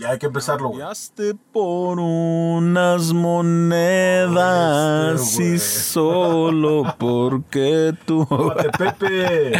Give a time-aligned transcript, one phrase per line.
[0.00, 0.80] Ya hay que empezarlo, güey.
[0.80, 3.12] Cambiaste por unas
[4.30, 8.26] monedas Este, y solo porque tú.
[8.78, 9.52] Pepe.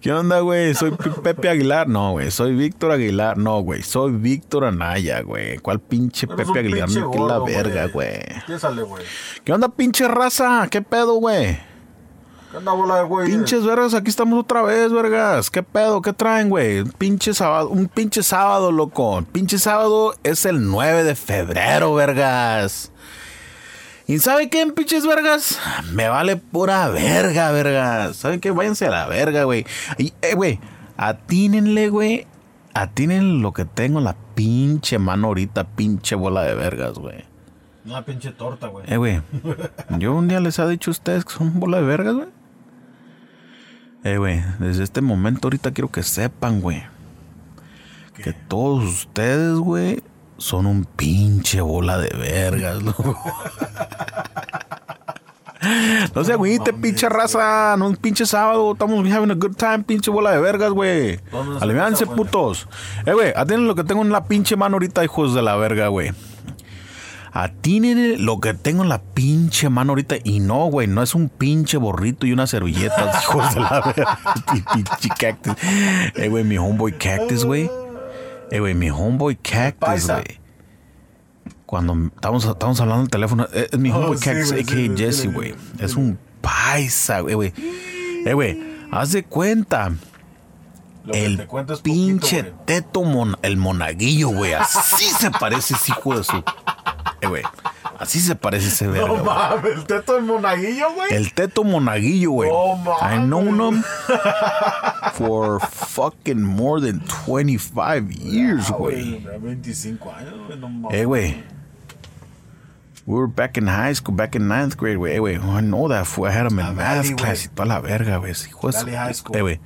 [0.00, 0.72] ¿Qué onda, güey?
[0.74, 1.86] Soy Pe- Pepe Aguilar.
[1.86, 2.30] No, güey.
[2.30, 3.36] Soy Víctor Aguilar.
[3.36, 3.82] No, güey.
[3.82, 5.58] Soy Víctor Anaya, güey.
[5.58, 6.86] ¿Cuál pinche Eres Pepe Aguilar?
[6.86, 8.20] pinche No, que la gordo, verga, güey.
[8.46, 9.04] Piénsale, güey.
[9.44, 10.66] ¿Qué onda, pinche raza?
[10.70, 11.58] ¿Qué pedo, güey?
[12.52, 13.30] ¿Qué onda, bola de güey?
[13.30, 15.50] Pinches vergas, aquí estamos otra vez, vergas.
[15.50, 16.02] ¿Qué pedo?
[16.02, 16.80] ¿Qué traen, güey?
[16.80, 19.24] Un pinche sábado, un pinche sábado, loco.
[19.32, 22.92] Pinche sábado es el 9 de febrero, vergas.
[24.06, 25.58] ¿Y sabe qué, pinches vergas?
[25.92, 28.16] Me vale pura verga, vergas.
[28.16, 28.50] ¿Saben qué?
[28.50, 29.64] Váyanse a la verga, güey.
[29.96, 30.60] Y, eh, güey,
[30.98, 32.26] atínenle, güey.
[32.74, 37.24] Atinen lo que tengo en la pinche mano ahorita, pinche bola de vergas, güey.
[37.86, 38.84] Una pinche torta, güey.
[38.92, 39.22] Eh, güey.
[39.98, 42.41] Yo un día les he dicho a ustedes que son bola de vergas, güey.
[44.04, 44.42] Eh, güey.
[44.58, 46.82] Desde este momento ahorita quiero que sepan, güey.
[48.22, 50.02] Que todos ustedes, güey,
[50.38, 53.16] son un pinche bola de vergas, loco.
[56.14, 57.76] No se agüite, pinche raza.
[57.78, 58.72] No un pinche sábado.
[58.72, 61.20] Estamos having a good time, pinche bola de vergas, güey.
[61.30, 62.16] ¿Dónde se Aliviánense, empieza, güey?
[62.16, 62.68] putos.
[63.06, 65.88] Eh, güey, atienden lo que tengo en la pinche mano ahorita, hijos de la verga,
[65.88, 66.12] güey.
[67.34, 70.16] Atínenle lo que tengo en la pinche mano ahorita.
[70.22, 74.18] Y no, güey, no es un pinche borrito y una servilleta, hijos de la verga.
[74.74, 75.54] pinche cactus.
[76.16, 77.70] Eh, güey, mi homeboy cactus, güey.
[78.50, 80.40] Eh, güey, mi homeboy cactus, güey.
[81.64, 84.64] Cuando estamos, estamos hablando en el teléfono, eh, es mi Oh, homeboy sí, cactus, a.k.a.
[84.66, 85.54] sí, Jesse, güey.
[85.78, 87.52] Es un paisa, güey, güey.
[88.26, 88.58] Eh, güey,
[88.90, 89.90] haz de cuenta.
[91.04, 91.48] Lo El
[91.82, 94.52] pinche poquito, teto mon- el monaguillo, güey.
[94.52, 96.44] Así se parece ese hijo de su.
[97.22, 97.42] Eh, güey.
[97.98, 99.06] Así se parece ese verga.
[99.08, 101.12] No mames, el teto del monaguillo, güey.
[101.14, 102.50] El teto monaguillo, güey.
[102.50, 103.02] No mames.
[103.02, 103.82] I known him
[105.14, 109.20] for fucking more than 25 years, Ah, güey.
[109.20, 109.38] güey.
[109.38, 110.58] 25 años, güey.
[110.58, 110.98] No mames.
[111.00, 111.44] Eh, güey.
[113.04, 115.14] We were back in high school, back in ninth grade, güey.
[115.14, 115.36] Eh, güey.
[115.36, 116.26] I know that fool.
[116.28, 117.46] I had him in Valley, math class güey.
[117.46, 118.32] y toda la verga, güey.
[118.32, 119.36] Hijo de High School.
[119.36, 119.60] Eh, güey.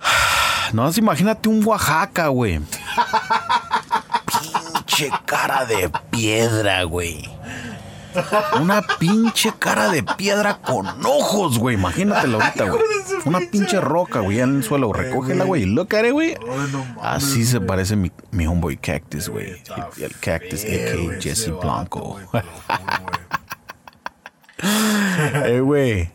[0.72, 2.58] No, imagínate un Oaxaca, güey.
[4.94, 7.28] pinche cara de piedra, güey.
[8.60, 11.74] Una pinche cara de piedra con ojos, güey.
[11.74, 12.82] Imagínatelo ahorita, güey.
[13.24, 14.92] Una pinche roca, güey, en el suelo.
[14.92, 15.62] Recógela, güey.
[15.62, 16.36] y Look at it, güey.
[17.02, 19.62] Así se parece mi, mi homeboy Cactus, güey.
[19.96, 21.20] El, el Cactus, a.k.a.
[21.20, 22.18] Jesse Blanco.
[25.44, 26.10] Eh, güey.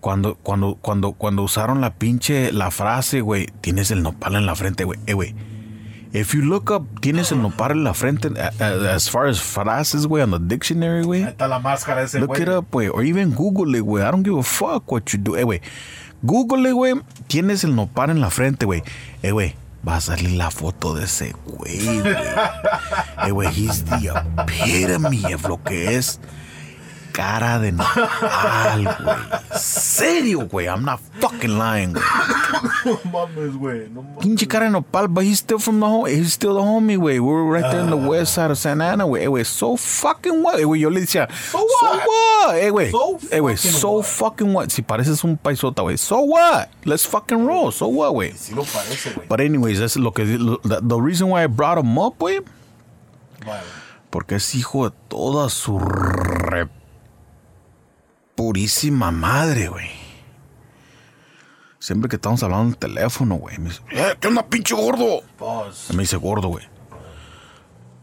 [0.00, 4.54] Cuando, cuando, cuando, cuando usaron la pinche, la frase, güey, tienes el nopal en la
[4.54, 4.98] frente, güey.
[5.06, 5.34] Eh, güey.
[6.12, 8.28] If you look up, tienes el nopal en la frente,
[8.60, 11.22] as far as frases, güey, on the dictionary, güey.
[11.22, 12.88] Está la máscara ese Look it up, güey.
[12.92, 14.02] Or even Google it, güey.
[14.06, 15.36] I don't give a fuck what you do.
[15.36, 15.62] Eh, güey.
[16.22, 17.00] Google it, güey.
[17.28, 18.82] Tienes el nopal en la frente, güey.
[19.22, 19.54] Eh, güey.
[19.88, 22.04] Va a salir la foto de ese güey, güey.
[23.26, 23.48] Eh, güey.
[23.48, 26.20] He's the epitome of lo que es
[27.12, 29.60] cara de nopal, güey.
[29.60, 30.66] Serio, güey.
[30.66, 32.04] I'm not fucking lying, güey.
[32.84, 33.88] No mames, güey.
[33.90, 34.18] No mames.
[34.18, 36.06] Pinche cara de nopal, but he's still from the home.
[36.06, 37.20] He's still the homie, güey.
[37.20, 39.22] We're right there in the west side of Santa Ana, güey.
[39.24, 40.58] Eh, güey, so fucking what?
[40.58, 42.00] Eh, güey, yo le decía, so what?
[42.06, 42.56] what?
[42.56, 42.90] Eh, güey.
[42.90, 44.04] So Eh, güey, so what?
[44.06, 44.70] fucking what?
[44.70, 45.96] Si pareces un paisota, güey.
[45.98, 46.68] So what?
[46.84, 47.70] Let's fucking roll.
[47.72, 48.32] So what, güey?
[48.36, 49.28] Sí lo parece, güey.
[49.28, 52.40] But anyways, that's lo que lo- the, the reason why I brought him up, güey,
[53.46, 53.60] Vale.
[54.10, 55.78] porque es hijo de toda su
[58.46, 59.86] purísima madre, güey.
[61.78, 65.22] Siempre que estamos hablando en el teléfono, güey, me dice, "Eh, ¿qué onda, pinche gordo?
[65.38, 65.94] Pause.
[65.94, 66.64] Me dice gordo, güey.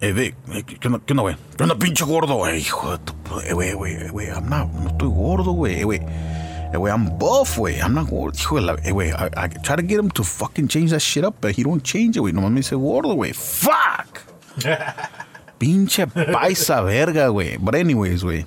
[0.01, 1.35] Eh, Vic, eh, ¿qué onda, qué onda, güey?
[1.57, 2.59] ¿Qué onda, pinche gordo, güey?
[2.59, 3.13] Hijo de tu...
[3.41, 5.99] Eh, güey, güey, eh, güey, I'm not- no estoy gordo, güey, eh, güey.
[5.99, 7.79] Eh, güey, I'm buff, güey.
[7.79, 8.37] I'm not gordo.
[8.39, 8.73] Hijo de la...
[8.83, 11.51] Eh, güey, I, I try to get him to fucking change that shit up, but
[11.57, 12.31] he don't change it, güey.
[12.31, 13.33] Nomás me dice gordo, güey.
[13.33, 14.21] Fuck.
[15.59, 17.57] Pinche paisa verga, güey.
[17.57, 18.45] But anyways, güey.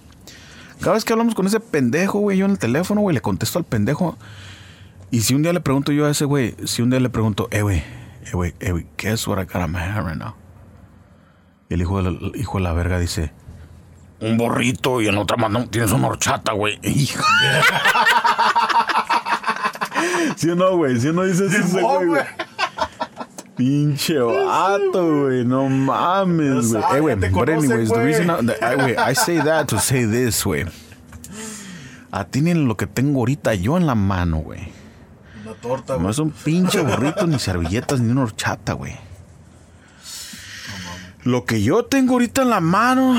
[0.82, 3.58] Cada vez que hablamos con ese pendejo, güey, yo en el teléfono, güey, le contesto
[3.58, 4.18] al pendejo.
[5.12, 7.46] Y si un día le pregunto yo a ese güey, si un día le pregunto,
[7.52, 10.34] eh, güey, eh, güey, eh, güey, guess what I got on my hand right now?
[11.68, 13.32] Y el hijo de la, el hijo de la verga dice,
[14.20, 16.80] un borrito y en otra mano tienes una horchata, güey.
[16.82, 17.22] Hijo.
[20.36, 20.98] ¿Sí o no, güey?
[20.98, 22.22] ¿Sí o no dices eso, güey?
[23.62, 25.44] Pinche vato, güey.
[25.44, 26.82] No mames, güey.
[26.96, 27.14] Eh, güey.
[27.30, 30.64] But anyways, the reason I, the- I- güey, I say that to say this, güey.
[32.10, 34.72] Atienen lo que tengo ahorita yo en la mano, güey.
[35.44, 36.10] Una torta, No güey.
[36.10, 38.96] es un pinche burrito, ni servilletas, ni una horchata, güey.
[41.22, 43.14] Lo que yo tengo ahorita en la mano,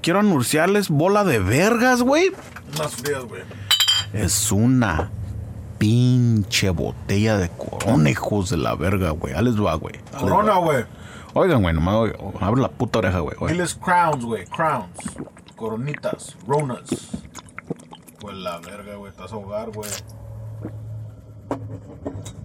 [0.00, 2.30] quiero anunciarles bola de vergas, güey.
[2.76, 3.42] Unas frías, güey.
[4.12, 5.10] Es una
[5.82, 9.34] pinche botella de corona, hijos de la verga, güey.
[9.34, 9.96] Ahí les va, güey.
[10.16, 10.84] Corona, güey.
[11.34, 13.34] Oigan, güey, nomás oigan, abre la puta oreja, güey.
[13.48, 14.46] Diles crowns, güey.
[14.46, 14.96] Crowns.
[15.56, 16.36] Coronitas.
[16.46, 16.88] Ronas.
[18.20, 19.10] Pues la verga, güey.
[19.10, 19.90] Estás a ahogar, güey.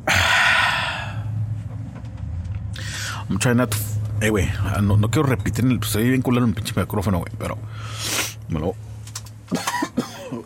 [3.30, 3.78] I'm trying not to.
[4.20, 6.74] Eh, güey, ah, no, no quiero repetir, el, pues, estoy bien culero en el pinche
[6.76, 7.56] micrófono, güey, pero.
[8.50, 8.74] Me lo.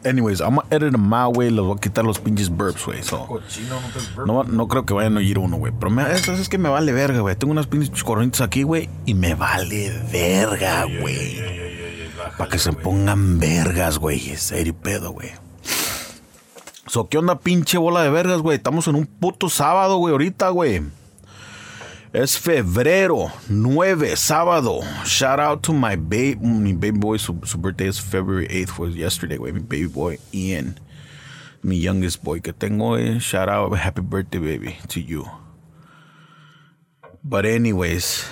[0.03, 1.49] Anyways, I'm gonna edit them out, güey.
[1.49, 3.03] Les voy a quitar los pinches burps, güey.
[3.03, 3.25] So.
[3.25, 3.79] Cochino,
[4.25, 4.43] no.
[4.43, 5.73] No, creo que vayan a oír uno, güey.
[5.77, 7.35] Pero me, eso es que me vale verga, güey.
[7.35, 8.89] Tengo unas pinches coronitas aquí, güey.
[9.05, 11.39] Y me vale verga, güey.
[12.37, 14.31] Para que se pongan vergas, güey.
[14.31, 15.31] Es serio pedo, güey.
[16.87, 18.57] So, ¿qué onda, pinche bola de vergas, güey?
[18.57, 20.81] Estamos en un puto sábado, güey, ahorita, güey.
[22.13, 24.81] Es febrero 9, sábado.
[25.05, 27.17] Shout out to my baby, mi baby boy.
[27.17, 29.53] Su, birthday is February 8th, was yesterday, güey.
[29.53, 30.77] Mi baby boy, Ian.
[31.63, 33.17] Mi youngest boy que tengo, eh.
[33.19, 35.25] Shout out, happy birthday, baby, to you.
[37.23, 38.25] But anyways,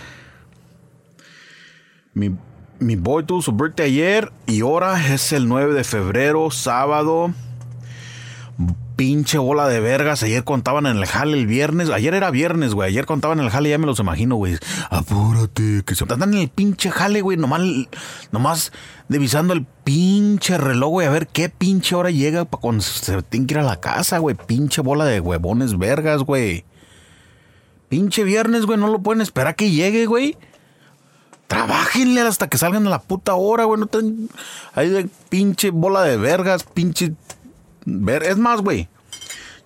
[2.13, 2.35] mi,
[2.81, 7.33] mi boy tuvo su birthday ayer y ahora es el 9 de febrero, sábado.
[8.99, 10.23] Pinche bola de vergas.
[10.23, 11.89] Ayer contaban en el jale el viernes.
[11.89, 12.89] Ayer era viernes, güey.
[12.89, 14.57] Ayer contaban en el jale, ya me los imagino, güey.
[14.89, 17.37] Apúrate, que se están en el pinche jale, güey.
[17.37, 17.61] Nomás,
[18.33, 18.73] nomás
[19.07, 21.07] divisando el pinche reloj, güey.
[21.07, 24.17] A ver qué pinche hora llega para cuando se tienen que ir a la casa,
[24.17, 24.35] güey.
[24.35, 26.65] Pinche bola de huevones vergas, güey.
[27.87, 28.77] Pinche viernes, güey.
[28.77, 30.37] No lo pueden esperar que llegue, güey.
[31.47, 33.79] Trabajenle hasta que salgan a la puta hora, güey.
[33.79, 34.29] No ten...
[34.73, 37.13] Ahí de pinche bola de vergas, pinche.
[37.85, 38.23] Ver...
[38.23, 38.87] Es más, güey.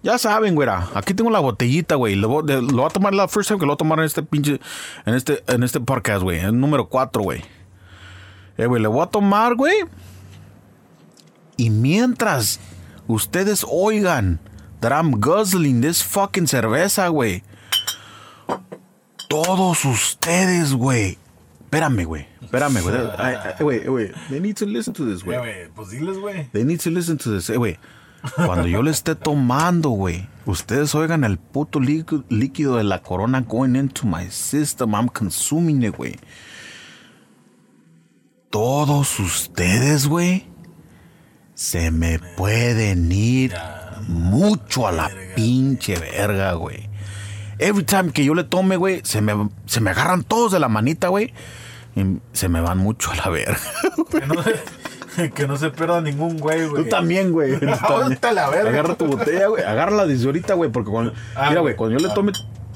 [0.02, 0.68] Ya saben, güey.
[0.96, 2.16] Aquí tengo la botellita, güey.
[2.16, 4.22] Lo, lo voy a tomar la first time que lo voy a tomar en este
[4.24, 4.60] pinche.
[5.06, 6.40] En este, en este podcast, güey.
[6.40, 7.42] El número 4, güey.
[8.58, 9.76] Eh, güey, le voy a tomar, güey.
[11.56, 12.60] Y mientras
[13.08, 14.40] ustedes oigan
[14.82, 17.44] that I'm guzzling this fucking cerveza, güey.
[19.30, 21.18] Todos ustedes, güey.
[21.62, 22.28] Espérame, güey.
[22.42, 22.82] Espérame,
[23.58, 24.12] güey.
[24.30, 25.38] They need to listen to this, Eh, güey.
[25.40, 26.50] güey, pues diles, güey.
[26.52, 27.50] They need to listen to this.
[27.50, 27.80] Eh, güey.
[28.36, 33.76] Cuando yo le esté tomando, güey, ustedes oigan el puto líquido, de la corona going
[33.76, 34.94] into my system.
[34.96, 36.18] I'm consuming it, güey.
[38.50, 40.46] Todos ustedes, güey,
[41.54, 43.54] se me pueden ir
[44.08, 46.90] mucho a la pinche verga, güey.
[47.60, 50.70] Every time que yo le tome, güey, se me, se me agarran todos de la
[50.70, 51.34] manita, güey.
[51.96, 53.60] Y se me van mucho a la verga.
[55.36, 56.84] que no se pierda ningún güey, güey.
[56.84, 57.54] Tú también, güey.
[57.60, 57.80] Tú también.
[57.82, 58.70] Ahorita la verga.
[58.70, 59.64] Agarra tu botella, güey.
[59.64, 60.72] Agárrala desde ahorita, güey.
[60.72, 61.14] Porque cuando.
[61.36, 61.76] Ah, mira, güey.
[61.76, 62.32] cuando yo le tome.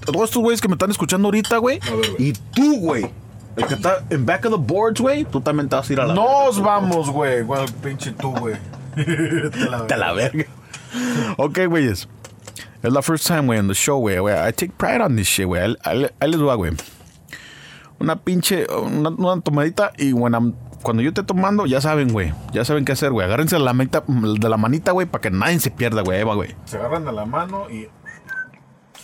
[0.06, 1.80] Todos estos güeyes que me están escuchando ahorita, güey.
[2.18, 3.10] Y tú, güey.
[3.58, 5.26] El que está en back of the boards, güey.
[5.26, 7.42] Tú también te vas a ir a la Nos vamos, güey.
[7.42, 8.56] Güey, pinche tú, güey.
[8.96, 9.88] Te la verga.
[9.88, 10.46] Te la verga.
[11.38, 12.08] ok, güeyes.
[12.84, 14.20] Es la first time, güey, en the show, güey.
[14.20, 14.36] güey.
[14.36, 15.76] I take pride on this shit, güey.
[15.84, 16.74] Ahí- les va, güey.
[18.00, 18.68] Una pinche.
[18.72, 20.56] Una, una tomadita y when
[20.88, 22.34] cuando yo esté tomando, ya saben, güey.
[22.54, 23.26] Ya saben qué hacer, güey.
[23.26, 26.20] Agárrense la manita, de la manita, güey, para que nadie se pierda, güey.
[26.20, 26.56] Ahí va, güey.
[26.64, 27.90] Se agarran de la mano y.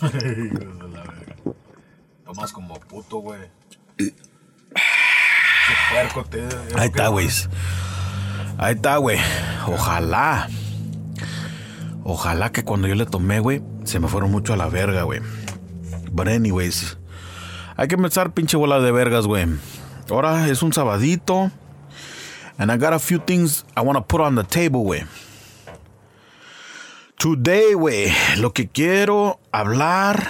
[0.00, 1.44] De.
[2.24, 3.38] Tomas como puto, güey.
[3.98, 4.14] Te.
[6.74, 7.28] Ahí está, güey.
[8.56, 9.18] Ahí está, güey.
[9.66, 10.48] Ojalá.
[12.02, 15.20] Ojalá que cuando yo le tomé, güey, se me fueron mucho a la verga, güey.
[16.10, 16.96] But anyways.
[17.76, 19.44] Hay que empezar pinche bola de vergas, güey.
[20.08, 21.50] Ahora es un sabadito.
[22.58, 25.04] And I got a few things I want to put on the table, güey.
[27.18, 30.28] Today, güey, lo que quiero hablar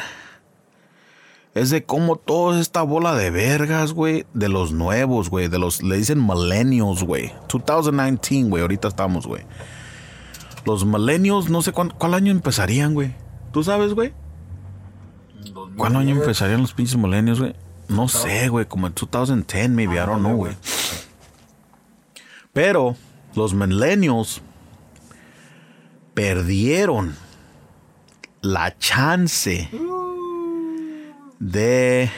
[1.55, 5.83] es de cómo toda esta bola de vergas, güey, de los nuevos, güey, de los,
[5.83, 7.33] le dicen millennials, güey.
[7.49, 9.43] 2019, güey, ahorita estamos, güey.
[10.67, 13.15] Los millennials, no sé cuán- cuál año empezarían, güey.
[13.53, 14.13] ¿Tú sabes, güey?
[15.77, 17.55] ¿Cuál año empezarían los pinches millennials, güey?
[17.89, 20.55] No sé, güey, como en 2010, maybe, I don't know, güey.
[22.55, 22.97] Pero
[23.35, 24.41] los millennials
[26.15, 27.15] perdieron
[28.43, 29.69] la chance
[31.41, 32.11] de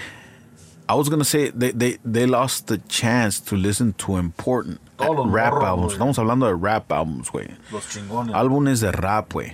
[0.88, 5.52] I was gonna say they, they, they lost the chance to listen to important rap
[5.52, 5.92] morros, albums.
[5.94, 5.98] güey.
[5.98, 7.48] Estamos hablando de rap albums, güey.
[7.72, 8.34] Los chingones.
[8.34, 9.52] Álbumes de rap, güey.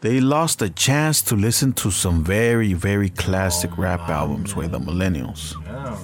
[0.00, 4.80] They lost the chance to listen to some very, very classic rap albums, güey, the
[4.80, 5.54] millennials.
[5.64, 5.96] Yeah.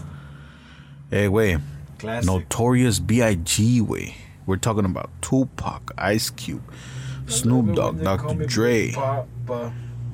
[1.11, 1.61] Eh, güey.
[2.00, 2.26] Classic.
[2.26, 4.14] Notorious B.I.G., way.
[4.47, 6.62] We're talking about Tupac, Ice Cube,
[7.26, 8.47] Snoop Dogg, Dr.
[8.47, 8.92] Dre,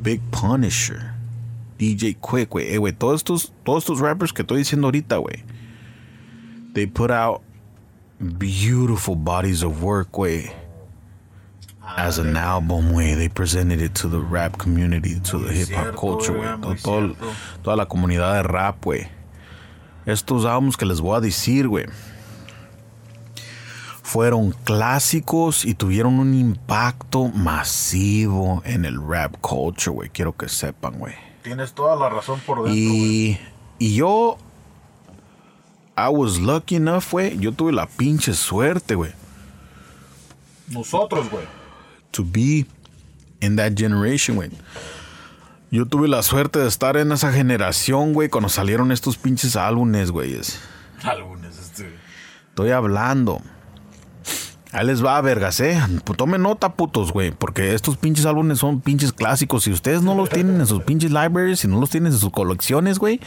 [0.03, 1.15] Big Punisher,
[1.79, 2.67] DJ Quick, güey.
[2.75, 5.43] Eh, güey, todos estos, todos estos rappers que estoy diciendo ahorita, güey.
[6.75, 7.43] They put out
[8.21, 10.51] beautiful bodies of work, güey.
[11.97, 13.15] as an album, güey.
[13.17, 16.61] They presented it to the rap community, to the hip hop culture, güey.
[16.61, 17.35] To- muy todo- cierto.
[17.63, 19.07] toda la comunidad de rap, güey.
[20.07, 21.87] Estos álbumes que les voy a decir, güey.
[24.03, 30.11] Fueron clásicos y tuvieron un impacto masivo en el rap culture, güey.
[30.11, 31.15] Quiero que sepan, güey.
[31.43, 32.79] Tienes toda la razón por dentro, güey.
[32.79, 33.41] Y,
[33.81, 34.39] y yo,
[35.97, 37.37] I was lucky enough, güey.
[37.39, 39.13] Yo tuve la pinche suerte, güey.
[40.69, 41.45] Nosotros, güey.
[42.13, 42.67] To be
[43.41, 44.51] in that generation, güey.
[45.71, 50.11] Yo tuve la suerte de estar en esa generación, güey, cuando salieron estos pinches álbumes,
[50.11, 50.35] güey.
[50.35, 50.61] Es-
[51.03, 51.93] Algunos, este.
[52.51, 53.41] Estoy hablando.
[54.73, 55.81] Ahí les va, vergas, eh.
[56.05, 57.31] Pues Tomen nota, putos, güey.
[57.31, 59.65] Porque estos pinches álbumes son pinches clásicos.
[59.65, 62.31] Si ustedes no los tienen en sus pinches libraries, si no los tienen en sus
[62.31, 63.21] colecciones, güey.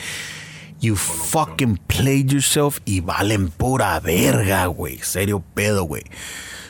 [0.82, 4.98] You fucking played yourself y valen pura verga, güey.
[5.00, 6.04] Serio pedo, güey.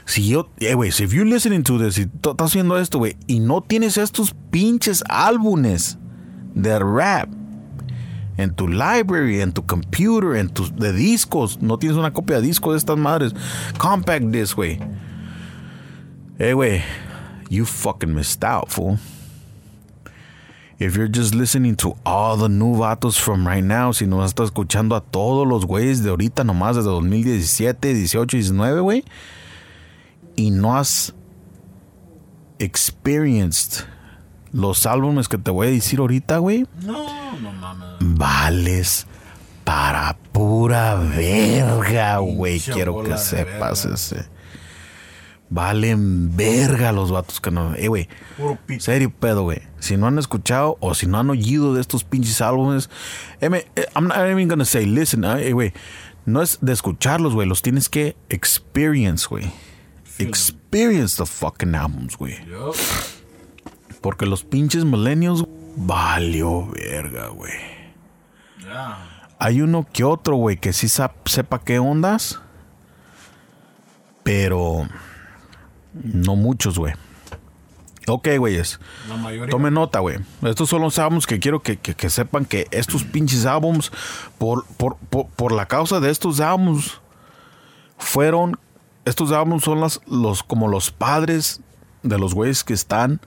[0.10, 3.39] Si yo, eh, güey, si you're listening to this tú estás haciendo esto, güey, y
[3.39, 6.00] no tienes estos pinches álbumes
[6.56, 7.30] de rap
[8.38, 11.62] en tu library, en tu computer, en tus de discos.
[11.62, 13.36] No tienes una copia de disco de estas madres.
[13.78, 14.80] Compact disc, güey.
[16.39, 16.82] Hey, güey.
[17.51, 18.98] You fucking missed out, fool.
[20.80, 24.46] If you're just listening to all the new vatos from right now, si no estás
[24.46, 29.04] escuchando a todos los güeyes de ahorita nomás desde 2017, 18, 19, güey.
[30.39, 31.13] Y no has
[32.60, 33.86] experienced
[34.51, 37.88] los álbumes que te voy a decir ahorita, güey No, no mames.
[38.00, 39.08] vales
[39.63, 42.60] para pura verga, güey.
[42.60, 43.96] Quiero que sepas verga.
[43.96, 44.25] ese.
[45.51, 47.75] Valen verga los vatos que no.
[47.75, 48.08] Eh, güey.
[48.79, 49.60] Serio pedo, güey.
[49.79, 52.89] Si no han escuchado o si no han oído de estos pinches álbumes,
[53.41, 55.74] eh, me- eh, I'm not even gonna say listen, eh, güey.
[56.25, 57.48] No es de escucharlos, güey.
[57.48, 59.51] Los tienes que experience, güey.
[60.19, 62.35] Experience the fucking albums, güey.
[64.01, 65.43] Porque los pinches millennials
[65.75, 67.53] valió verga, güey.
[69.39, 72.39] Hay uno que otro, güey, que sí sepa qué ondas.
[74.23, 74.88] Pero
[75.93, 76.93] no muchos, güey.
[78.07, 78.79] Ok, güeyes.
[79.51, 80.17] Tome nota, güey.
[80.43, 83.91] Estos son los álbumes que quiero que, que- que sepan que estos pinches álbumes,
[84.38, 86.99] por, por, por, por la causa de estos álbumes,
[87.97, 88.59] fueron.
[89.10, 91.62] Estos álbumes son las, los, como los padres
[92.04, 93.20] de los güeyes que están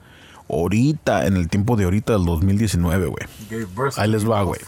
[0.49, 3.27] ahorita, en el tiempo de ahorita del 2019, güey.
[3.97, 4.61] Ahí les va, güey.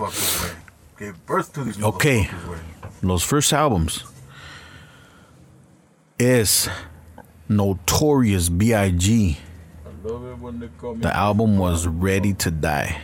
[1.81, 2.05] Ok.
[3.01, 4.05] Los first albums
[6.17, 6.69] es
[7.47, 9.37] Notorious B.I.G.
[10.99, 12.97] The album was Ready to Die.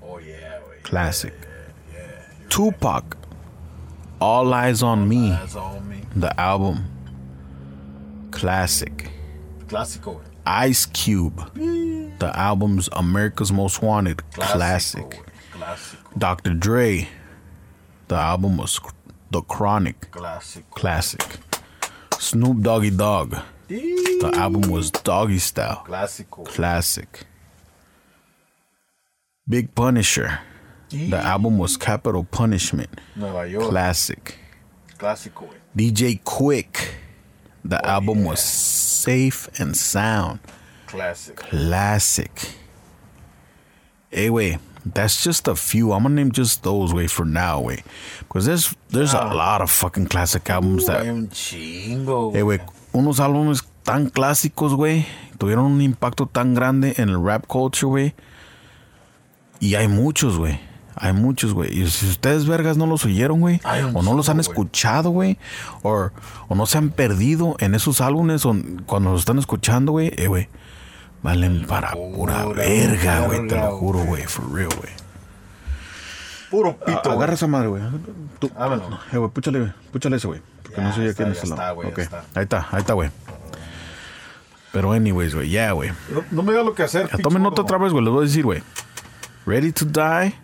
[0.00, 0.60] Oh, yeah.
[0.84, 1.34] Classic.
[2.48, 3.16] Tupac,
[4.20, 5.30] All Eyes on Me.
[5.30, 6.02] That's all me.
[6.14, 6.95] The album.
[8.36, 9.10] Classic.
[9.66, 10.20] Clásico.
[10.46, 11.38] Ice Cube.
[11.54, 12.18] Mm.
[12.18, 14.22] The album's America's Most Wanted.
[14.32, 15.22] Classic.
[15.54, 16.18] Clásico.
[16.18, 16.52] Dr.
[16.52, 17.08] Dre.
[18.08, 18.78] The album was
[19.30, 20.10] The Chronic.
[20.10, 20.70] Classic.
[20.70, 21.24] Classic.
[22.18, 23.36] Snoop Doggy Dogg.
[23.68, 25.82] The album was Doggy Style.
[25.86, 26.44] Clásico.
[26.44, 27.24] Classic.
[29.48, 30.40] Big Punisher.
[30.90, 33.00] The album was Capital Punishment.
[33.16, 33.70] Nueva York.
[33.70, 34.38] Classic.
[34.98, 35.48] Clásico.
[35.74, 37.05] DJ Quick.
[37.68, 40.38] The oh, album was Safe and Sound.
[40.86, 41.36] Classic.
[41.36, 42.50] Classic.
[44.10, 44.58] Hey, wait.
[44.94, 45.90] That's just a few.
[45.92, 47.82] I'm gonna name just those way for now, way,
[48.20, 49.34] because there's there's a ah.
[49.34, 51.06] lot of fucking classic albums Hay that.
[51.08, 52.58] un chingo, Hey, güey.
[52.58, 52.60] güey,
[52.92, 55.04] unos álbumes tan clásicos, güey,
[55.38, 58.14] tuvieron un impacto tan grande en el rap culture, güey.
[59.58, 60.60] Y hay muchos, güey.
[60.98, 61.78] Hay muchos, güey.
[61.78, 63.60] Y si ustedes, vergas, no los oyeron, güey.
[63.92, 64.48] O no los han güey.
[64.48, 65.38] escuchado, güey.
[65.82, 66.10] O,
[66.54, 70.12] no se han perdido en esos álbumes o cuando los están escuchando, güey.
[70.16, 70.48] Eh, güey.
[71.22, 73.46] Valen para pura verga, güey.
[73.46, 74.08] Te lo juro, güey.
[74.08, 74.22] güey.
[74.24, 74.90] For real, güey.
[76.50, 77.16] Puro pito, güey.
[77.16, 77.82] Agarra esa madre, güey.
[78.38, 78.50] Tú-.
[79.12, 80.40] Eh, güey, púchale, púchale ese, güey.
[80.62, 81.74] Porque no en ya lado.
[81.74, 81.98] güey, ya Ok.
[81.98, 82.24] está.
[82.34, 83.10] Ahí está, ahí está, güey.
[84.72, 85.90] Pero anyways, güey, ya, güey.
[86.10, 87.08] No, no me da lo que hacer.
[87.10, 88.04] Ya tomen nota otra vez, güey.
[88.04, 88.62] Les voy a decir, güey.
[89.46, 90.34] Ready to Die,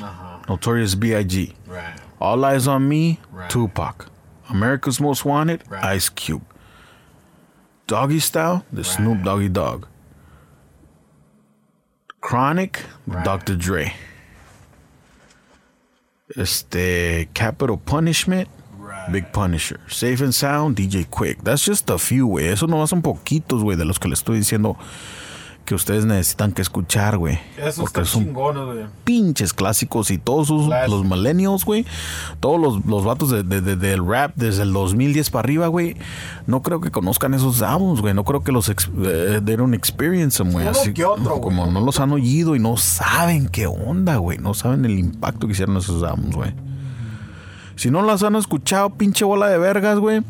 [0.00, 0.40] Ajá.
[0.48, 1.54] Notorious B.I.G.
[1.66, 2.00] Right.
[2.20, 3.48] All Eyes on Me, Right.
[3.50, 4.06] Tupac.
[4.48, 5.84] America's Most Wanted, Right.
[5.96, 6.42] Ice Cube.
[7.86, 9.86] Doggy Style, the Snoop Doggy Dog.
[12.20, 13.24] Chronic, Right.
[13.24, 13.56] Dr.
[13.56, 13.94] Dre.
[16.36, 18.48] Este, Capital Punishment,
[19.12, 19.78] Big Punisher.
[19.88, 21.42] Safe and Sound, DJ Quick.
[21.44, 22.48] That's just a few, güey.
[22.48, 24.76] Eso no son poquitos, güey, de los que le estoy diciendo
[25.66, 27.38] que ustedes necesitan que escuchar, güey.
[27.58, 28.86] Eso Porque está son chingón, güey.
[29.04, 31.84] pinches clásicos y todos sus- los millennials, güey,
[32.40, 35.96] todos los, los vatos de, de- de- del rap desde el 2010 para arriba, güey,
[36.46, 40.66] no creo que conozcan esos álbumes, güey, no creo que los eh, don't experience güey,
[40.68, 44.54] así que otro, como no los han oído y no saben qué onda, güey, no
[44.54, 46.54] saben el impacto que hicieron esos álbumes, güey.
[47.74, 50.22] Si no las han escuchado, pinche bola de vergas, güey.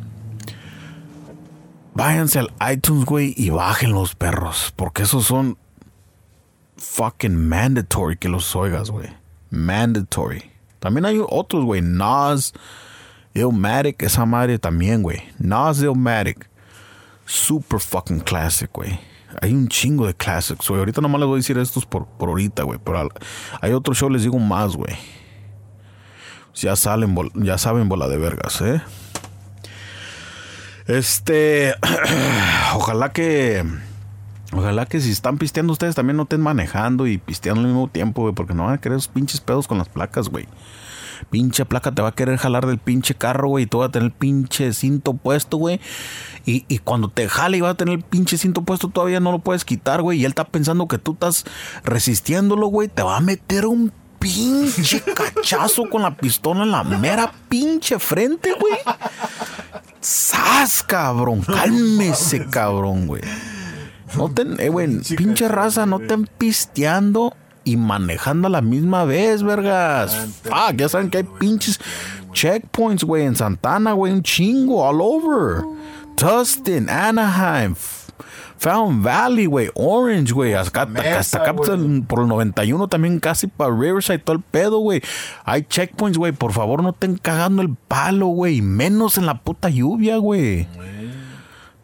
[1.97, 4.73] Váyanse al iTunes, güey, y bajen los perros.
[4.77, 5.57] Porque esos son
[6.77, 9.09] fucking mandatory que los oigas, güey.
[9.51, 10.51] Mandatory.
[10.79, 11.81] También hay otros, güey.
[11.83, 12.53] Nas,
[13.35, 15.23] Illmatic, esa madre también, güey.
[15.39, 16.49] Nas, Illmatic.
[17.25, 19.01] Super fucking classic, güey.
[19.43, 20.79] Hay un chingo de classics, güey.
[20.81, 22.79] Ahorita nomás les voy a decir estos por, por ahorita, güey.
[22.83, 23.11] Pero al-
[23.61, 24.95] hay otro show, les digo más, güey.
[26.55, 28.81] Ya salen, ya saben bola de vergas, ¿eh?
[30.87, 31.75] Este,
[32.75, 33.65] ojalá que,
[34.53, 38.23] ojalá que si están pisteando ustedes también no estén manejando y pisteando al mismo tiempo,
[38.23, 40.47] güey, porque no van a querer esos pinches pedos con las placas, güey.
[41.31, 43.93] Pinche placa te va a querer jalar del pinche carro, güey, y tú vas a
[43.93, 45.81] tener el pinche cinto puesto, güey.
[46.45, 49.41] Y, cuando te jale y va a tener el pinche cinto puesto, todavía no lo
[49.41, 50.21] puedes quitar, güey.
[50.21, 51.45] Y él está pensando que tú estás
[51.83, 52.87] resistiéndolo, güey.
[52.87, 53.93] Te va a meter un
[54.27, 58.75] pinche cachazo con la pistola en la mera pinche frente, güey.
[60.01, 61.43] ¡Sas, cabrón!
[61.43, 63.23] Cálmese, cabrón, güey.
[64.17, 69.43] No te, eh, güey, pinche raza, no estén pisteando y manejando a la misma vez,
[69.43, 70.15] vergas.
[70.43, 71.81] Fuck, ya saben que hay pinches
[72.33, 75.65] checkpoints, güey, en Santana, güey, un chingo, all over.
[76.17, 77.75] Tustin, Anaheim,
[78.59, 83.21] F- Fountain Valley, güey, Orange, güey, hasta, hasta, hasta por el- por el 91 también
[83.21, 85.03] casi para Riverside, todo el pedo, güey.
[85.45, 89.69] Hay checkpoints, güey, por favor no estén cagando el palo, güey, menos en la puta
[89.69, 90.67] lluvia, güey.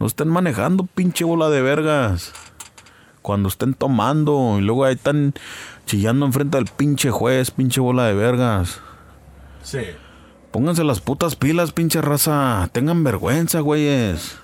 [0.01, 2.33] No estén manejando, pinche bola de vergas.
[3.23, 5.33] Cuando estén tomando y luego ahí están
[5.87, 8.81] chillando enfrente del pinche juez, pinche bola de vergas.
[9.63, 9.79] Sí.
[10.51, 12.69] Pónganse las putas pilas, pinche raza.
[12.73, 14.39] Tengan vergüenza, güeyes.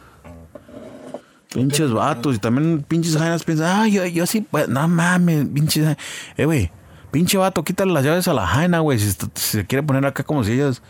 [1.53, 2.37] Pinches vatos.
[2.37, 5.97] Y también pinches jainas piensan, ah, yo, yo sí, pues, no mames, pinches.
[6.37, 6.71] Eh, güey,
[7.11, 8.99] pinche vato, quítale las llaves a la jaina, güey.
[8.99, 10.83] Si, se quiere poner acá como si ellas.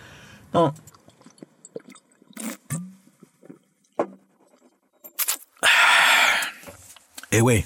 [0.52, 0.74] No.
[7.30, 7.62] Eh, güey.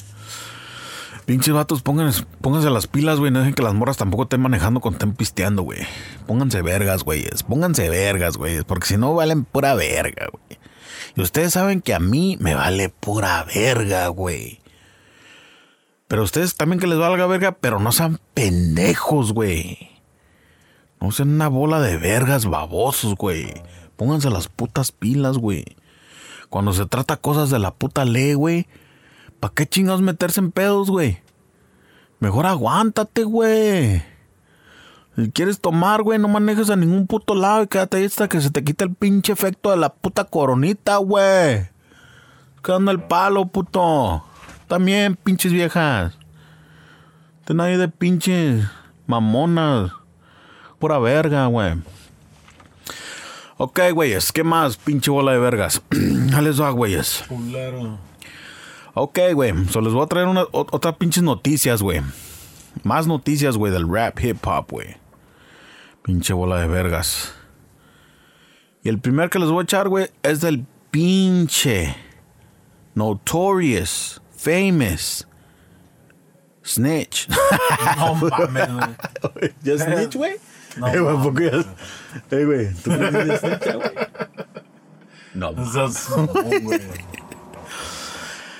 [1.24, 3.30] Pinches vatos, pónganse, pónganse las pilas, güey.
[3.30, 5.78] No dejen que las morras tampoco estén manejando cuando estén pisteando, güey.
[6.26, 7.44] Pónganse vergas, güeyes.
[7.44, 8.64] Pónganse vergas, güeyes.
[8.64, 10.58] Porque si no, valen pura verga, güey.
[11.14, 14.60] Y ustedes saben que a mí me vale pura verga, güey.
[16.08, 19.90] Pero ustedes también que les valga verga, pero no sean pendejos, güey.
[21.00, 23.52] No sean una bola de vergas babosos, güey.
[23.96, 25.64] Pónganse las putas pilas, güey.
[26.48, 28.66] Cuando se trata cosas de la puta ley, güey.
[29.40, 31.20] ¿Para qué chingados meterse en pedos, güey?
[32.20, 34.02] Mejor aguántate, güey.
[35.16, 38.40] Si quieres tomar, güey, no manejes a ningún puto lado y quédate ahí hasta que
[38.40, 41.68] se te quite el pinche efecto de la puta coronita, güey.
[42.64, 44.24] Quedando el palo, puto.
[44.68, 46.16] También, pinches viejas.
[47.46, 48.64] De nadie de pinches
[49.06, 49.90] mamonas.
[50.78, 51.74] Pura verga, güey.
[53.58, 55.82] Ok, güeyes, ¿qué más, pinche bola de vergas?
[56.34, 57.24] Ahí les va, güeyes.
[58.94, 59.52] Ok, güey.
[59.68, 62.00] So les voy a traer una, ot- otras pinches noticias, güey.
[62.82, 64.96] Más noticias, güey, del rap hip hop, güey.
[66.02, 67.32] Pinche bola de vergas.
[68.82, 71.94] Y el primer que les voy a echar, güey, es del pinche
[72.94, 75.26] notorious, famous
[76.64, 77.28] snitch.
[77.96, 79.54] No mames, güey.
[79.62, 80.34] ¿Ya snitch, güey?
[80.76, 81.50] No Eh, güey, ¿por mames.
[81.50, 81.64] qué
[82.30, 83.90] ya- Eh, güey, ¿tú crees que snitch, güey?
[85.34, 86.80] No, No seas mamón, güey.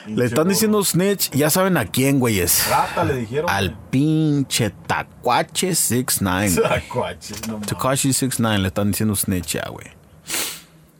[0.07, 2.69] Le están diciendo snitch, ya saben a quién, güeyes.
[2.69, 3.49] Rata le dijeron.
[3.49, 6.61] Al pinche Tacuache 69.
[6.61, 7.61] Tacuache, no.
[7.61, 9.87] Takashi 69 le están diciendo snitch ya, güey.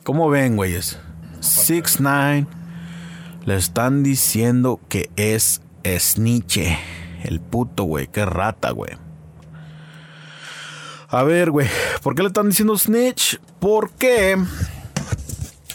[0.03, 0.99] ¿Cómo ven, güeyes?
[1.41, 2.47] 69
[3.45, 6.59] le están diciendo que es snitch.
[7.23, 8.07] El puto, güey.
[8.07, 8.91] Qué rata, güey.
[11.09, 11.67] A ver, güey.
[12.01, 13.39] ¿Por qué le están diciendo snitch?
[13.59, 14.37] Porque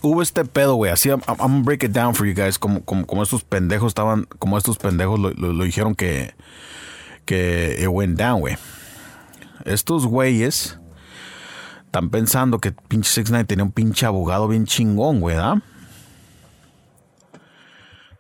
[0.03, 0.93] hubo este pedo, güey.
[0.93, 2.59] Así, I'm, I'm break it down for you guys.
[2.59, 6.35] Como, como, estos pendejos estaban, como estos pendejos lo, dijeron que,
[7.25, 8.57] que it went down, güey.
[9.65, 10.79] Estos güeyes
[11.85, 15.63] están pensando que pinche 69 tenía un pinche abogado bien chingón, güey, ¿da?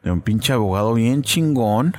[0.03, 1.95] De un pinche abogado bien chingón.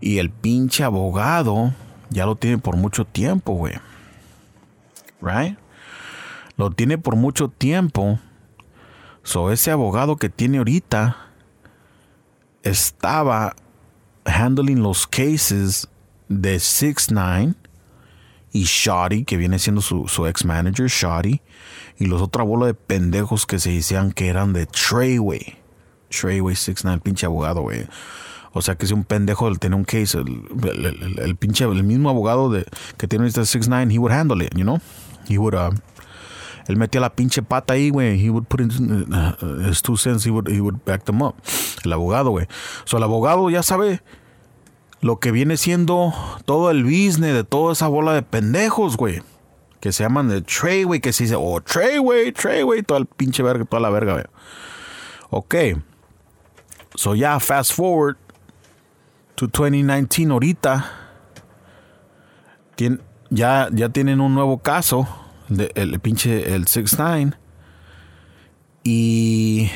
[0.00, 1.72] Y el pinche abogado
[2.10, 3.74] ya lo tiene por mucho tiempo, güey.
[5.22, 5.56] Right?
[6.56, 8.18] Lo tiene por mucho tiempo.
[9.22, 11.16] So, ese abogado que tiene ahorita
[12.62, 13.54] estaba
[14.24, 15.88] handling los cases
[16.28, 17.54] de 6 9
[18.52, 21.42] y Shoddy, que viene siendo su, ex manager, Shoddy,
[21.98, 25.56] y los otra bola de pendejos que se decían que eran de Treyway.
[26.08, 27.86] Treyway 6 pinche abogado, güey.
[28.52, 32.64] O sea que si un pendejo tiene un case, el, pinche, el mismo abogado de,
[32.96, 34.80] que tiene este 6 9 he would handle it, you know?
[35.28, 35.72] He would, uh,
[36.66, 38.18] él metía la pinche pata ahí, güey.
[38.18, 41.34] He would put in uh, his two cents, he would, he would back them up.
[41.84, 42.46] El abogado, güey.
[42.84, 44.02] O sea, el abogado ya sabe
[45.00, 46.14] lo que viene siendo
[46.46, 49.22] todo el business de toda esa bola de pendejos, güey.
[49.80, 53.66] Que se llaman de Treyway, que se dice, oh, Treyway, Treyway, toda el pinche verga,
[53.66, 54.24] toda la verga, güey.
[55.28, 55.54] Ok.
[56.94, 58.16] So ya, fast forward
[59.34, 60.84] to 2019 ahorita.
[63.30, 65.06] ya, ya tienen un nuevo caso,
[65.74, 67.36] el pinche, el 6-9.
[68.84, 69.70] Y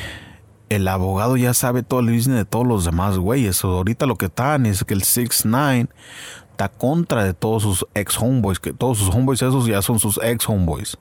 [0.69, 3.63] el abogado ya sabe todo el business de todos los demás güeyes.
[3.63, 5.89] ahorita lo que están es que el 6-9
[6.51, 8.59] está contra de todos sus ex homeboys.
[8.59, 10.97] Que todos sus homeboys esos ya son sus ex homeboys.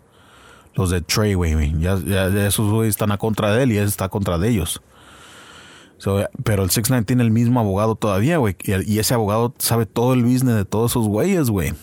[0.74, 1.78] Los de Trey, güey.
[1.80, 1.94] Ya,
[2.46, 4.80] esos güeyes están a contra de él y él está contra de ellos.
[6.44, 8.56] pero el 6-9 tiene el mismo abogado todavía, güey.
[8.62, 11.74] Y, y, ese abogado sabe todo el business de todos esos güeyes, güey.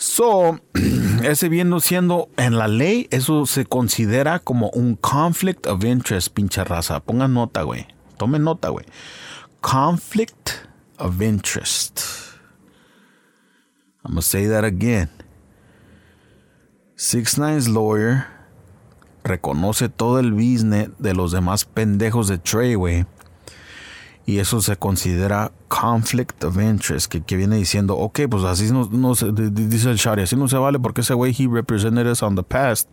[0.00, 0.58] So,
[1.24, 6.64] ese viendo siendo en la ley, eso se considera como un conflict of interest, pinche
[6.64, 7.00] raza.
[7.00, 7.86] Pongan nota, güey.
[8.16, 8.86] Tomen nota, güey.
[9.60, 10.52] Conflict
[10.96, 12.00] of interest.
[14.02, 15.10] I'm gonna say that again.
[16.96, 18.26] Six Nine's lawyer
[19.22, 23.04] reconoce todo el business de los demás pendejos de Trey, güey
[24.26, 29.32] y eso se considera conflict of interest, que, viene diciendo, ok, pues así no, se,
[29.32, 32.42] dice el Shari, así no se vale porque ese güey, he represented us on the
[32.42, 32.88] past.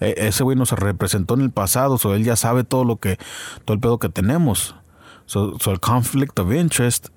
[0.00, 3.18] E, ese güey nos representó en el pasado, so él ya sabe todo lo que,
[3.64, 4.74] todo el pedo que tenemos.
[5.26, 7.08] So, el conflict of interest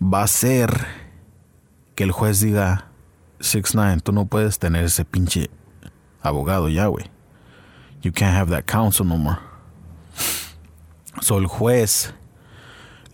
[0.00, 0.86] va a ser
[1.94, 2.88] que el juez diga,
[3.40, 5.50] 6-9, tú no puedes tener ese pinche
[6.22, 7.10] abogado ya, güey.
[8.02, 9.38] You can't have that counsel no more.
[11.20, 12.12] So el juez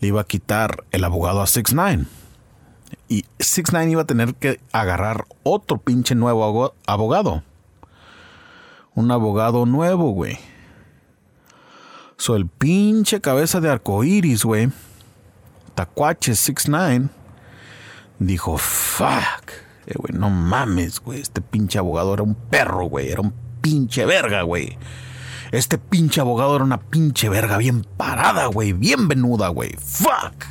[0.01, 2.07] le iba a quitar el abogado a 6 9
[3.09, 7.43] Y 6 9 iba a tener que agarrar otro pinche nuevo abogado.
[8.95, 10.39] Un abogado nuevo, güey.
[12.17, 14.71] So el pinche cabeza de arcoiris, güey.
[15.75, 17.09] Tacuache 6 9
[18.19, 19.51] dijo, fuck.
[19.87, 21.21] Eh, güey, no mames, güey.
[21.21, 23.09] Este pinche abogado era un perro, güey.
[23.09, 24.77] Era un pinche verga, güey.
[25.51, 28.73] Este pinche abogado era una pinche verga bien parada, güey.
[28.73, 29.77] Bien venuda, güey.
[29.79, 30.45] Fuck.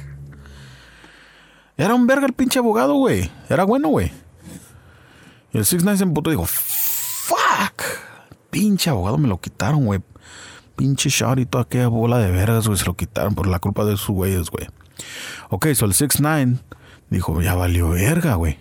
[1.78, 3.30] Era un verga el pinche abogado, güey.
[3.50, 4.12] Era bueno, güey.
[5.54, 7.84] Y el 6 9 se emputó y dijo, fuck.
[8.50, 10.02] Pinche abogado me lo quitaron, güey.
[10.76, 12.80] Pinche shot y toda aquella bola de vergas, güey.
[12.80, 14.68] Se lo quitaron por la culpa de sus güeyes, güey.
[15.50, 16.58] Ok, so el 6 9
[17.12, 18.58] dijo, ya valió verga, güey.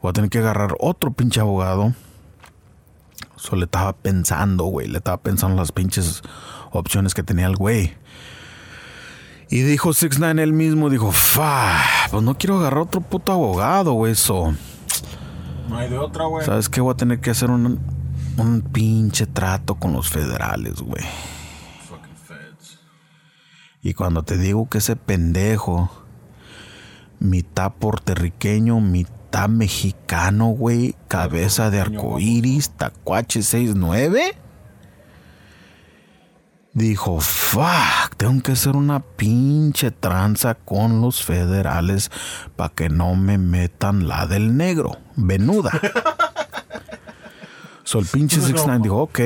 [0.00, 1.92] Voy a tener que agarrar otro pinche abogado
[3.38, 4.88] Solo le estaba pensando, güey.
[4.88, 6.22] Le estaba pensando las pinches
[6.72, 7.94] opciones que tenía el güey.
[9.50, 13.92] Y dijo 6 9 él mismo, dijo, fa, pues no quiero agarrar otro puto abogado,
[13.92, 14.54] güey, eso.
[15.68, 16.44] No hay de otra, güey.
[16.44, 16.82] ¿Sabes qué?
[16.82, 17.80] Voy a tener que hacer un,
[18.36, 21.04] un pinche trato con los federales, güey.
[21.88, 22.78] Fucking feds.
[23.82, 25.90] Y cuando te digo que ese pendejo,
[27.18, 30.96] mitad puertorriqueño, mitad está mexicano, güey.
[31.06, 34.34] Cabeza de arcoíris, tacuache 69.
[36.72, 42.10] Dijo, fuck, tengo que hacer una pinche tranza con los federales
[42.56, 44.96] para que no me metan la del negro.
[45.16, 45.72] Venuda.
[47.84, 49.20] so el pinche 69 dijo, ok,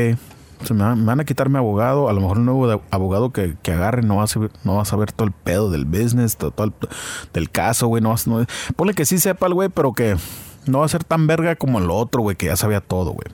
[0.71, 2.09] me, van, a quitar mi abogado.
[2.09, 4.83] A lo mejor el nuevo abogado que, que, agarre no va, a saber, no va
[4.83, 6.73] a saber todo el pedo del business, todo, el,
[7.33, 8.03] del caso, güey.
[8.03, 8.47] No, no,
[8.77, 10.17] ponle que sí sepa el güey, pero que
[10.67, 13.27] no va a ser tan verga como el otro, güey, que ya sabía todo, güey.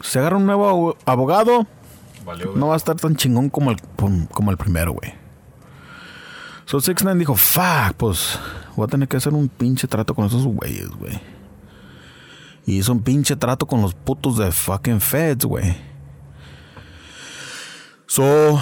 [0.00, 1.66] Se agarra un nuevo abogado,
[2.54, 3.78] no va a estar tan chingón como el,
[4.30, 5.12] como el primero, güey.
[6.68, 8.38] So 6 9 dijo, fuck, pues
[8.76, 11.18] voy a tener que hacer un pinche trato con esos güeyes, güey.
[12.68, 15.74] Y hizo un pinche trato con los putos de fucking feds, güey.
[18.06, 18.60] So,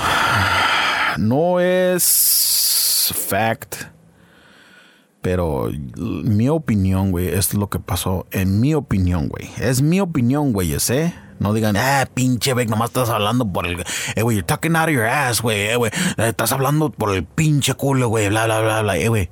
[1.19, 3.75] no es fact.
[5.23, 8.29] Pero mi opinión, güey, es lo que pasó.
[8.31, 9.51] En mi opinión, güey.
[9.59, 10.77] Es mi opinión, güey.
[11.41, 13.85] No digan, ah, pinche Beck, nomás estás hablando por el.
[14.15, 15.91] Eh, güey, you're talking out of your ass, güey, eh, güey.
[16.17, 19.31] Estás hablando por el pinche culo, güey, bla, bla, bla, bla, eh, güey.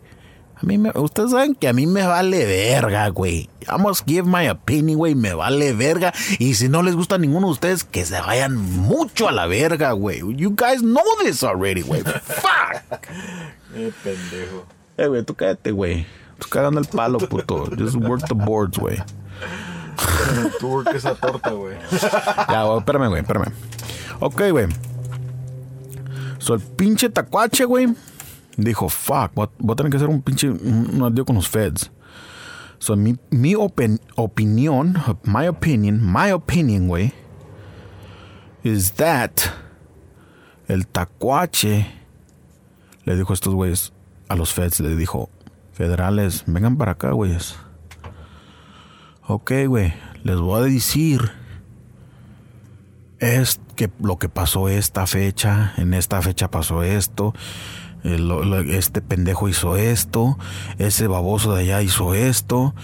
[0.64, 3.50] A mí me, ustedes saben que a mí me vale verga, güey.
[3.68, 5.14] I must give my opinion, güey.
[5.14, 6.14] Me vale verga.
[6.38, 9.46] Y si no les gusta a ninguno de ustedes, que se vayan mucho a la
[9.46, 10.20] verga, güey.
[10.34, 12.02] You guys know this already, güey.
[12.02, 13.08] Fuck.
[13.76, 14.66] Eh, pendejo.
[14.96, 16.06] Eh, güey, tú cállate, güey.
[16.38, 17.68] Tú cagando el palo, puto.
[17.76, 18.96] Just work the boards, güey.
[20.60, 21.76] Tú work esa torta, güey.
[22.48, 23.52] Ya, güey, espérame, güey, espérame.
[24.20, 24.68] Ok, güey.
[26.38, 27.88] So, el pinche tacuache, güey,
[28.56, 31.90] dijo, fuck, voy a, tener que hacer un pinche, un, adiós con los feds.
[32.78, 37.12] So, mi, mi open- opinión, my opinion, my opinion, güey,
[38.62, 39.32] is that
[40.68, 41.86] el tacuache
[43.04, 43.92] le dijo a estos güeyes,
[44.28, 45.30] a los feds, le dijo,
[45.72, 47.56] federales, vengan para acá, güeyes.
[49.26, 51.32] Ok, güey, les voy a decir
[53.18, 57.34] es que lo que pasó esta fecha, en esta fecha pasó esto,
[58.04, 60.38] eh, este pendejo hizo esto,
[60.78, 62.74] ese baboso de allá hizo esto,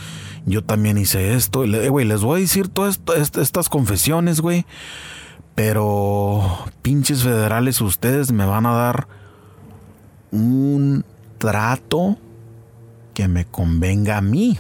[0.47, 3.01] yo también hice esto, eh, güey, les voy a decir todas
[3.37, 4.65] estas confesiones, güey,
[5.55, 9.09] pero pinches federales, ustedes me van a dar
[10.31, 11.05] un
[11.39, 12.17] trato
[13.13, 14.59] que me convenga a mí.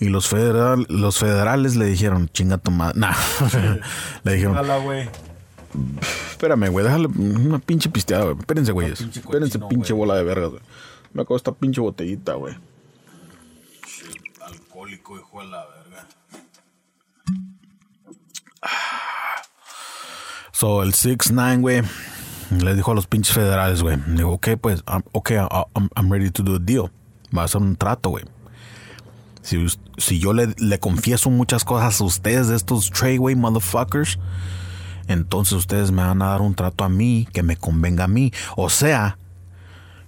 [0.00, 2.96] Y los, federal, los federales le dijeron, chinga tu madre.
[3.00, 3.14] Nah.
[4.22, 5.08] le dijeron, güey.
[6.38, 8.36] Espérame, güey, déjale una pinche pisteada, güey.
[8.38, 8.98] Espérense, güeyes.
[9.00, 10.62] pinche Espérense, pinche bola de vergas, güey.
[11.12, 12.56] Me acabo esta pinche botellita, güey.
[14.42, 16.06] Alcohólico, hijo de la verga.
[20.52, 21.82] So, el 6-9, güey,
[22.50, 23.96] le dijo a los pinches federales, güey.
[24.08, 25.34] Digo, ok, pues, I'm, ok, I-
[25.74, 26.90] I'm, I'm ready to do a deal.
[27.36, 28.24] Va a ser un trato, güey.
[29.42, 29.64] Si,
[29.98, 34.18] si yo le, le confieso muchas cosas a ustedes de estos Treyway motherfuckers,
[35.08, 38.32] entonces ustedes me van a dar un trato a mí que me convenga a mí.
[38.56, 39.18] O sea,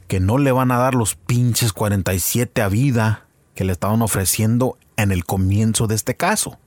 [0.06, 4.76] que no le van a dar los pinches 47 a vida que le estaban ofreciendo
[4.96, 6.58] en el comienzo de este caso.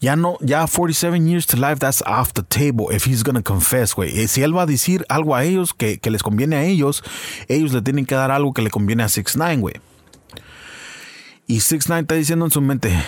[0.00, 3.94] Ya no, ya 47 years to life, that's off the table if he's gonna confess,
[3.94, 4.18] güey.
[4.18, 7.02] Eh, Si él va a decir algo a ellos que, que les conviene a ellos,
[7.48, 9.74] ellos le tienen que dar algo que le conviene a 6ix9ine, güey.
[11.46, 12.98] Y 6ix9ine está diciendo en su mente,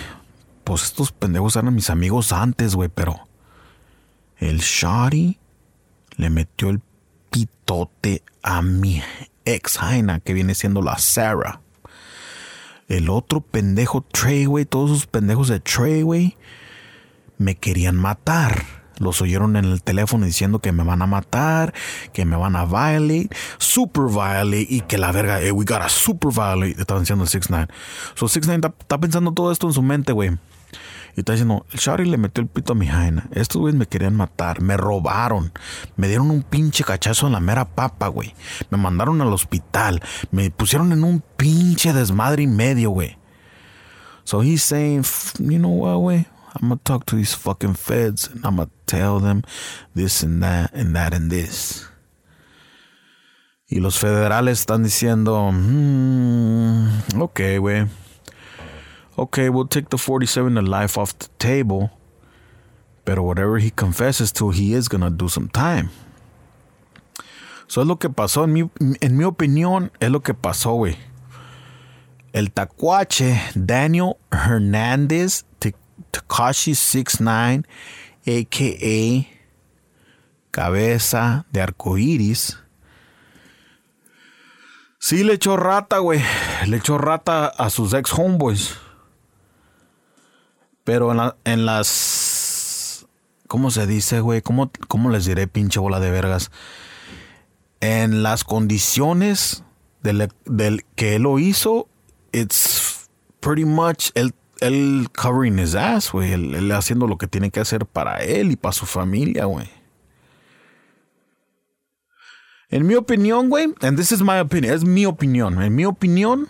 [0.65, 3.27] pues estos pendejos eran mis amigos antes, güey, pero
[4.43, 5.39] el Shotty
[6.17, 6.81] le metió el
[7.31, 9.01] pitote a mi
[9.45, 11.61] ex Jaina, que viene siendo la Sarah.
[12.89, 16.37] El otro pendejo Trey, güey, todos esos pendejos de Trey, güey,
[17.39, 18.65] me querían matar.
[18.99, 21.73] Los oyeron en el teléfono diciendo que me van a matar,
[22.13, 26.31] que me van a violate, super violate y que la verga, eh, we gotta super
[26.33, 26.81] violate.
[26.81, 27.69] Estaban diciendo el 6ix9ine.
[28.15, 30.33] So 6ix9ine está, está pensando todo esto en su mente, güey.
[31.15, 33.29] Y está diciendo, el Shari le metió el pito a mi jaina.
[33.33, 35.53] Estos güeyes me querían matar, me robaron,
[35.97, 38.35] me dieron un pinche cachazo en la mera papa, güey.
[38.71, 43.19] Me mandaron al hospital, me pusieron en un pinche desmadre y medio, güey.
[44.25, 46.27] So he's saying, "F- you know what, güey?
[46.55, 49.43] I'm gonna talk to these fucking feds and I'm gonna tell them
[49.95, 51.89] this and that and that and this.
[53.69, 56.89] Y los federales están diciendo, "Hmm,
[57.21, 57.87] ok, güey.
[59.19, 61.91] Okay, we'll take the 47 to life off the table.
[63.05, 65.91] Pero whatever he confesses to, he is gonna do some time.
[67.69, 68.71] Eso es lo que pasó, en mi,
[69.01, 70.97] en mi opinión, es lo que pasó, güey.
[72.33, 75.45] El tacuache Daniel Hernández
[76.13, 77.65] Takashi 69,
[78.27, 79.27] a.k.a.
[80.51, 82.59] Cabeza de Arcoiris.
[84.99, 86.23] Sí, le echó rata, güey.
[86.67, 88.77] Le echó rata a sus ex homeboys.
[90.85, 93.07] Pero en, la- en las.
[93.49, 94.43] ¿Cómo se dice, güey?
[94.43, 96.51] ¿Cómo, ¿Cómo les diré, pinche bola de vergas?
[97.81, 99.63] En las condiciones
[100.03, 101.89] del, del que él lo hizo,
[102.33, 103.09] it's
[103.41, 106.33] pretty much él, él covering his ass, güey.
[106.33, 109.69] Él, él haciendo lo que tiene que hacer para él y para su familia, güey.
[112.71, 115.63] En mi opinión, güey, and this is my opinion, es mi opinión.
[115.63, 116.49] En mi opinión,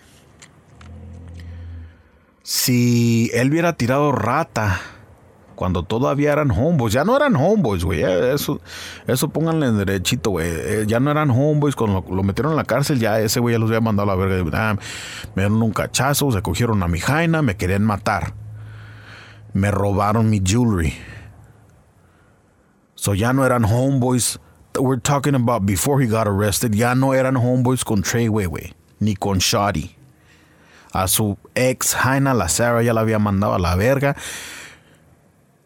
[2.43, 4.81] si él hubiera tirado rata
[5.55, 8.03] cuando todavía eran homeboys, ya no eran homeboys, güey.
[8.03, 8.61] eh, Eso,
[9.07, 10.49] eso pónganle en derechito, güey.
[10.49, 13.59] eh, Ya no eran homeboys, cuando lo, metieron en la cárcel, ya ese güey ya
[13.61, 14.51] los había mandado a la verga.
[14.55, 14.77] Ah,
[15.37, 18.35] me dieron un cachazo, se cogieron a mi jaina, me querían matar.
[19.53, 20.95] Me robaron mi jewelry.
[22.95, 24.39] So ya no eran homeboys.
[24.79, 26.73] We're talking about before he got arrested.
[26.75, 28.73] Ya no eran homeboys con Treyway, güey.
[29.01, 29.95] Ni con Shotty.
[30.93, 34.17] A su ex Jaina, la Sarah, ya la había mandado a la verga.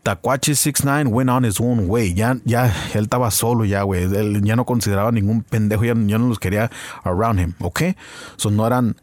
[0.07, 2.15] Tacuache 69 went on his own way.
[2.15, 4.05] Ya, ya, él estaba solo ya, güey.
[4.05, 6.71] Él ya no consideraba ningún pendejo, ya, no los quería
[7.03, 7.97] around him, ¿ok?
[8.37, 8.95] So no eran,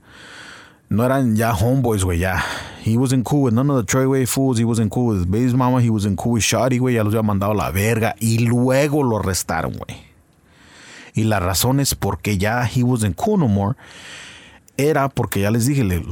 [0.87, 2.41] no eran ya homeboys, güey, ya.
[2.85, 4.57] He wasn't cool with none of the Troy fools.
[4.59, 5.81] He wasn't cool with Baby's mama.
[5.81, 6.95] He wasn't cool with Shotty, güey.
[6.95, 8.15] Ya los había mandado a la verga.
[8.19, 9.97] Y luego lo arrestaron, güey.
[11.13, 13.75] Y la razón es porque ya he wasn't cool no more.
[14.77, 16.03] Era porque ya les dije, le,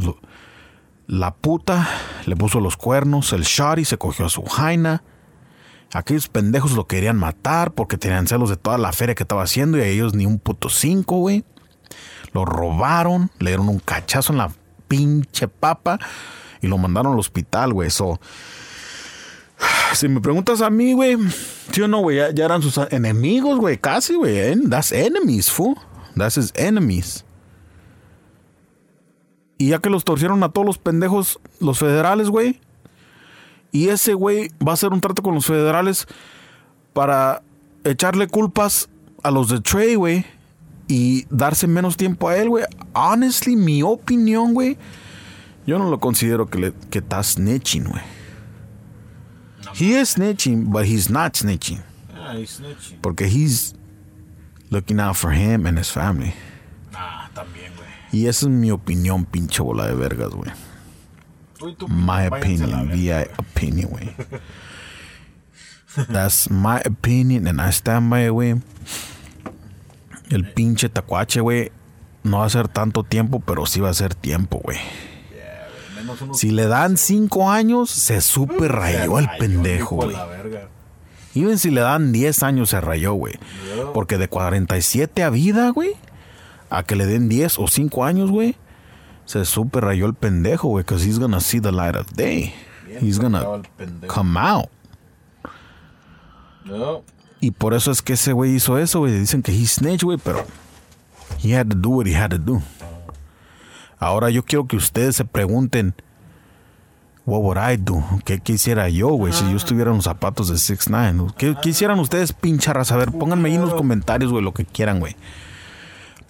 [1.07, 1.89] la puta
[2.25, 5.03] le puso los cuernos, el Shotty se cogió a su jaina.
[5.93, 9.77] Aquellos pendejos lo querían matar porque tenían celos de toda la feria que estaba haciendo
[9.77, 11.43] y a ellos ni un puto cinco, güey.
[12.31, 14.53] Lo robaron, le dieron un cachazo en la
[14.87, 15.99] pinche papa
[16.61, 17.89] y lo mandaron al hospital, güey.
[19.93, 21.17] Si me preguntas a mí, güey,
[21.71, 24.55] sí o no, güey, ya, eran sus enemigos, güey, casi, güey.
[24.69, 25.75] That's enemies, fool.
[26.15, 27.25] That's his enemies.
[29.61, 32.59] Y ya que los torcieron a todos los pendejos, los federales, güey.
[33.71, 36.07] Y ese güey va a hacer un trato con los federales
[36.93, 37.43] para
[37.83, 38.89] echarle culpas
[39.21, 40.25] a los de Trey, güey.
[40.87, 42.65] Y darse menos tiempo a él, güey.
[42.93, 44.79] Honestly, mi opinión, güey.
[45.67, 48.01] Yo no lo considero que, le, que está snitching, güey.
[49.75, 51.83] He is snitching, but he's not snitching.
[52.15, 52.99] Ah, he's snitching.
[52.99, 53.75] Porque he's
[54.71, 56.33] looking out for him and his family.
[58.11, 60.51] Y esa es mi opinión, pinche bola de vergas, güey.
[61.87, 62.91] My opinion.
[62.91, 64.09] VI opinion, güey.
[66.11, 68.61] That's my opinion and I stand by it, güey.
[70.29, 71.71] El pinche tacuache, güey,
[72.23, 74.77] no va a ser tanto tiempo, pero sí va a ser tiempo, güey.
[76.33, 80.17] Si le dan cinco años, se super rayó el pendejo, güey.
[81.35, 83.35] Even si le dan 10 años, se rayó, güey.
[83.93, 85.95] Porque de 47 a vida, güey,
[86.71, 88.55] a que le den 10 o 5 años, güey,
[89.25, 92.53] se super rayó el pendejo, güey, because he's gonna see the light of day.
[92.87, 93.43] Bien He's gonna
[94.07, 94.69] come out.
[96.65, 97.03] No.
[97.41, 99.19] Y por eso es que ese güey hizo eso, güey.
[99.19, 100.45] Dicen que he snitched, güey, pero
[101.43, 102.61] he had to do what he had to do.
[103.99, 105.93] Ahora yo quiero que ustedes se pregunten,
[107.25, 108.03] what would I do?
[108.23, 111.99] ¿Qué quisiera yo, güey, si yo estuviera en los zapatos de 6 9 ¿Qué quisieran
[111.99, 112.91] ustedes, pincharas?
[112.91, 115.15] A ver, pónganme ahí en los comentarios, güey, lo que quieran, güey.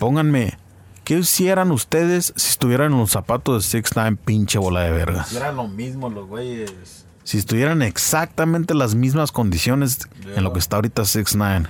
[0.02, 0.58] Pónganme,
[1.04, 5.32] ¿qué hicieran ustedes si estuvieran en los zapatos de 6 9 pinche bola de vergas?
[5.32, 7.06] Y Eran lo mismo los güeyes.
[7.24, 10.00] Si estuvieran exactamente las mismas condiciones
[10.36, 11.68] en lo que está ahorita 6 9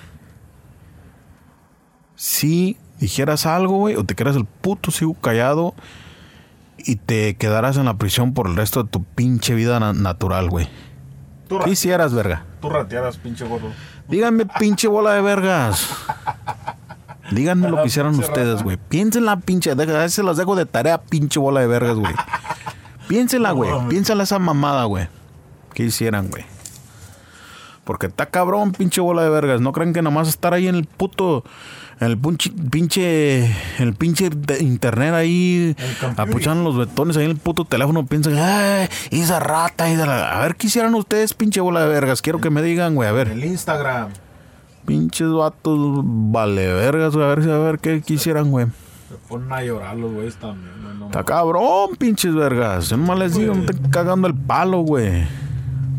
[2.15, 5.73] Si dijeras algo, güey, o te quedas el puto sigo callado
[6.77, 10.49] y te quedarás en la prisión por el resto de tu pinche vida na- natural,
[10.49, 10.69] güey.
[11.49, 12.45] ¿Qué ra- hicieras, verga?
[12.61, 13.67] tú ratearas, pinche gordo.
[14.07, 15.89] Díganme, pinche bola de vergas.
[17.31, 18.77] Díganme lo que hicieran Pinche ustedes, güey.
[18.89, 19.73] Piénsenla, pinche.
[19.75, 22.13] deja- A veces se las dejo de tarea, pinche bola de vergas, güey.
[23.07, 23.71] Piénsela, güey.
[23.89, 25.07] Piénsala esa mamada, güey.
[25.73, 26.45] ¿Qué hicieran, güey?
[27.83, 29.59] Porque está cabrón, pinche bola de vergas.
[29.59, 31.43] No crean que nomás estar ahí en el puto.
[31.99, 32.51] En el pinche.
[32.69, 35.75] pinche el pinche internet ahí.
[36.17, 38.05] Apuchando los betones ahí en el puto teléfono.
[38.05, 38.87] Piensan, ¡ay!
[39.09, 39.89] Esa rata.
[39.89, 40.31] esa la-".
[40.37, 42.21] A ver, ¿qué hicieran ustedes, pinche bola de vergas?
[42.21, 43.09] Quiero que me digan, güey.
[43.09, 43.29] A ver.
[43.29, 44.09] El Instagram.
[44.85, 47.25] Pinches vatos vale vergas, güey.
[47.25, 48.67] A ver, a ver qué quisieran, güey.
[49.09, 50.97] Se ponen a llorar los güeyes también, güey.
[50.97, 52.89] No, Está cabrón, pinches vergas.
[52.89, 55.27] Yo nomás les digo, no te cagando el palo, güey.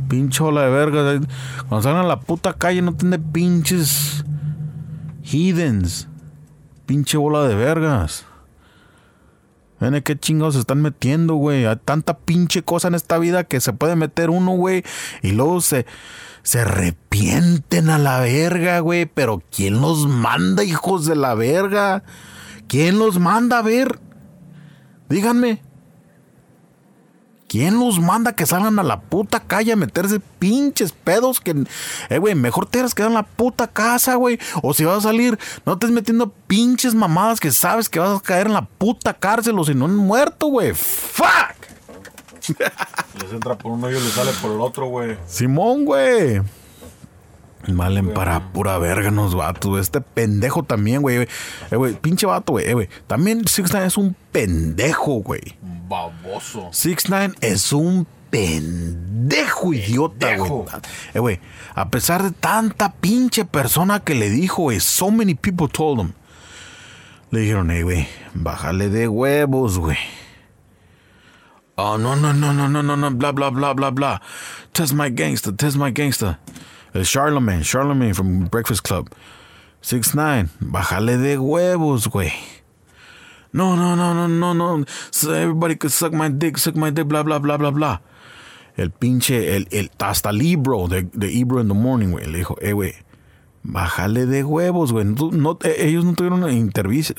[0.09, 1.21] Pinche ola de vergas.
[1.69, 4.25] Cuando salgan a la puta calle no tienen pinches
[5.23, 6.09] heathens.
[6.87, 8.27] Pinche bola de vergas.
[9.81, 11.67] Ven, qué chingados se están metiendo, güey.
[11.67, 14.85] Hay tanta pinche cosa en esta vida que se puede meter uno, güey.
[15.23, 15.87] Y luego se,
[16.43, 19.07] se arrepienten a la verga, güey.
[19.07, 22.03] Pero ¿quién los manda, hijos de la verga?
[22.69, 24.01] ¿Quién los manda a ver?
[25.09, 25.63] Díganme.
[27.53, 31.67] ¿Quién los manda que salgan a la puta calle a meterse pinches pedos que...
[32.09, 34.39] Eh, güey, mejor te quedas en la puta casa, güey.
[34.63, 38.23] O si vas a salir, no estés metiendo pinches mamadas que sabes que vas a
[38.23, 40.73] caer en la puta cárcel o si no, muerto, güey.
[40.73, 41.62] ¡Fuck!
[43.21, 45.17] Les entra por uno y les sale por el otro, güey.
[45.27, 46.41] Simón, güey.
[47.69, 49.83] Valen para pura verga los vatos, güey.
[49.83, 51.29] Este pendejo también, güey.
[51.71, 52.69] Eh, güey, pinche vato, güey.
[52.69, 52.89] Eh, güey.
[53.07, 55.57] También 6 es un pendejo, güey.
[55.63, 56.69] Un baboso.
[56.73, 60.51] 6 9 es un pendejo idiota, güey.
[61.15, 61.41] Eh, güey,
[61.75, 66.13] a pesar de tanta pinche persona que le dijo, güey, so many people told him.
[67.31, 69.99] Le dijeron, eh, güey, bájale de huevos, güey.
[71.85, 74.21] Oh, no, no, no, no, no, no, no, bla, bla, bla, bla, bla.
[74.73, 76.39] Test my gangster, test my gangster.
[76.95, 79.11] El Charlemagne, Charlemagne from Breakfast Club.
[79.81, 82.31] 6 9 bájale de huevos, güey.
[83.53, 84.85] No, no, no, no, no, no.
[85.25, 87.99] Everybody could suck my dick, suck my dick, blah, blah, blah, blah, blah.
[88.77, 92.57] el pinche, el, el, hasta el Ebro, de, de in the Morning, güey, le dijo,
[92.63, 92.95] eh, güey,
[93.65, 95.05] bájale de huevos, güey.
[95.05, 97.13] No, no- eh, ellos no tuvieron una entrevista,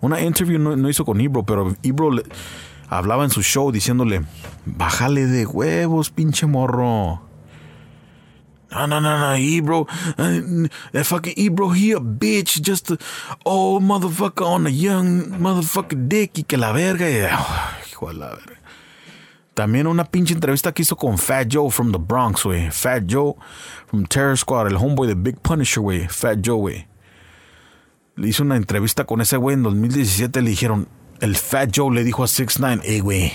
[0.00, 2.22] una interview no, no hizo con Ebro, pero Ebro le-
[2.88, 4.22] hablaba en su show diciéndole,
[4.64, 7.22] bájale de huevos, pinche morro.
[8.70, 9.86] No, no, no, no, Ebro.
[10.92, 12.60] That fucking Ebro, he a bitch.
[12.60, 12.98] Just a
[13.44, 16.38] old motherfucker on a young motherfucker dick.
[16.38, 17.08] Y que la verga.
[17.08, 18.58] Y, oh, hijo de la verga.
[19.54, 22.70] También una pinche entrevista que hizo con Fat Joe from the Bronx, güey.
[22.70, 23.34] Fat Joe
[23.86, 26.06] from Terror Squad, el homeboy de Big Punisher, güey.
[26.06, 26.86] Fat Joe, güey.
[28.16, 30.42] Le hizo una entrevista con ese güey en 2017.
[30.42, 30.88] Le dijeron,
[31.20, 33.32] el Fat Joe le dijo a 6 9 hey, güey,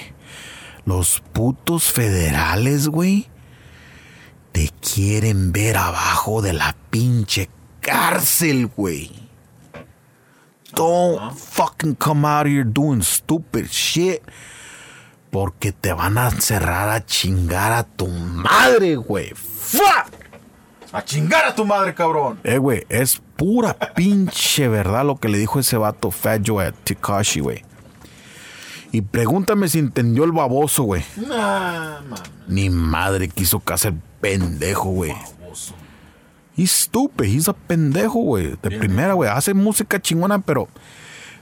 [0.85, 3.27] los putos federales, güey,
[4.51, 7.49] te quieren ver abajo de la pinche
[7.81, 9.11] cárcel, güey.
[10.75, 14.21] Don't fucking come out here doing stupid shit.
[15.29, 19.33] Porque te van a encerrar a chingar a tu madre, güey.
[19.33, 20.11] Fuck.
[20.91, 22.39] A chingar a tu madre, cabrón.
[22.43, 26.71] Eh, güey, es pura pinche verdad lo que le dijo ese vato Fat Joe a
[26.71, 27.65] Takashi, güey.
[28.93, 31.03] Y pregúntame si entendió el baboso, güey.
[31.27, 31.99] Nah.
[32.47, 35.13] Ni madre quiso caso el pendejo, güey.
[36.55, 38.55] He's stupid, he's a pendejo, güey.
[38.61, 39.29] De primera, güey.
[39.31, 40.67] Hace música chingona, pero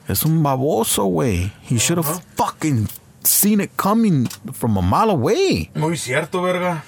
[0.07, 1.51] es un baboso, güey.
[1.69, 2.87] He should have fucking
[3.21, 5.69] seen it coming from a mile away.
[5.75, 6.85] Muy cierto, verga.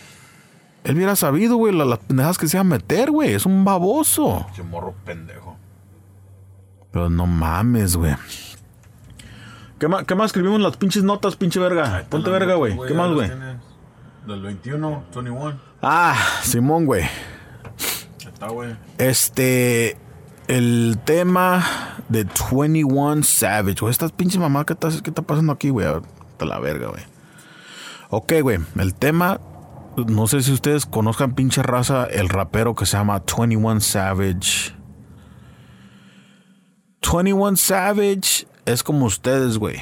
[0.86, 3.34] Él hubiera sabido, güey, la- las pendejas que se iba a meter, güey.
[3.34, 4.45] Es un baboso.
[4.55, 5.57] Che morro pendejo.
[6.91, 8.16] Pero no mames, güey.
[9.84, 12.05] ¿Qué más, ¿Qué más escribimos las pinches notas, pinche verga?
[12.07, 12.79] Ponte verga, güey.
[12.88, 13.29] ¿Qué más, güey?
[14.25, 15.59] Del 21, 21.
[15.81, 17.03] Ah, Simón, güey.
[18.25, 18.77] Está, güey.
[18.97, 19.97] Este.
[20.47, 21.65] El tema
[22.07, 23.91] de 21 Savage, güey.
[23.91, 25.86] Estas pinches mamás, ¿qué está, qué está pasando aquí, güey?
[26.31, 27.03] Está la verga, güey.
[28.09, 28.59] Ok, güey.
[28.79, 29.41] El tema.
[29.97, 34.73] No sé si ustedes conozcan pinche raza, el rapero que se llama 21 Savage.
[37.01, 39.80] 21 Savage es como ustedes, güey.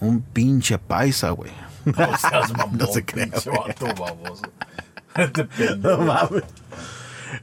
[0.00, 1.52] Un pinche paisa, güey.
[1.84, 4.42] No seas mamón, No se crea, pinche vato baboso.
[5.16, 6.36] Este pendejo.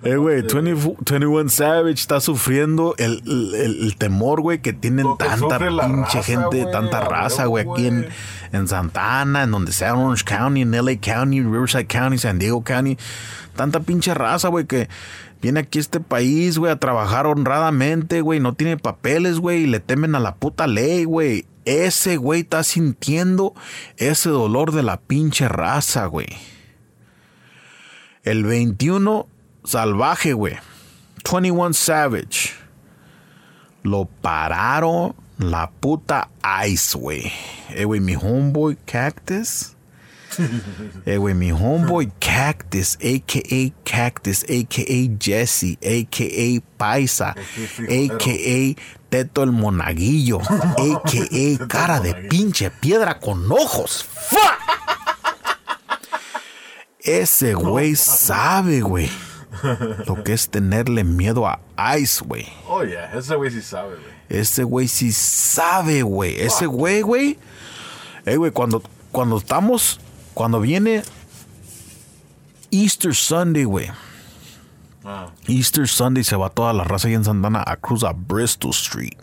[0.04, 3.22] Eh, güey, 20 21 Savage está sufriendo el,
[3.56, 7.88] el- temor, güey, que tienen Lo tanta pinche raza, gente, güey, tanta raza, güey, aquí
[7.88, 8.08] en,
[8.54, 12.64] en Santa Ana, en donde sea, Orange County, en LA County, Riverside County, San Diego
[12.64, 12.98] County.
[13.56, 14.88] Tanta pinche raza, güey, que
[15.42, 19.68] viene aquí a este país, güey, a trabajar honradamente, güey, no tiene papeles, güey, y
[19.68, 21.46] le temen a la puta ley, güey.
[21.66, 23.54] Ese güey está sintiendo
[23.98, 26.28] ese dolor de la pinche raza, güey.
[28.24, 29.28] El 21
[29.64, 30.56] salvaje, güey.
[31.32, 32.52] 21 Savage.
[33.84, 36.30] Lo pararon la puta
[36.68, 37.32] Ice, güey.
[37.70, 39.77] Eh, güey, mi homeboy Cactus.
[41.06, 43.74] Eh, güey, mi homeboy Cactus, a.k.a.
[43.90, 45.18] Cactus, a.k.a.
[45.20, 46.62] Jesse, a.k.a.
[46.78, 48.82] Paisa, a.k.a.
[49.10, 51.68] Teto el Monaguillo, a.k.a.
[51.68, 54.06] cara de pinche piedra con ojos.
[54.30, 54.58] ¡Fuck!
[57.00, 59.10] Ese güey sabe, güey,
[60.06, 61.62] lo que es tenerle miedo a
[61.98, 62.46] Ice, güey.
[62.68, 63.14] Oh, yeah.
[63.18, 64.18] Ese güey sí sabe, güey.
[64.28, 66.38] Ese güey sí sabe, güey.
[66.38, 67.40] Ese güey, güey.
[68.26, 68.84] Eh, güey, cuando,
[69.14, 70.02] cuando estamos,
[70.38, 71.02] cuando viene
[72.70, 73.88] Easter Sunday, güey.
[75.04, 75.32] Ah.
[75.48, 79.18] Easter Sunday se va toda la raza ahí en Santana a cruz a Bristol Street.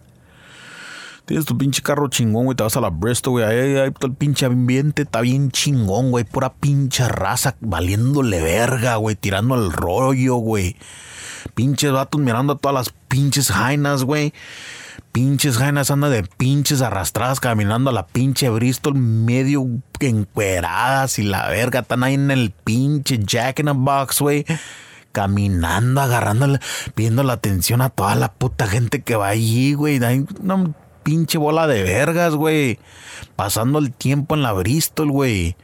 [1.25, 3.45] Tienes tu pinche carro chingón, güey, te vas a la Bristol, güey.
[3.45, 6.25] Ahí, ahí todo el pinche ambiente está bien chingón, güey.
[6.25, 9.15] Pura pinche raza valiéndole verga, güey.
[9.15, 10.75] Tirando el rollo, güey.
[11.55, 14.35] Pinches vatos mirando a todas las pinches jainas, güey.
[15.13, 19.67] Pinches jainas andan de pinches arrastradas caminando a la pinche Bristol medio
[20.01, 21.81] encueradas y la verga.
[21.81, 24.45] Están ahí en el pinche Jack in the Box, güey.
[25.13, 26.59] Caminando, agarrándole,
[26.95, 30.01] pidiendo la atención a toda la puta gente que va allí, güey.
[30.41, 32.79] Una pinche bola de vergas, güey.
[33.37, 35.57] Pasando el tiempo en la Bristol, güey.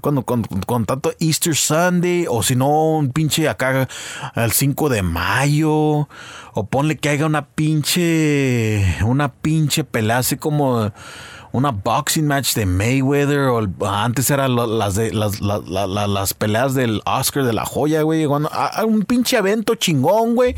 [0.00, 3.88] Cuando con, con tanto Easter Sunday, o si no, un pinche acá
[4.34, 6.08] el 5 de mayo,
[6.52, 10.92] o ponle que haya una pinche, una pinche pelea así como
[11.52, 16.34] una boxing match de Mayweather, o el- antes eran las, las, la- la- la- las
[16.34, 18.26] peleas del Oscar de la joya, güey.
[18.26, 20.56] Un pinche evento chingón, güey,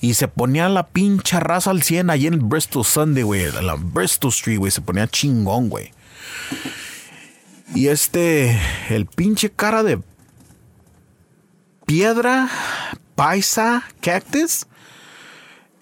[0.00, 3.74] y se ponía la pinche raza al 100 allí en Bristol Sunday, güey, en la
[3.74, 5.92] Bristol Street, güey, se ponía chingón, güey.
[7.74, 8.58] Y este,
[8.88, 10.00] el pinche cara de
[11.86, 12.48] piedra,
[13.14, 14.66] paisa, cactus.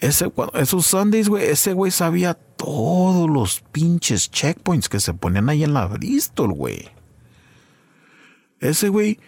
[0.00, 5.64] Ese, esos Sundays, güey, ese güey sabía todos los pinches checkpoints que se ponían ahí
[5.64, 6.90] en la Bristol, güey.
[8.60, 9.18] ese güey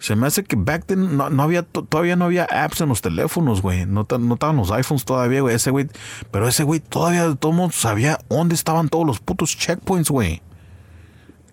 [0.00, 2.88] se me hace que back then no, no había, to- todavía no había apps en
[2.88, 3.84] los teléfonos, güey.
[3.86, 5.56] No, no estaban los iPhones todavía, güey.
[5.56, 5.88] Ese güey,
[6.30, 10.40] pero ese güey todavía de todo mundo sabía dónde estaban todos los putos checkpoints, güey.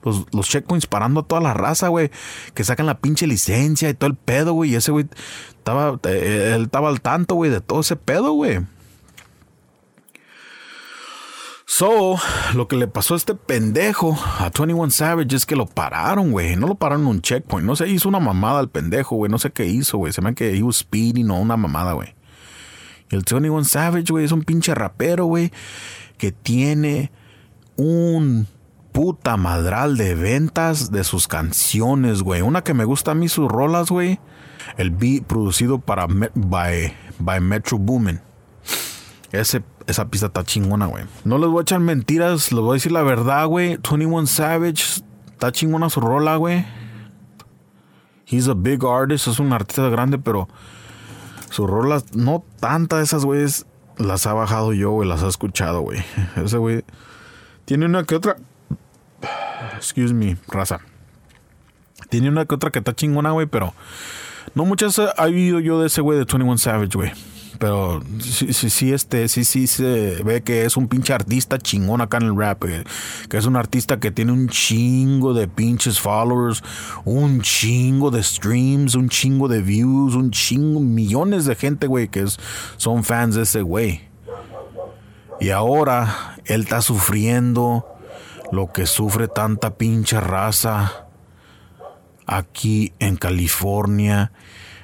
[0.06, 2.12] Los, checkpoints parando a toda la raza, güey.
[2.53, 4.72] Que sacan la pinche licencia y todo el pedo, güey.
[4.72, 5.08] Y ese güey
[5.49, 8.60] estaba, eh, él estaba al tanto, güey, de todo ese pedo, güey.
[11.68, 12.18] So,
[12.53, 16.56] lo que le pasó a este pendejo, a 21 Savage, es que lo pararon, güey.
[16.56, 17.66] No lo pararon en un checkpoint.
[17.66, 19.32] No sé, hizo una mamada al pendejo, güey.
[19.32, 20.14] No sé qué hizo, güey.
[20.14, 22.16] Se me que he was speeding o una mamada, güey.
[23.10, 25.51] Y el 21 Savage, güey, es un pinche rapero, güey,
[26.18, 27.12] que tiene
[27.76, 28.47] un
[28.96, 32.41] puta madral de ventas de sus canciones, güey.
[32.41, 34.22] Una que me gusta a mí sus rolas, güey.
[34.78, 38.22] El beat producido para by, by Metro Boomin.
[39.34, 41.04] Ese, esa pista está chingona, güey.
[41.26, 43.76] No les voy a echar mentiras, les voy a decir la verdad, güey.
[43.76, 46.66] 21 Savage está chingona su rola, güey.
[48.26, 50.48] He's a big artist, es un artista grande, pero
[51.50, 53.66] sus rolas, no tantas de esas, güeyes,
[53.98, 56.02] las ha bajado yo, güey, las ha escuchado, güey.
[56.38, 56.86] Ese güey
[57.66, 58.38] tiene una que otra.
[59.76, 60.80] Excuse me, raza.
[62.09, 63.73] Tiene una que otra que está chingona, güey, pero
[64.53, 67.11] no muchas he oído yo de ese güey de 21 Savage, güey.
[67.57, 72.01] Pero sí, sí, sí, este, sí, sí se ve que es un pinche artista chingón
[72.01, 72.61] acá en el rap.
[72.63, 72.84] güey.
[73.30, 76.61] Que es un artista que tiene un chingo de pinches followers,
[77.05, 82.23] un chingo de streams, un chingo de views, un chingo, millones de gente, güey, que
[82.23, 82.38] es-
[82.76, 84.01] son fans de ese güey.
[85.39, 87.86] Y ahora él está sufriendo
[88.56, 91.08] lo que sufre tanta pinche raza
[92.26, 94.32] aquí en California,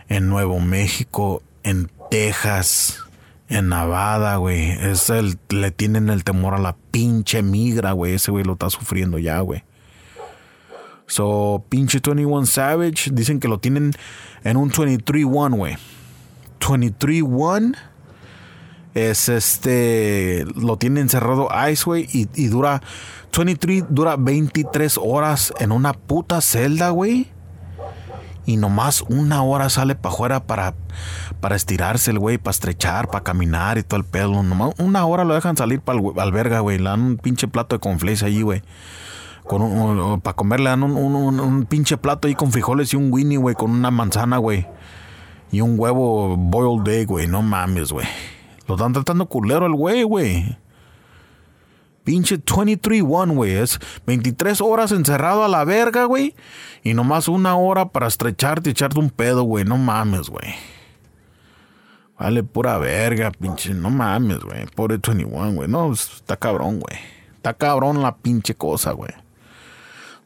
[0.09, 2.99] en Nuevo México, en Texas,
[3.47, 4.71] en Nevada, güey.
[4.71, 8.15] Es el, le tienen el temor a la pinche migra, güey.
[8.15, 9.63] Ese güey lo está sufriendo ya, güey.
[11.07, 13.93] So, pinche 21 Savage, dicen que lo tienen
[14.43, 15.77] en un 23-1, güey.
[16.59, 17.77] 23-1
[18.93, 22.81] es este lo tiene encerrado Ice güey y, y dura
[23.35, 27.27] 23 dura 23 horas en una puta celda güey.
[28.45, 30.73] Y nomás una hora sale para afuera para
[31.39, 34.41] para estirarse el güey para estrechar para caminar y todo el pedo.
[34.43, 36.77] Nomás una hora lo dejan salir para el alberga güey.
[36.79, 38.61] Le dan un pinche plato de conflace allí güey.
[40.23, 43.55] Para comer le dan un- un pinche plato ahí con frijoles y un winnie güey
[43.55, 44.65] con una manzana güey.
[45.51, 47.27] Y un huevo boiled egg, güey.
[47.27, 48.07] No mames, güey.
[48.71, 50.57] Lo están tratando culero el güey, güey.
[52.05, 53.55] Pinche 23-1, güey.
[53.55, 56.35] Es 23 horas encerrado a la verga, güey.
[56.81, 59.65] Y nomás una hora para estrecharte y echarte un pedo, güey.
[59.65, 60.55] No mames, güey.
[62.17, 63.73] Vale, pura verga, pinche.
[63.73, 64.65] No mames, güey.
[64.67, 65.67] Pobre 21, güey.
[65.67, 66.97] No, está cabrón, güey.
[67.35, 69.11] Está cabrón la pinche cosa, güey.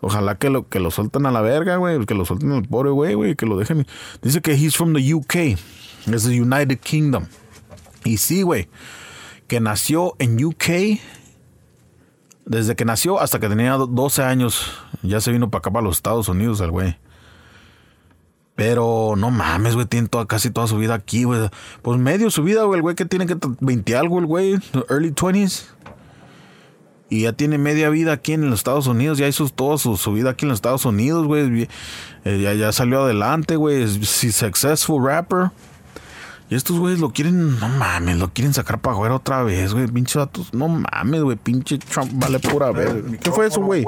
[0.02, 2.06] Ojalá que lo, que lo suelten a la verga, güey.
[2.06, 3.36] Que lo suelten al pobre güey, güey.
[3.36, 3.88] Que lo dejen.
[4.22, 5.36] Dice que he's from the UK.
[6.14, 7.26] Es the United Kingdom.
[8.06, 8.70] Y sí, güey.
[9.48, 11.00] Que nació en UK.
[12.46, 14.72] Desde que nació hasta que tenía do- 12 años.
[15.02, 16.98] Ya se vino para acá, para los Estados Unidos, el güey.
[18.56, 19.86] Pero no mames, güey.
[19.86, 21.50] Tiene toda, casi toda su vida aquí, güey.
[21.82, 22.78] Pues medio su vida, güey.
[22.78, 24.54] El güey que tiene que 20 algo, el güey.
[24.90, 25.66] Early 20s.
[27.10, 29.18] Y ya tiene media vida aquí en los Estados Unidos.
[29.18, 31.68] Ya hizo toda su, vida aquí en los Estados Unidos, güey.
[32.24, 33.84] Eh, ya, ya salió adelante, güey.
[33.84, 35.52] Es successful rapper.
[36.48, 39.88] Y estos güeyes lo quieren, no mames, lo quieren sacar para afuera otra vez, güey.
[39.88, 41.38] Pinche datos, no mames, güey.
[41.38, 42.94] Pinche Trump vale pura vez.
[43.22, 43.84] ¿Qué fue eso, güey?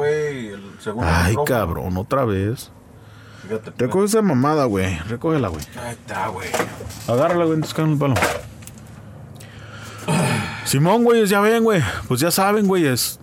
[1.02, 2.72] Ay, cabrón, otra vez.
[3.44, 4.98] Fíjate, Recoge esa mamada, güey.
[5.08, 5.64] Recógela, güey.
[5.80, 6.50] Ahí está, güey.
[7.08, 8.16] Agárrala, güey, entonces el palo.
[10.66, 11.82] Simón, güey, ya ven, güey.
[12.08, 13.20] Pues ya saben, güey, es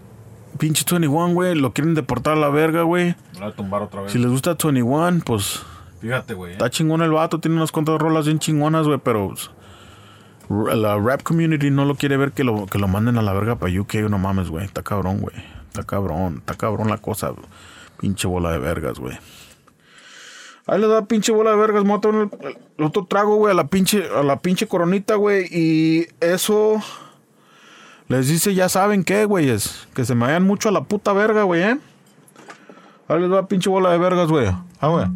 [0.58, 1.56] pinche 21, güey.
[1.56, 3.16] Lo quieren deportar a la verga, güey.
[3.34, 4.12] Me voy a tumbar otra vez.
[4.12, 5.60] Si les gusta 21, pues
[6.04, 6.50] Fíjate, güey.
[6.50, 6.52] ¿eh?
[6.52, 7.40] está chingón el vato.
[7.40, 9.32] Tiene unas cuantas rolas bien chingonas, güey, pero
[10.50, 13.56] la rap community no lo quiere ver que lo, que lo manden a la verga
[13.56, 13.94] para UK.
[14.10, 14.66] No mames, güey.
[14.66, 15.34] Está cabrón, güey.
[15.68, 16.40] Está cabrón.
[16.40, 17.32] Está cabrón la cosa.
[17.98, 19.16] Pinche bola de vergas, güey.
[20.66, 22.28] Ahí le da pinche bola de vergas, moto el,
[22.76, 25.46] el otro trago, güey, a la pinche, a la pinche coronita, güey.
[25.50, 26.82] Y eso
[28.08, 29.88] les dice, ya saben qué, güeyes.
[29.94, 31.78] Que se me vayan mucho a la puta verga, güey, eh.
[33.08, 34.48] Ahí les va pinche bola de vergas, güey.
[34.80, 35.06] Ah, güey.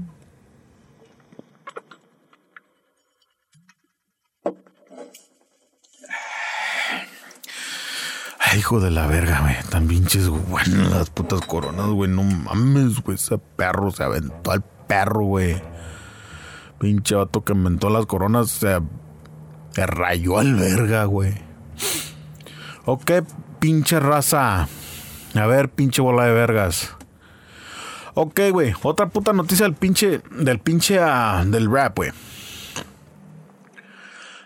[8.57, 9.57] Hijo de la verga, güey.
[9.69, 12.11] Tan pinches buenas las putas coronas, güey.
[12.11, 13.17] No mames, güey.
[13.17, 15.63] Ese perro se aventó al perro, güey.
[16.79, 18.79] Pinche vato que inventó las coronas se,
[19.73, 21.35] se rayó al verga, güey.
[22.85, 23.11] Ok,
[23.59, 24.69] pinche raza.
[25.35, 26.95] A ver, pinche bola de vergas.
[28.15, 28.73] Ok, güey.
[28.83, 30.23] Otra puta noticia del pinche.
[30.31, 30.99] Del pinche.
[31.01, 32.13] ah, del rap, güey.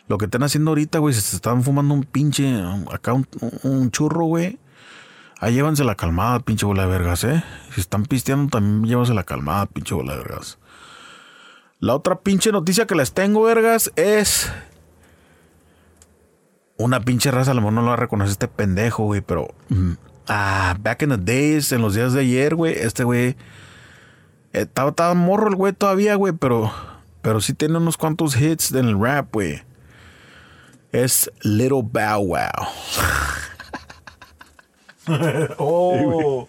[0.08, 2.62] Lo que están haciendo ahorita, güey, se están fumando un pinche.
[2.90, 4.58] Acá un, churro, güey.
[5.40, 7.42] Ahí llévanse la calmada, pinche bola de vergas, eh.
[7.74, 10.58] Si están pisteando, también llévanse la calmada, pinche bola de vergas.
[11.80, 14.52] La otra pinche noticia que les tengo, vergas, es.
[16.76, 19.48] Una pinche raza, a lo mejor no lo va a reconocer este pendejo, güey, pero.
[19.68, 19.92] mm,
[20.28, 23.36] Ah, back in the days, en los días de ayer, güey, este güey.
[24.52, 26.72] Estaba, estaba morro el güey todavía, güey, pero.
[27.22, 29.62] Pero sí tiene unos cuantos hits en el rap, güey.
[30.92, 32.66] Es Little Bow Wow.
[35.58, 36.46] Oh,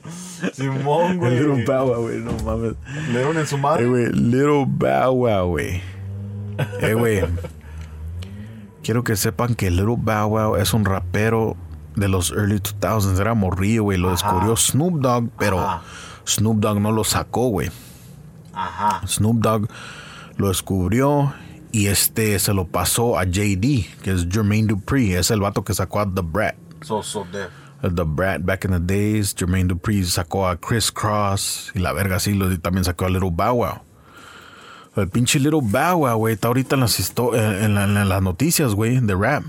[0.53, 1.39] Simón, güey.
[1.39, 2.73] Little Bow Wow, güey, no mames.
[3.07, 3.87] Le dieron en su Eh, madre.
[3.87, 5.81] güey, Little Bow Wow, güey.
[6.81, 7.23] Eh, güey.
[8.83, 11.55] Quiero que sepan que Little Bow Wow es un rapero
[11.95, 13.19] de los early 2000s.
[13.19, 13.97] Era morrillo, güey.
[13.97, 15.81] Lo descubrió Snoop Dogg, pero Ajá.
[16.27, 17.71] Snoop Dogg no lo sacó, güey.
[18.53, 19.01] Ajá.
[19.07, 19.67] Snoop Dogg
[20.37, 21.33] lo descubrió
[21.73, 25.13] y este se lo pasó a JD, que es Jermaine Dupri.
[25.13, 26.55] Es el vato que sacó a The Brat.
[26.83, 27.49] So, so deaf.
[27.81, 29.35] The Brat back in the days.
[29.35, 33.31] Jermaine Dupri sacó a Chris Cross y la verga lo y también sacó a Little
[33.31, 33.81] Bow Wow.
[34.95, 38.07] El pinche Little Bow Wow, güey, está ahorita en las, histo- en, en la- en
[38.07, 39.43] las noticias, güey, de rap.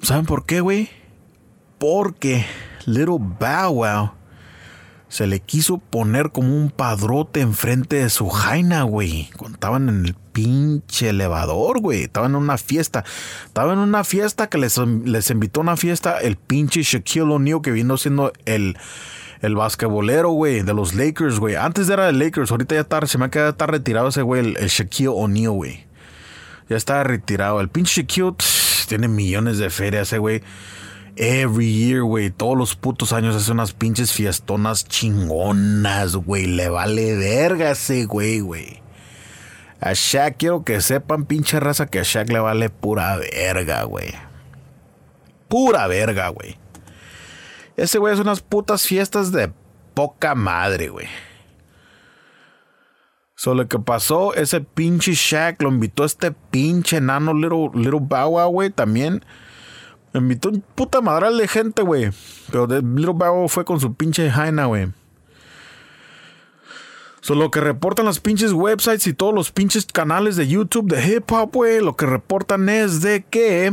[0.00, 0.88] ¿Saben por qué, güey?
[1.78, 2.46] Porque
[2.86, 4.10] Little Bow Wow
[5.08, 9.30] se le quiso poner como un padrote enfrente de su jaina, güey.
[9.36, 12.02] Cuando estaban en el pinche elevador, güey.
[12.02, 13.04] Estaban en una fiesta.
[13.46, 17.62] Estaban en una fiesta que les, les invitó a una fiesta el pinche Shaquille O'Neal
[17.62, 18.76] que vino siendo el,
[19.40, 21.54] el basquetbolero, güey, de los Lakers, güey.
[21.54, 24.68] Antes era de Lakers, ahorita ya está, se me ha quedado retirado ese güey, el,
[24.68, 25.86] Shaquille O'Neal, güey.
[26.68, 27.62] Ya está retirado.
[27.62, 28.34] El pinche Shaquille
[28.88, 30.42] tiene millones de ferias, ese güey.
[31.16, 32.30] Every year, güey.
[32.30, 36.46] Todos los putos años hace unas pinches fiestonas chingonas, güey.
[36.46, 38.82] Le vale verga ese güey, güey.
[39.80, 44.12] A Shaq quiero que sepan, pinche raza, que a Shaq le vale pura verga, güey.
[45.48, 46.56] Pura verga, güey.
[47.76, 49.52] Ese güey es unas putas fiestas de
[49.94, 51.06] poca madre, güey.
[53.36, 58.00] So, lo que pasó, ese pinche Shaq lo invitó a este pinche nano Little, little
[58.00, 59.24] Bow güey, también.
[60.14, 62.10] Invitó un puta madral de gente, güey.
[62.50, 64.88] Pero de Little Bow fue con su pinche jaina, güey.
[67.20, 71.06] So, lo que reportan las pinches websites y todos los pinches canales de YouTube de
[71.06, 73.70] hip hop, güey, lo que reportan es de que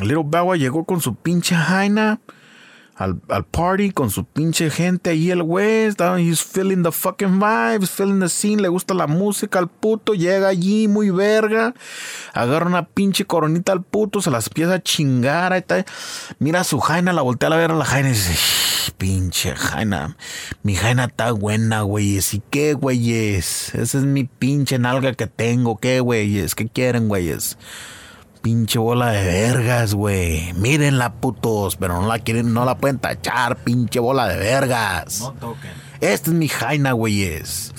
[0.00, 2.20] Little Bow llegó con su pinche jaina
[2.96, 5.88] al, al party con su pinche gente ahí el güey,
[6.18, 10.48] he's feeling the fucking vibes, feeling the scene, le gusta la música al puto, llega
[10.48, 11.74] allí muy verga,
[12.32, 15.64] agarra una pinche coronita al puto, se las empieza a chingar,
[16.38, 20.16] mira a su jaina, la voltea a ver a la jaina y dice, pinche jaina,
[20.62, 23.74] mi jaina está buena, güeyes, ¿y qué, güeyes?
[23.74, 26.54] Esa es mi pinche nalga que tengo, ¿qué, güeyes?
[26.54, 27.58] ¿Qué quieren, güeyes?
[28.44, 30.52] Pinche bola de vergas, güey.
[30.52, 31.76] Mírenla, putos.
[31.76, 35.20] Pero no la quieren, no la pueden tachar, pinche bola de vergas.
[35.20, 35.72] No toquen.
[36.00, 37.72] Esta es mi jaina, güeyes.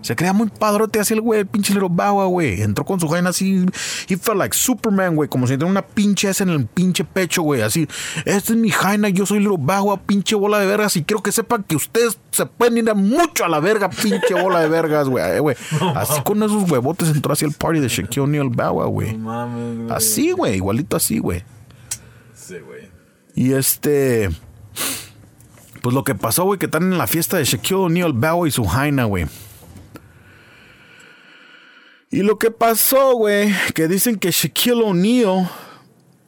[0.00, 2.62] Se crea muy padrote así el güey, el pinche Little güey.
[2.62, 3.64] Entró con su jaina así.
[4.08, 5.28] He felt like Superman, güey.
[5.28, 7.62] Como si tuviera una pinche S en el pinche pecho, güey.
[7.62, 7.88] Así.
[8.24, 10.96] Esta es mi jaina, yo soy Little Wow, pinche bola de vergas.
[10.96, 14.34] Y quiero que sepan que ustedes se pueden ir a mucho a la verga, pinche
[14.34, 15.24] bola de vergas, güey.
[15.24, 15.56] Eh, güey.
[15.94, 19.16] así con esos huevotes entró así el party de Shaquille O'Neal güey.
[19.16, 19.90] Mames, güey.
[19.90, 20.56] Así, güey.
[20.56, 21.44] Igualito así, güey.
[22.34, 22.88] Sí, güey.
[23.34, 24.30] Y este.
[25.86, 28.50] Pues lo que pasó, güey, que están en la fiesta de Shaquille O'Neal, Bow y
[28.50, 29.26] su jaina, güey.
[32.10, 35.48] Y lo que pasó, güey, que dicen que Shaquille O'Neal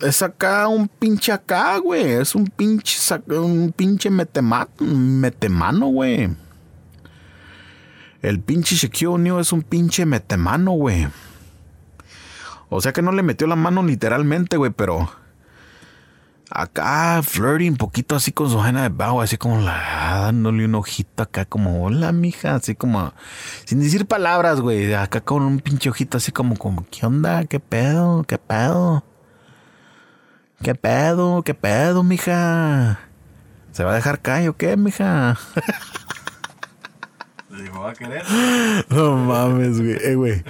[0.00, 2.04] es acá un pinche acá, güey.
[2.04, 2.96] Es un pinche,
[3.30, 6.28] un pinche metema- metemano, güey.
[8.22, 11.08] El pinche Shaquille O'Neal es un pinche metemano, güey.
[12.68, 15.10] O sea que no le metió la mano literalmente, güey, pero
[16.50, 20.74] acá flirting un poquito así con su jaina de Bow, así como la dándole un
[20.74, 23.12] ojito acá como hola mija, así como
[23.64, 27.44] sin decir palabras, güey, acá con un pinche ojito así como como ¿qué onda?
[27.44, 28.24] ¿Qué pedo?
[28.24, 29.04] ¿Qué pedo?
[30.62, 31.42] ¿Qué pedo?
[31.42, 32.98] ¿Qué pedo, mija?
[33.72, 35.38] ¿Se va a dejar caer o qué, mija?
[37.50, 38.24] Le ¿va a querer?
[38.88, 39.96] No mames, güey.
[40.02, 40.42] Eh, güey.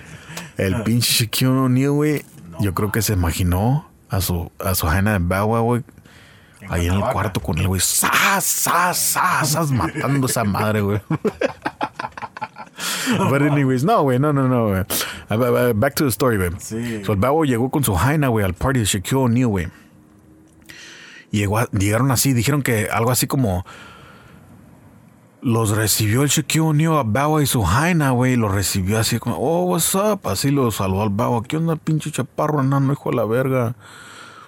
[0.57, 2.25] El pinche Shaquille O'Neal, güey.
[2.61, 5.83] yo creo que se imaginó a su, a su jaina de Wow, güey.
[6.69, 7.81] Ahí en el cuarto con él, güey.
[7.81, 9.71] ¡Sas, sas, sas, sas!
[9.71, 11.01] Matando esa madre, güey.
[13.31, 14.85] But anyways, no, güey, no, no, no, güey.
[15.75, 16.51] Back to the story, güey.
[16.59, 17.03] Sí.
[17.05, 19.69] So, el Wow llegó con su jaina, güey, al party de Shaquille O'Neal, güey.
[21.31, 23.65] Llegó a- llegaron así, dijeron que algo así como...
[25.41, 28.37] los recibió el Shaquille O'Neal a Bow y su Jaina, güey.
[28.37, 30.27] Los recibió así como, oh, what's up?
[30.29, 31.43] Así lo saludó al Bow.
[31.43, 33.75] ¿Qué onda, pinche chaparro, enano, hijo de la verga?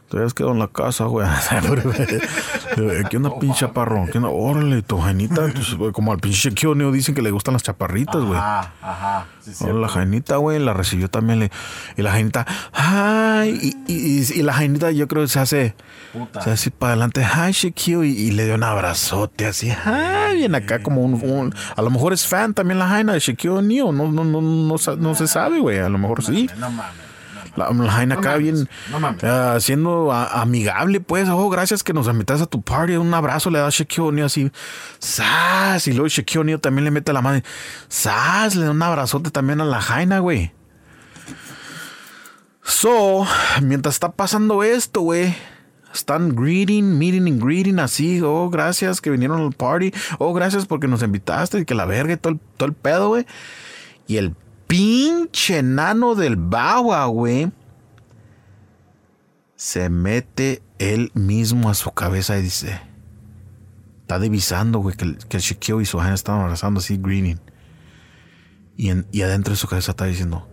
[0.08, 1.26] Te habías quedado en la casa, güey.
[3.10, 4.06] ¿Qué onda, pinche chaparro?
[4.10, 4.30] ¿Qué onda?
[4.30, 5.46] Órale, tu jainita.
[5.92, 8.38] Como al pinche O'Neal dicen que le gustan las chaparritas, güey.
[8.38, 9.26] Ajá, ajá.
[9.40, 11.40] Sí, la jainita, güey, la recibió también.
[11.40, 11.50] le-
[11.96, 15.74] y la jainita, ay, y, y- y la jainita yo creo que se hace,
[16.12, 16.40] Puta.
[16.42, 20.54] se hace para adelante, hi Shaquille, y, y le dio un abrazote así, ay, bien
[20.54, 23.96] acá como un, un- a lo mejor es fan también la jaina de Shaquille O'Neal,
[23.96, 26.48] no, no, no, no, sa- no se sabe, güey, a lo mejor sí.
[26.58, 27.09] No mames.
[27.68, 29.22] La, la No acá bien, no mames.
[29.24, 33.50] ah, siendo a- amigable, pues, oh, gracias que nos invitaste a tu party, un abrazo
[33.50, 34.50] le da a Shaquille O'Neal así,
[35.02, 35.86] ¡zas!
[35.86, 37.40] Y luego Shaquille O'Neal también le mete la mano,
[37.90, 38.56] ¡zas!
[38.56, 40.52] Le da un abrazote también a la jaina, güey.
[42.62, 43.26] So,
[43.62, 45.34] mientras está pasando esto, güey,
[45.92, 50.86] están greeting, meeting and greeting así, oh, gracias que vinieron al party, oh, gracias porque
[50.86, 53.26] nos invitaste y que la verga y todo el, todo el pedo, güey.
[54.06, 54.34] Y el
[54.70, 57.50] pinche enano del Bawa, güey,
[59.56, 62.80] se mete él mismo a su cabeza y dice,
[64.02, 67.40] está divisando, güey, que que Shaquille y su Jaina estaban abrazando así, greeting.
[68.76, 70.48] Y, en- y adentro de su cabeza está diciendo,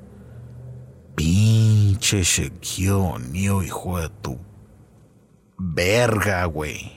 [1.16, 4.40] pinche Shaquille O'Neal, hijo de tu
[5.60, 6.92] verga, güey.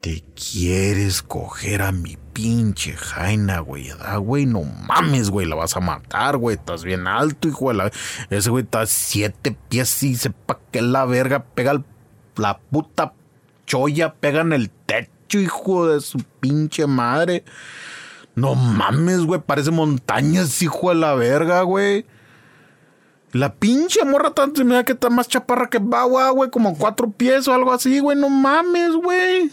[0.00, 3.88] Te quieres coger a mi pinche Jaina, güey.
[4.00, 5.46] Ah, güey, no mames, güey.
[5.46, 6.56] La vas a matar, güey.
[6.56, 7.90] Estás bien alto, hijo de la.
[8.28, 11.84] Ese güey está siete pies y sepa que la verga pega el-
[12.36, 13.14] la puta
[13.66, 17.44] cholla, pega en el techo, hijo de su pinche madre.
[18.34, 19.40] No mames, güey.
[19.40, 22.04] Parece montañas, hijo de la verga, güey.
[23.32, 26.50] La pinche morra tanto da que está más chaparra que Bawa, güey.
[26.50, 28.16] Como cuatro pies o algo así, güey.
[28.18, 29.50] No mames, güey.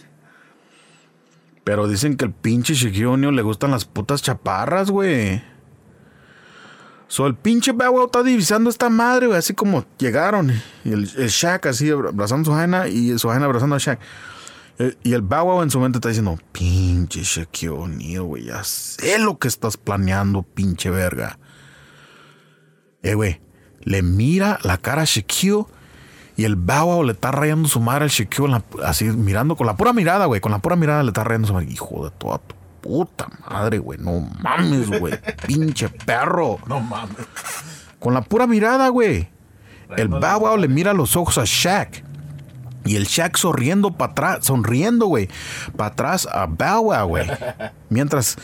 [1.64, 5.42] Pero dicen que el pinche Shaquille le gustan las putas chaparras, güey.
[7.06, 9.38] So, el pinche Bow está divisando esta madre, güey.
[9.38, 10.50] Así como llegaron.
[10.84, 14.00] El, el Shaq así abrazando a su Jaina y su Jaina abrazando a Shaq.
[14.78, 18.44] Eh, Y el Wow en su mente está diciendo, pinche Shaquille güey.
[18.44, 21.38] Ya sé lo que estás planeando, pinche verga.
[23.02, 23.40] Eh, güey.
[23.82, 25.66] Le mira la cara a Shaquille
[26.42, 28.10] y el Wow le está rayando su madre al
[28.50, 30.40] la- así mirando con la pura mirada, güey.
[30.40, 31.68] Con la pura mirada le está rayando su madre.
[31.70, 33.96] Hijo de toda tu puta madre, güey.
[34.00, 35.14] No mames, güey.
[35.46, 36.58] Pinche perro.
[36.66, 37.14] No mames.
[38.00, 39.28] Con la pura mirada, güey.
[39.96, 42.02] El Bow le mira los ojos a Shaq.
[42.84, 45.28] Y el Shaq sonriendo para atrás, sonriendo, güey.
[45.76, 47.28] Para atrás a Bow güey.
[47.88, 48.36] Mientras,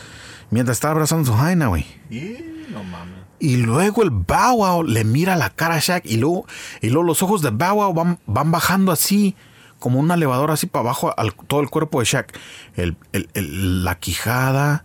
[0.51, 1.85] mientras está abrazando a su Jaina, güey.
[2.11, 2.37] Y
[2.71, 3.18] no mames.
[3.41, 6.47] Y luego el Bow Wow le mira la cara a Shaq y luego,
[6.81, 9.37] y luego los ojos de Bow Wow van, van bajando así,
[9.79, 12.37] como un elevador así para abajo al todo el cuerpo de Shaq.
[12.77, 14.85] El, el- la quijada,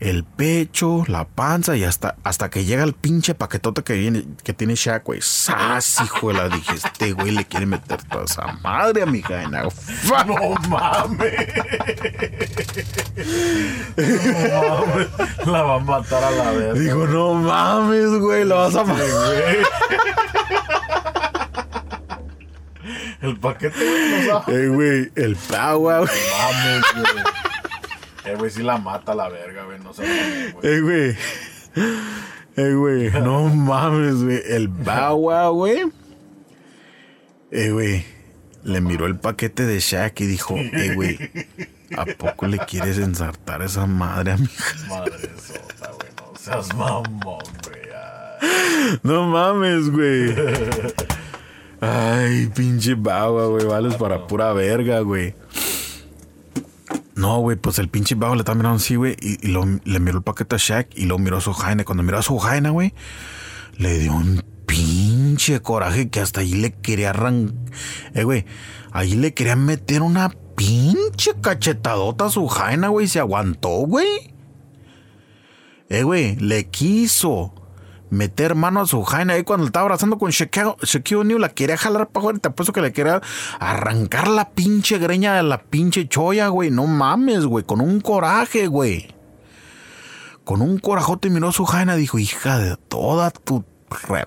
[0.00, 4.52] el pecho, la panza y hasta, hasta que llega el pinche paquetote que, viene, que
[4.52, 5.20] tiene Shaq, güey.
[5.20, 6.48] ¡Sas, hijo de la!
[6.48, 9.22] Dije, este güey le quiere meter toda esa madre a mi.
[9.22, 10.26] ¡Fuck!
[10.26, 11.32] No mames.
[13.96, 15.46] No mames.
[15.46, 16.78] La va a matar a la vez.
[16.78, 19.06] Digo, no mames, güey, lo vas a matar.
[23.20, 24.64] El paquete, güey, no sabe.
[24.64, 26.06] Eh, güey, el Wow, güey.
[26.06, 27.24] Mames, güey.
[28.28, 29.78] Eh, güey, sí la mata a la verga, güey.
[29.78, 30.06] No güey.
[30.62, 31.16] Eh, güey.
[32.56, 33.10] Eh, güey.
[33.22, 34.42] No mames, güey.
[34.46, 35.90] El Bawa, güey.
[37.50, 38.04] Eh, güey.
[38.64, 41.18] Le miró el paquete de Shaq y dijo, eh, güey.
[41.96, 44.76] ¿A poco le quieres ensartar esa madre a mi hija?
[44.88, 46.08] Madre sota, güey.
[46.18, 48.98] No seas mamón, güey.
[49.02, 50.34] No mames, güey.
[51.80, 53.64] Ay, pinche Bawa, güey.
[53.64, 55.34] Vales para pura verga, güey.
[57.18, 59.16] No, güey, pues el pinche Bawa le está mirando así, güey.
[59.20, 61.84] Y, y lo- le miró el paquete a Shaq y lo miró a su Jaina.
[61.84, 62.94] Cuando miró a su Jaina, güey,
[63.76, 67.54] le dio un pinche coraje que hasta ahí le quería arrancar.
[68.14, 68.44] Eh, güey,
[68.92, 73.06] ahí le quería meter una pinche cachetadota a su Jaina, güey.
[73.06, 74.06] y Se aguantó, güey.
[75.88, 77.52] Eh, güey, le quiso
[78.10, 81.40] meter mano a su Jaina ahí cuando estaba abrazando con Shaquille O'Neal.
[81.40, 82.38] La quería jalar para afuera.
[82.38, 83.20] y Te apuesto que le quería
[83.58, 86.70] arrancar la pinche greña de la pinche choya, güey.
[86.70, 87.64] No mames, güey.
[87.64, 89.14] Con un coraje, güey.
[90.44, 91.96] Con un corajote miró su Jaina.
[91.96, 93.64] Dijo, hija de toda tu
[94.08, 94.26] re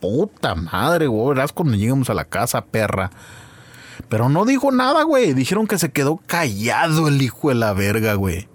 [0.00, 1.34] puta madre, güey.
[1.34, 3.10] Verás cuando lleguemos a la casa, perra.
[4.08, 5.32] Pero no dijo nada, güey.
[5.32, 8.48] Dijeron que se quedó callado el hijo de la verga, güey.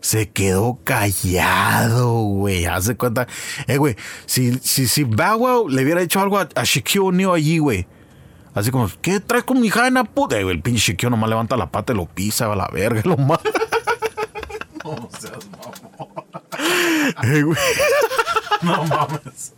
[0.00, 2.66] Se quedó callado, güey.
[2.66, 3.26] Hace cuenta.
[3.66, 3.96] Eh, güey.
[4.26, 7.86] Si, si, si le hubiera hecho algo a, a Shaquille O'Neal allí, güey.
[8.54, 10.40] Así como, ¿qué traes con mi jaina, puta?
[10.40, 13.16] Y el pinche chiquillo nomás levanta la pata y lo pisa a la verga, lo
[13.16, 13.40] más.
[14.84, 16.24] No seas mamón.
[17.22, 17.58] Eh, güey.
[18.62, 19.52] No mames.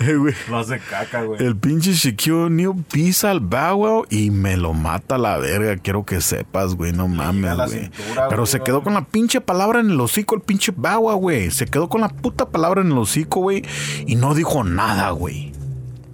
[0.00, 0.34] Eh, güey.
[0.48, 1.44] Lo hace caca, güey.
[1.44, 1.92] El pinche
[2.32, 5.76] O'Neal pisa al Wow y me lo mata a la verga.
[5.76, 6.92] Quiero que sepas, güey.
[6.92, 7.90] No mames, güey.
[8.14, 11.50] Pero güey, se quedó con la pinche palabra en el hocico el pinche Wow, güey.
[11.50, 13.64] Se quedó con la puta palabra en el hocico, güey.
[14.06, 15.52] Y no dijo nada, güey.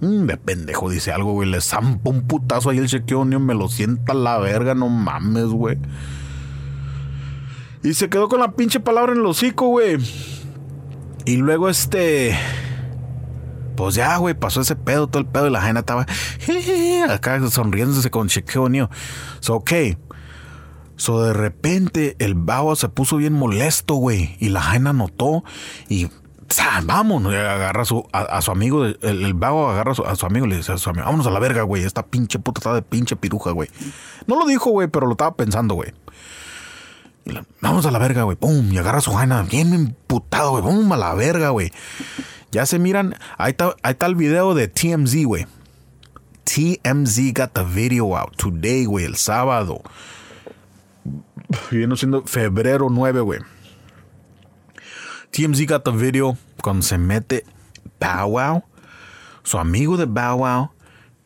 [0.01, 1.49] Mm, de pendejo dice algo, güey.
[1.49, 3.41] Le zampa un putazo ahí el Shaquille O'Neal.
[3.41, 4.73] Me lo sienta a la verga.
[4.73, 5.77] No mames, güey.
[7.83, 9.97] Y se quedó con la pinche palabra en el hocico, güey.
[11.25, 12.35] Y luego este...
[13.75, 16.05] Pues ya, güey, pasó ese pedo, todo el pedo y la jaina estaba
[17.09, 18.89] acá sonriéndose con Shaquille O'Neal.
[19.39, 19.71] So, ok.
[20.97, 24.37] So, de repente el babo se puso bien molesto, güey.
[24.39, 25.43] Y la jaina notó
[25.89, 26.09] y...
[26.83, 30.49] Vámonos, agarra a su, a, su amigo, el, el babo agarra a su, amigo y
[30.49, 32.83] le dice a su amigo, vámonos a la verga, güey, esta pinche puta está de
[32.83, 33.67] pinche piruja, güey.
[34.27, 35.91] No lo dijo, güey, pero lo estaba pensando, güey.
[37.59, 38.37] Vamos a la verga, güey.
[38.37, 38.71] Pum.
[38.71, 40.63] Y agarra a su jaina bien emputado, güey.
[40.63, 41.71] Pum, a la verga, güey.
[42.55, 43.17] Ya se miran.
[43.37, 45.45] Ahí está, ahí está el video de TMZ, güey.
[46.45, 49.81] TMZ got the video out today, güey, el sábado.
[51.69, 53.41] Viene siendo febrero 9, güey.
[55.31, 57.43] TMZ got the video cuando se mete
[57.99, 58.63] Bow Wow,
[59.43, 60.71] su amigo de Bow Wow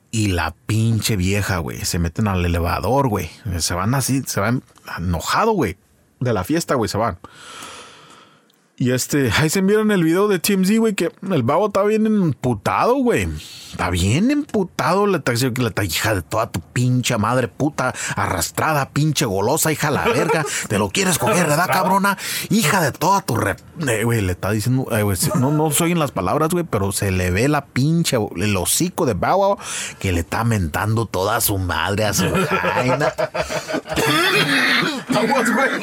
[0.10, 1.86] y la pinche vieja, güey.
[1.86, 3.30] Se meten al elevador, güey.
[3.60, 4.64] Se van así, se van
[4.98, 5.78] enojados, güey.
[6.20, 7.20] De la fiesta, güey, se van.
[8.80, 12.06] Y este, ahí se miran el video de TMZ, güey, que el babo está bien
[12.06, 13.28] emputado, güey.
[13.72, 15.06] Está bien emputado.
[15.06, 19.94] Diciendo que la hija de toda tu pinche madre puta, arrastrada, pinche golosa, hija de
[19.96, 20.46] la verga.
[20.70, 22.18] Te lo quieres coger, ¿verdad, cabrona?
[22.50, 23.60] Hija de toda tu rep.
[23.86, 26.94] Eh, güey, le está diciendo, eh, güey, no, no soy en las palabras, güey, pero
[26.94, 29.58] se le ve la pinche, el hocico de Wow
[30.00, 32.24] que le está mentando toda su madre a su.
[35.14, 35.82] Aguas, güey.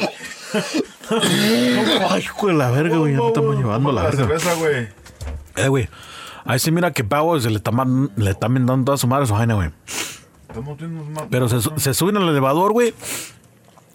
[2.09, 4.25] Ay, de la verga, güey, ya me estamos llevando la la verga.
[4.25, 4.87] cerveza, güey.
[5.55, 5.89] Eh, güey.
[6.45, 7.71] Ahí se mira que Pavo se le está,
[8.15, 9.69] le está mandando toda su madre a su jaina, güey.
[11.29, 12.93] Pero se, se suben al elevador, güey.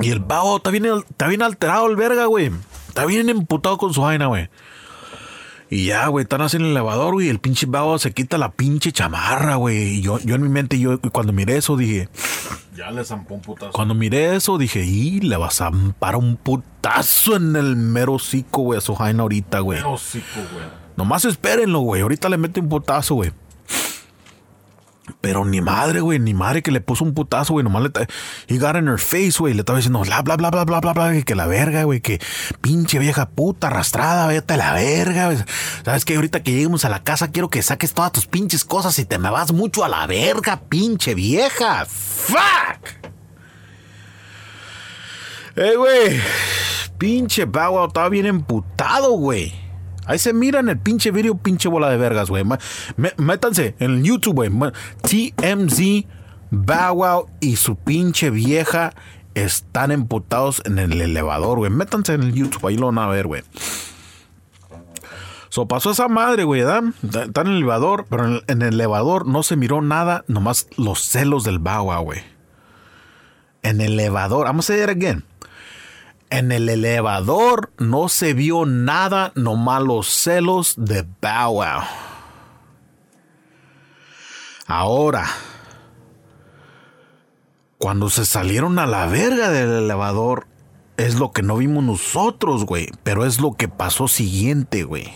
[0.01, 2.51] Y el Pavo está bien, está bien alterado, el verga, güey.
[2.89, 4.51] Está bien emputado con su jaina, güey.
[5.73, 7.29] Y ya, güey, están así en el elevador, güey.
[7.29, 9.85] y El pinche Pavo se quita la pinche chamarra, güey.
[9.85, 12.11] Y yo, yo en mi mente, yo cuando miré eso, dije...
[12.77, 13.73] Ya le zampó un putazo.
[13.73, 18.61] Cuando miré eso, dije, y le vas a amparar un putazo en el mero hocico,
[18.61, 19.79] güey, a su jaina ahorita, güey.
[19.81, 20.67] Qué hocico, güey.
[20.99, 22.03] Nomás espérenlo, güey.
[22.03, 23.33] Ahorita le mete un putazo, güey.
[25.21, 27.65] Pero ni madre, güey, ni madre que le puso un putazo, güey.
[27.65, 27.91] Nomás le...
[28.47, 29.53] He got in her face, güey.
[29.53, 31.23] Le estaba diciendo, bla, bla, bla, bla, bla, bla, bla.
[31.23, 32.01] Que la verga, güey.
[32.01, 32.21] Que
[32.61, 35.27] pinche vieja puta arrastrada, vete a la verga.
[35.27, 35.39] güey.
[35.85, 36.15] ¿Sabes qué?
[36.15, 39.19] Ahorita que lleguemos a la casa quiero que saques todas tus pinches cosas y te
[39.19, 41.85] me vas mucho a la verga, pinche vieja.
[41.85, 43.11] Fuck.
[45.57, 46.21] Eh, güey.
[46.99, 49.62] Pinche Bow estaba bien emputado, güey.
[50.07, 52.45] Ahí se mira en el pinche video, pinche bola de vergas, güey.
[53.17, 54.51] Métanse en el YouTube, güey.
[55.03, 56.07] TMZ,
[56.51, 58.93] Bow y su pinche vieja
[59.35, 61.71] están emputados en el elevador, güey.
[61.71, 63.43] Métanse en el YouTube, ahí lo van a ver, güey.
[65.49, 66.85] So pasó esa madre, güey, ¿verdad?
[67.03, 71.45] Está en el elevador, pero en el, elevador no se miró nada, nomás los celos
[71.45, 72.21] del Wow, güey.
[73.63, 75.25] En el elevador, vamos a it again.
[76.33, 81.83] En el elevador no se vio nada, nomás los celos de Bow Wow.
[84.67, 85.27] Ahora,
[87.77, 90.47] cuando se salieron a la verga del elevador,
[90.97, 92.89] es lo que no vimos nosotros, güey.
[93.03, 95.13] Pero es lo que pasó siguiente, güey.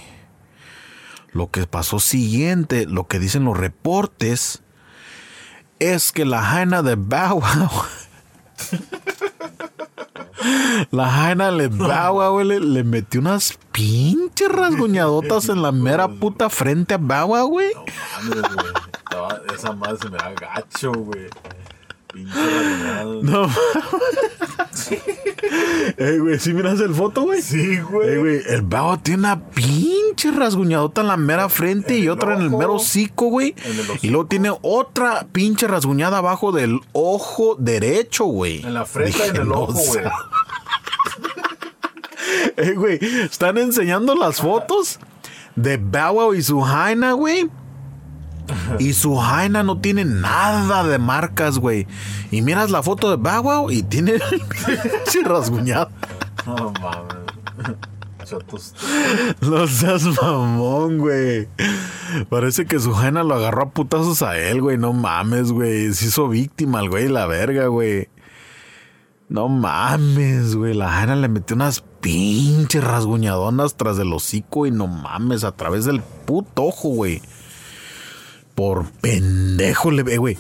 [1.33, 4.63] Lo que pasó siguiente, lo que dicen los reportes,
[5.79, 7.71] es que la jaina de Bow Wow
[10.91, 16.51] La jaina le Bawa, güey, le, le metió unas pinches rasguñadotas en la mera puta
[16.51, 17.73] frente a Bawa, güey.
[17.75, 18.67] Mames, güey.
[19.55, 21.29] Esa madre se me da gacho, güey.
[22.17, 22.33] Pinche.
[23.23, 23.47] No.
[25.99, 27.43] Ey, güey, ¿sí miras el foto, güey?
[27.43, 28.09] Sí, güey.
[28.09, 32.35] Ey, güey, el Bawa tiene una pinche rasguñadota en la mera frente En y otra
[32.35, 33.55] en el mero hocico, güey.
[34.01, 38.63] Y luego tiene otra pinche rasguñada abajo del ojo derecho, güey.
[38.65, 40.05] En la frente y en el ojo, güey.
[42.57, 44.99] Eh, güey, están enseñando las fotos
[45.55, 47.49] de Bow y su jaina, güey.
[48.79, 51.87] Y su jaina no tiene nada de marcas, güey.
[52.31, 55.91] Y miras la foto de Wow y tiene el pinche rasguñado.
[56.47, 57.27] No mames.
[59.41, 61.49] No seas mamón, güey.
[62.29, 64.77] Parece que su jaina lo agarró a putazos a él, güey.
[64.79, 65.93] No mames, güey.
[65.95, 68.09] Se hizo víctima al güey, la verga, güey.
[69.29, 70.75] No mames, güey.
[70.75, 75.85] La jaina le metió unas pinches rasguñadonas tras del hocico y no mames, a través
[75.85, 77.23] del puto ojo, güey.
[78.57, 80.37] Por pendejo le ve, güey.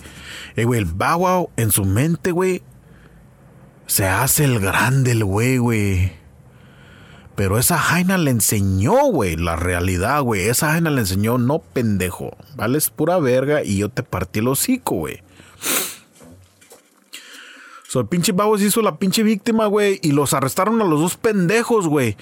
[0.56, 2.62] Eh, güey, el Bow Wow en su mente, güey,
[3.86, 6.12] se hace el grande el güey, güey.
[7.36, 10.48] Pero esa Jaina le enseñó, güey, la realidad, güey.
[10.48, 12.34] Esa Jaina le enseñó, no pendejo.
[12.56, 15.22] Vale, es pura verga y yo te partí el hocico, güey.
[17.88, 20.00] So, el pinche Babo se hizo la pinche víctima, güey.
[20.02, 22.16] Y los arrestaron a los dos pendejos, güey.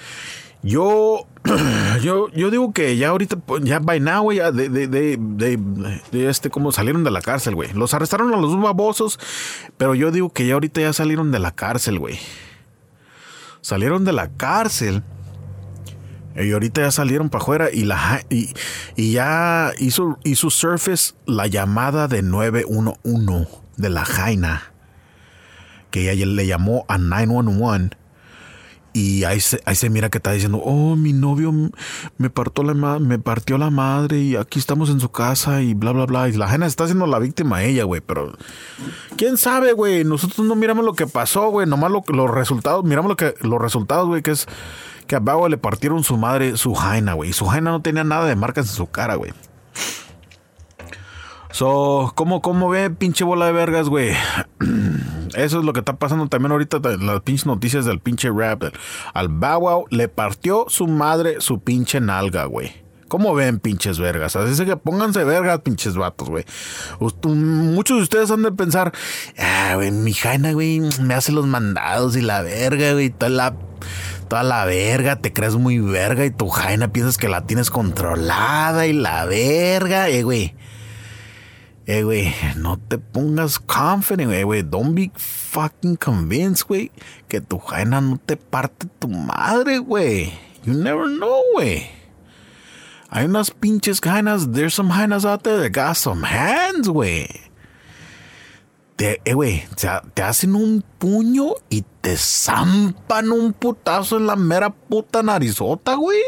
[0.65, 1.27] Yo,
[2.01, 5.59] yo, yo digo que ya ahorita, pues, ya by now, güey, ya de, de, de,
[6.11, 7.71] de, este, como salieron de la cárcel, güey.
[7.73, 9.19] Los arrestaron a los dos babosos,
[9.77, 12.17] pero yo digo que ya ahorita ya salieron de la cárcel, güey.
[13.61, 15.03] Salieron de la cárcel.
[16.35, 18.49] Y ahorita ya salieron para afuera y, la, y,
[18.95, 23.47] y ya hizo, hizo Surface la llamada de 911
[23.77, 24.73] de la Jaina.
[25.91, 27.95] Que ella le llamó a 911.
[28.95, 31.51] Y ahí se, ahí se mira que está diciendo, oh, mi novio
[32.17, 35.91] me partió, la me partió la madre y aquí estamos en su casa y bla,
[35.91, 36.29] bla, bla.
[36.29, 37.99] Y la Jaina está haciendo la víctima a ella, güey.
[37.99, 38.37] Pero,
[39.17, 40.05] ¿quién sabe, güey?
[40.05, 41.67] Nosotros no miramos lo que pasó, güey.
[41.67, 44.47] Nomás lo, los resultados, miramos lo que, los resultados, güey, que es
[45.07, 47.31] que a le partieron su madre, su Jaina, güey.
[47.31, 49.33] Y su Jaina no tenía nada de marcas en su cara, güey.
[51.55, 54.11] So, ¿cómo, cómo ve, pinche bola de vergas, güey?
[55.35, 58.63] Eso es lo que está pasando también ahorita en las pinches noticias del pinche rap.
[59.13, 62.73] Al Bow le partió su madre su pinche nalga, güey.
[63.07, 64.35] ¿Cómo ven, pinches vergas?
[64.35, 66.43] Así es que pónganse vergas, pinches vatos, güey.
[66.99, 68.91] Ust- Muchos de ustedes han de pensar,
[69.37, 73.55] ah, güey, mi Jaina, güey, me hace los mandados y la verga, güey, toda la,
[74.27, 78.87] toda la verga, te crees muy verga y tu Jaina piensas que la tienes controlada
[78.87, 80.53] y la verga, eh, güey.
[81.87, 84.63] Eh, güey, no te pongas confident, güey, güey.
[84.63, 86.91] Don't be fucking convinced, güey,
[87.27, 90.33] que tu jaina no te parte tu madre, güey.
[90.63, 91.87] You never know, güey.
[93.09, 97.29] Hay unas pinches jainas, there's some jainas out there that got some hands, güey.
[98.95, 104.35] Te, eh, güey, te, te hacen un puño y te zampan un putazo en la
[104.35, 106.19] mera puta narizota, güey.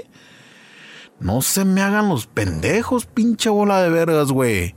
[1.19, 4.76] No se me hagan los pendejos, pinche bola de vergas, güey.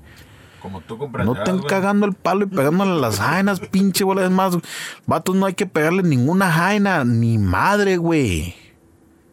[0.60, 1.68] Como tú No comprenderás, estén güey.
[1.68, 4.24] cagando el palo y pegándole las jainas, pinche bola.
[4.24, 4.56] Es más,
[5.06, 8.54] vatos, no hay que pegarle ninguna jaina, ni madre, güey.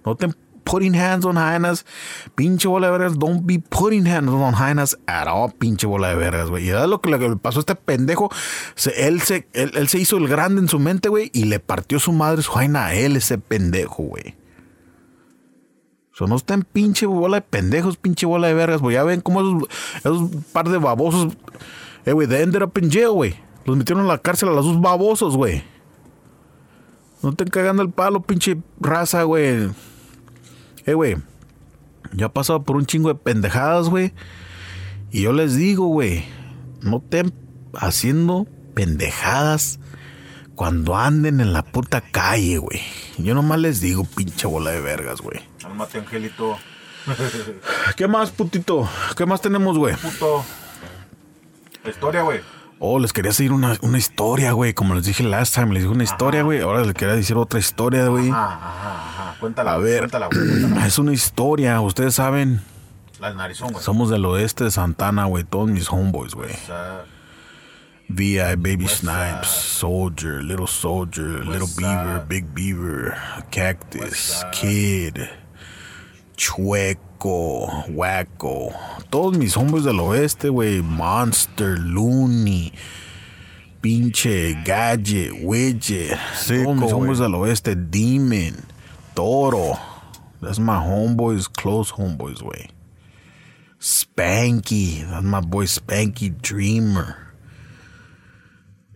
[0.05, 1.85] No estén putting hands on jainas.
[2.35, 6.15] Pinche bola de vergas, don't be putting hands on jainas at all, pinche bola de
[6.15, 6.65] vergas, güey.
[6.65, 8.29] Y es lo que le pasó a este pendejo.
[8.75, 11.59] Se- él, se, él, él se hizo el grande en su mente, güey, y le
[11.59, 14.35] partió su madre su jaina a él, ese pendejo, güey.
[16.25, 18.95] No estén pinche bola de pendejos, pinche bola de vergas, güey.
[18.95, 21.33] Ya ven cómo esos, par de babosos.
[22.05, 23.35] Eh, güey, they ended up in güey.
[23.65, 25.63] Los metieron a la cárcel a los dos babosos, güey.
[27.21, 29.69] No estén cagando el palo, pinche raza, güey.
[30.85, 31.17] Eh, güey.
[32.13, 34.13] Ya he pasado por un chingo de pendejadas, güey.
[35.11, 36.25] Y yo les digo, güey.
[36.81, 37.33] No estén
[37.73, 39.79] haciendo pendejadas
[40.55, 42.81] cuando anden en la puta calle, güey.
[43.17, 45.41] Yo nomás les digo, pinche bola de vergas, güey.
[45.77, 46.57] Cálmate, Angelito.
[47.95, 48.89] ¿Qué más, putito?
[49.15, 49.95] ¿Qué más tenemos, güey?
[49.95, 50.43] Puto.
[51.83, 52.39] La historia, güey.
[52.79, 54.73] Oh, les quería decir una, una historia, güey.
[54.73, 56.61] Como les dije last time, les dije una historia, güey.
[56.61, 58.29] Ahora les quería decir otra historia, güey.
[58.31, 58.93] Ajá, ajá,
[59.31, 59.35] ajá.
[59.39, 60.47] Cuéntala, A ver, Cuéntala, güey.
[60.61, 60.85] cuéntala.
[60.87, 61.79] es una historia.
[61.79, 62.61] Ustedes saben,
[63.19, 63.83] La narizón, güey.
[63.83, 65.43] somos del oeste de Santana, güey.
[65.43, 66.49] Todos mis homeboys, güey.
[68.09, 69.47] VI, Baby West Snipes.
[69.47, 72.25] Soldier, Little Soldier, Little Beaver.
[72.27, 73.15] Big Beaver,
[73.51, 74.43] Cactus.
[74.51, 75.17] Kid,
[76.37, 78.71] Chueco, Wacko.
[79.09, 80.81] Todos mis hombres del oeste, güey.
[80.81, 82.71] Monster, Looney,
[83.81, 86.17] pinche Gadget, Widget.
[86.47, 88.63] Todos mis hombres del oeste, Demon,
[89.15, 89.77] Toro.
[90.39, 92.69] That's my homeboys, close homeboys, güey.
[93.79, 97.26] Spanky, that's my boy Spanky Dreamer.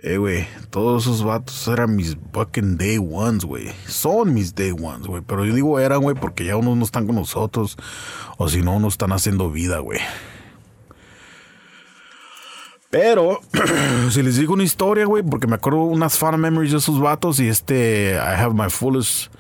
[0.04, 3.72] Eh, güey, todos esos vatos eran mis fucking day ones, güey.
[3.86, 5.22] Son mis day ones, güey.
[5.22, 7.78] Pero yo digo eran, güey, porque ya unos no están con nosotros.
[8.38, 10.00] O si no, unos están haciendo vida, güey.
[12.90, 13.42] Pero,
[14.10, 17.40] si les digo una historia, güey, porque me acuerdo unas fan memories de esos vatos
[17.40, 19.32] y este, I have my fullest,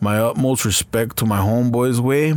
[0.00, 2.34] my utmost respect to my homeboys, güey.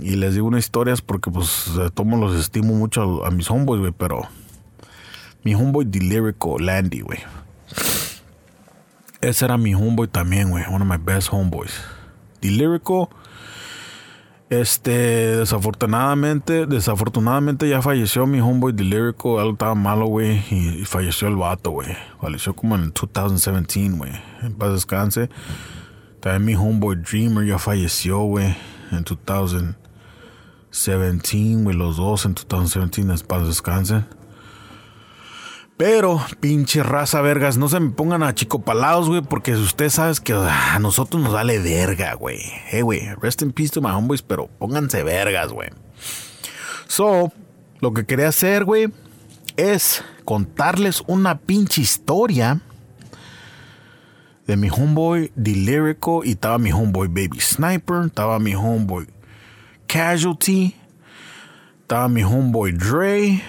[0.00, 3.50] Y les digo unas historias porque, pues, de tomo los estimo mucho a, a mis
[3.50, 4.28] homeboys, güey, pero
[5.42, 7.18] mi homeboy Delirico, Landy, güey.
[9.20, 10.64] Ese era mi homeboy también, güey.
[10.64, 11.72] One of my best homeboys.
[12.40, 13.10] Delirico.
[14.48, 19.40] Este, desafortunadamente, desafortunadamente ya falleció mi homeboy Delirico.
[19.40, 20.42] Él estaba malo, güey.
[20.50, 21.96] Y, falleció el vato, güey.
[22.20, 24.12] Falleció como en el 2017, güey.
[24.42, 25.28] En paz descanse.
[26.20, 28.56] También mi homeboy Dreamer ya falleció, güey.
[28.90, 31.76] En 2017, güey.
[31.76, 34.04] Los dos en 2017, en paz descanse.
[35.80, 40.34] Pero, pinche raza, vergas, no se me pongan a chicopalados, güey, porque usted sabe que
[40.34, 42.38] a nosotros nos vale verga, güey.
[42.70, 45.70] Eh, güey, rest in peace to my homeboys, pero pónganse vergas, güey.
[46.86, 47.32] So,
[47.80, 48.92] lo que quería hacer, güey,
[49.56, 52.60] es contarles una pinche historia
[54.46, 59.06] de mi homeboy Delirico y estaba mi homeboy Baby Sniper, estaba mi homeboy
[59.86, 60.76] Casualty,
[61.80, 63.42] estaba mi homeboy Dre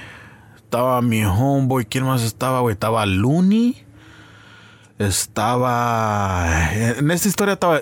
[0.71, 1.83] estaba mi homeboy.
[1.83, 2.71] ¿Quién más estaba, güey?
[2.71, 3.75] Estaba Looney.
[4.99, 6.69] Estaba.
[6.71, 7.81] En esta historia estaba.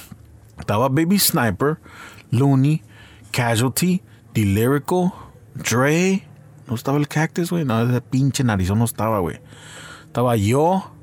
[0.58, 1.78] estaba Baby Sniper,
[2.30, 2.82] Looney,
[3.30, 5.12] Casualty, Delirical,
[5.54, 6.26] Dre.
[6.66, 7.66] No estaba el cactus, güey.
[7.66, 9.38] No, ese pinche narizón no estaba, güey.
[10.06, 10.94] Estaba yo.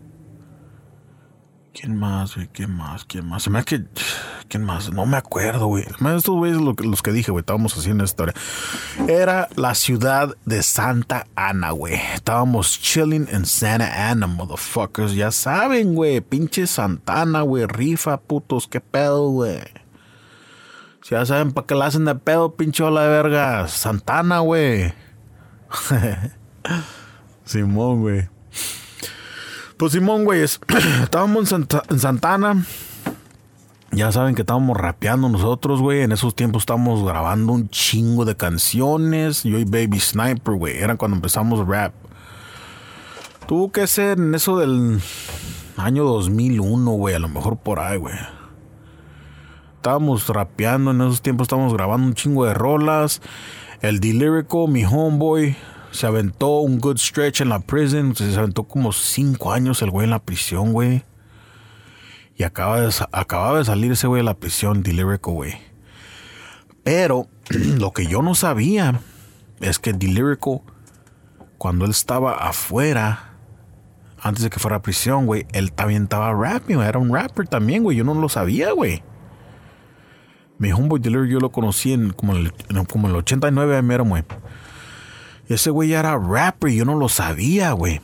[1.79, 2.47] ¿Quién más, güey?
[2.47, 3.05] ¿Quién más?
[3.05, 3.43] ¿Quién más?
[3.43, 3.83] Se me que.
[4.47, 4.91] ¿Quién más?
[4.91, 5.83] No me acuerdo, güey.
[5.83, 7.41] Estos güeyes los que dije, güey.
[7.41, 9.07] Estábamos haciendo esta historia.
[9.07, 11.93] Era la ciudad de Santa Ana, güey.
[12.15, 15.13] Estábamos chilling en Santa Ana, motherfuckers.
[15.13, 16.19] Ya saben, güey.
[16.21, 17.67] Pinche Santana, güey.
[17.67, 18.67] Rifa, putos.
[18.67, 19.59] ¿Qué pedo, güey?
[21.11, 23.67] Ya saben para qué la hacen de pedo, pinche ola de verga.
[23.67, 24.95] Santana, güey.
[27.45, 28.36] Simón, güey.
[29.77, 30.41] Pues Simón, güey,
[31.03, 31.67] estábamos en,
[31.99, 32.65] Santana.
[33.91, 36.01] Ya saben que estábamos rapeando nosotros, güey.
[36.01, 39.43] En esos tiempos estábamos grabando un chingo de canciones.
[39.43, 40.77] Yo y Baby Sniper, güey.
[40.77, 41.93] Era cuando empezamos rap.
[43.45, 44.99] Tuvo que ser en eso del
[45.77, 47.13] año 2001, güey.
[47.13, 48.15] A lo mejor por ahí, güey.
[49.75, 51.45] Estábamos rapeando en esos tiempos.
[51.45, 53.21] Estábamos grabando un chingo de rolas.
[53.81, 55.55] El Delirico, mi homeboy,
[55.97, 58.15] se aventó un good stretch en la prison.
[58.15, 61.03] Se aventó como cinco años el güey en la prisión, güey.
[62.35, 65.55] Y acaba de, acababa de salir ese güey de la prisión, Delirico, güey.
[66.83, 67.27] Pero
[67.79, 69.01] lo que yo no sabía
[69.59, 70.63] es que Delirico,
[71.57, 73.33] cuando él estaba afuera,
[74.21, 77.81] antes de que fuera a prisión, güey, él también estaba rapping, era un rapper también,
[77.81, 77.97] güey.
[77.97, 79.01] Yo no lo sabía, güey.
[80.59, 82.53] Mi homeboy Delirico yo lo conocí en como el,
[82.87, 84.23] como el 89 mero, güey.
[85.47, 88.01] Ese güey ya era rapper, yo no lo sabía, güey.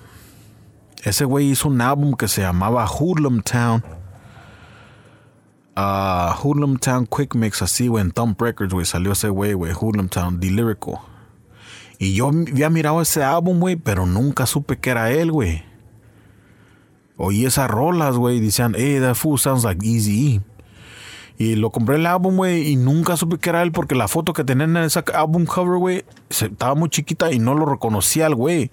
[1.03, 3.83] Ese güey hizo un álbum que se llamaba Hoodlum Town.
[5.75, 9.73] Uh, Hoodlum Town Quick Mix, así, güey, en Thump Records, güey, salió ese güey, güey,
[9.73, 10.99] Hoodlum Town, Delirical.
[11.99, 15.63] Y yo había mirado ese álbum, güey, pero nunca supe que era él, güey.
[17.17, 20.41] Oí esas rolas, güey, decían, hey, that fool sounds like Easy
[21.37, 24.33] y lo compré el álbum, güey, y nunca supe que era él porque la foto
[24.33, 28.35] que tenían en ese álbum cover, güey, estaba muy chiquita y no lo reconocía al
[28.35, 28.71] güey.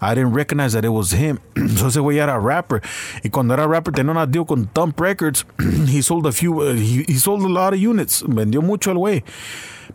[0.00, 1.38] I didn't recognize that it was him.
[1.76, 2.82] so ese güey era rapper.
[3.22, 5.46] Y cuando era rapper tenía una deal con Thump Records.
[5.86, 8.24] he sold a few, he, he, sold a lot of units.
[8.26, 9.22] Vendió mucho el güey.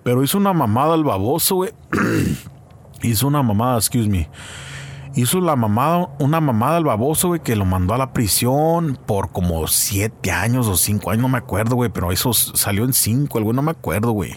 [0.04, 1.72] Pero hizo una mamada al baboso, güey.
[3.02, 4.30] hizo una mamada, excuse me
[5.18, 9.32] hizo la mamada, una mamada al baboso, güey, que lo mandó a la prisión por
[9.32, 13.40] como siete años o cinco años, no me acuerdo, güey, pero eso salió en cinco,
[13.40, 14.36] el güey, no me acuerdo, güey.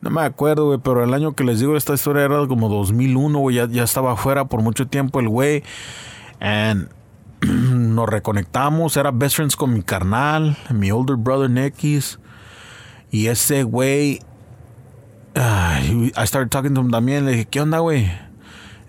[0.00, 3.38] No me acuerdo, güey, pero el año que les digo esta historia era como 2001,
[3.38, 5.62] güey, ya, ya estaba afuera por mucho tiempo el güey.
[6.40, 6.88] And
[7.40, 12.18] nos reconectamos, era best friends con mi carnal, mi older brother Nekis.
[13.12, 14.20] Y ese güey,
[15.36, 18.10] I started talking to him también, le dije, ¿qué onda, güey?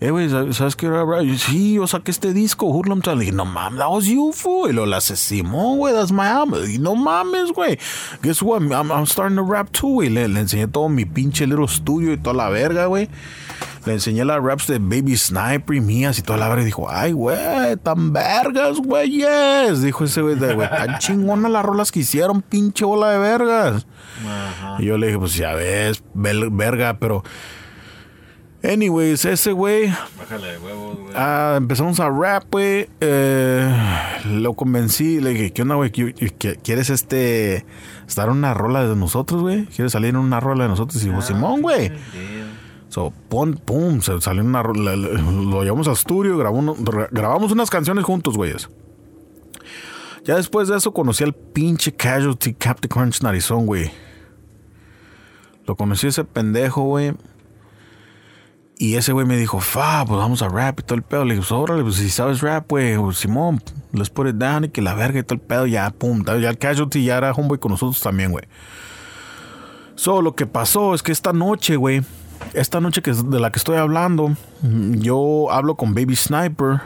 [0.02, 1.22] Eh, güey, ¿sabes qué era, bro?
[1.38, 4.72] Sí, yo saqué este disco, Hurlam Le dije, no mames, that was you, fool.
[4.72, 6.60] Y lo Simón, güey, that's my album.
[6.68, 7.78] Y no mames, güey.
[8.24, 8.64] Guess what?
[8.64, 10.10] I'm, I'm, starting to rap too, güey.
[10.10, 13.10] Le, le, enseñé todo mi pinche little studio y toda la verga, güey.
[13.86, 16.64] Le enseñé las raps de Baby Sniper y mías y toda la verga.
[16.64, 19.84] Y dijo, ay, güey, tan vergas, güey, yes.
[19.84, 23.86] Dijo ese güey, güey, tan chingona las rolas que hicieron, pinche bola de vergas.
[24.80, 27.24] Y yo le dije, pues ya ves, verga, pero
[28.64, 29.92] Anyways, ese güey.
[30.18, 31.14] Bájale de huevos, güey.
[31.16, 32.88] Ah, empezamos a rap, güey.
[33.00, 35.20] Eh, lo convencí.
[35.20, 35.92] Le dije, ¿qué onda, güey?
[35.92, 37.66] ¿Quieres este.
[38.08, 39.66] estar en una rola de nosotros, güey?
[39.66, 41.02] ¿Quieres salir en una rola de nosotros?
[41.02, 41.92] Y dijo, ah, Simón, güey.
[42.90, 44.96] So, pum, pum, se salió una rola.
[44.96, 46.78] Lo llevamos al estudio, grabamos,
[47.10, 48.70] grabamos unas canciones juntos, güeyes.
[50.24, 53.92] Ya después de eso conocí al pinche Casualty Captain Crunch Narizón, güey.
[55.66, 57.14] Lo conocí ese pendejo, güey.
[58.82, 61.24] Y ese güey me dijo, fa, pues vamos a rap y todo el pedo.
[61.24, 63.62] Le dije, pues órale, pues si sabes rap, güey, pues, Simón,
[63.94, 66.26] let's put it down y que la verga y todo el pedo, ya, pum.
[66.26, 68.46] Ya el casualty ya era homeboy con nosotros también, güey.
[69.94, 72.02] So, lo que pasó es que esta noche, güey,
[72.56, 76.82] esta noche que de la que estoy hablando, yo hablo con Baby Sniper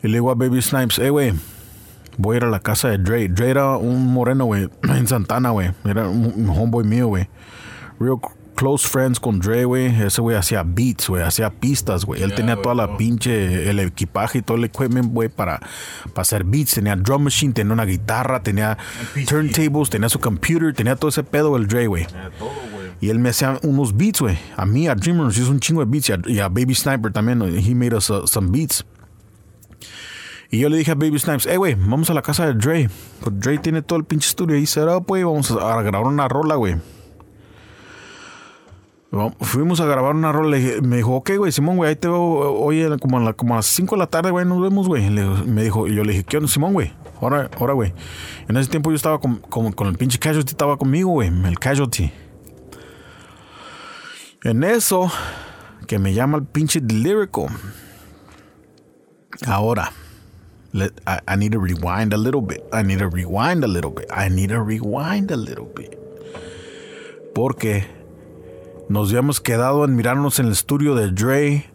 [0.00, 1.32] y le digo a Baby Snipes, eh, güey,
[2.18, 3.28] voy a ir a la casa de Dre.
[3.28, 5.72] Dre era un moreno, güey, en Santana, güey.
[5.84, 7.28] Era un, homeboy mío, güey.
[7.98, 8.20] Real
[8.58, 9.86] close friends con Dre, güey.
[10.02, 12.22] Ese güey hacía beats, güey, hacía pistas, güey.
[12.22, 15.60] Él tenía toda la pinche, el equipaje y todo el equipment, güey, para,
[16.12, 16.74] para hacer beats.
[16.74, 18.76] Tenía drum machine, tenía una guitarra, tenía
[19.28, 22.06] turntables, tenía su computer, tenía todo ese pedo el Dre, güey.
[23.00, 24.36] Y él me hacía unos beats, güey.
[24.56, 26.10] A mí, a Dreamer nos hizo un chingo de beats.
[26.26, 27.40] Y a, Baby Sniper también.
[27.42, 28.84] He made us uh, some beats.
[30.50, 32.90] Y yo le dije a Baby Snipes, hey, güey, vamos a la casa de Dre.
[33.20, 35.22] Pues Dre tiene todo el pinche estudio ahí set up, güey.
[35.22, 36.76] Vamos a, grabar una rola, güey.
[39.40, 40.58] Fuimos a grabar una rola.
[40.82, 43.66] me dijo, ok, güey, Simón, güey, ahí te veo hoy como a, como a las
[43.66, 45.08] 5 de la tarde, güey, nos vemos, güey.
[45.08, 46.92] Me dijo, y yo le dije, ¿qué onda, Simón, güey?
[47.20, 47.94] Ahora, ahora, güey.
[48.48, 52.12] En ese tiempo yo estaba con, con, el pinche Casualty, estaba conmigo, güey, el Casualty.
[54.44, 55.10] En eso,
[55.86, 57.46] que me llama el pinche Lyrical.
[59.46, 59.90] Ahora.
[60.74, 62.62] I need to rewind a little bit.
[62.74, 64.06] I need to rewind a little bit.
[64.10, 65.98] I need to rewind a little bit.
[67.34, 67.97] Porque
[68.88, 71.70] nos habíamos quedado en mirarnos en el estudio de Dre,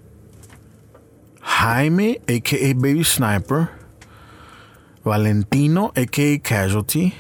[1.42, 3.70] Jaime, aka Baby Sniper,
[5.04, 7.14] Valentino, aka Casualty,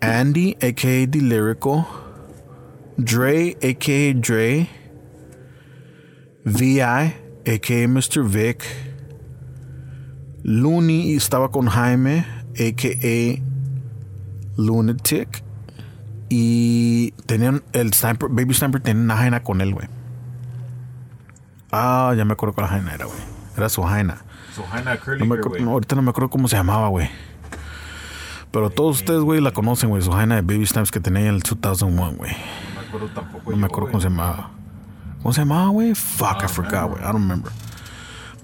[0.00, 1.86] Andy, aka The Lyrical,
[2.96, 4.68] Dre, aka Dre,
[6.44, 8.24] VI, aka Mr.
[8.24, 8.64] Vic,
[10.42, 12.24] Looney estaba con Jaime,
[12.58, 13.42] a.k.a.
[14.56, 15.42] Lunatic.
[16.32, 19.88] Y tenían el sniper, Baby Sniper tenía una jaina con él, güey.
[21.72, 23.18] Ah, ya me acuerdo la jaina era, güey.
[23.56, 24.22] Era su jaina.
[24.54, 27.10] Su jaina curly no Ahorita no me acuerdo cómo se llamaba, güey.
[28.52, 30.02] Pero todos ustedes, güey, la conocen, güey.
[30.02, 32.32] Su jaina de Baby Snipes que tenía en el 2001, güey.
[32.32, 33.50] No me acuerdo tampoco.
[33.50, 34.50] No me acuerdo cómo se llamaba.
[35.22, 35.94] ¿Cómo se llamaba, güey?
[35.96, 37.02] Fuck, I forgot, güey.
[37.02, 37.50] I don't remember.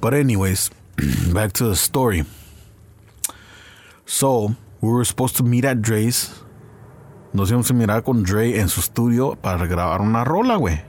[0.01, 0.71] But anyways,
[1.33, 2.25] back to the story.
[4.05, 6.46] So, we were supposed to meet at Dre's.
[7.37, 10.81] Nos a mirar con Dre en su estudio para grabar una rola, güey.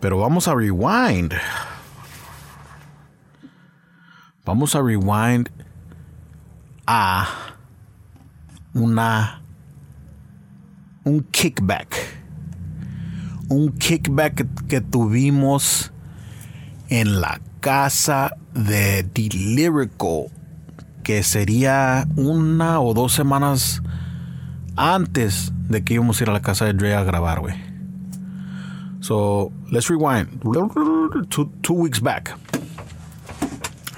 [0.00, 1.32] Pero vamos a rewind.
[4.44, 5.48] Vamos a rewind
[6.84, 7.28] a
[8.74, 9.40] una
[11.04, 11.94] un kickback.
[13.48, 15.92] Un kickback que tuvimos
[16.88, 20.26] en la casa de The Lyrical,
[21.04, 23.80] que sería una o dos semanas
[24.80, 27.54] antes de que íbamos a ir a la casa de Dre a grabar, güey.
[29.00, 30.40] So, let's rewind.
[31.62, 32.34] Two, weeks back.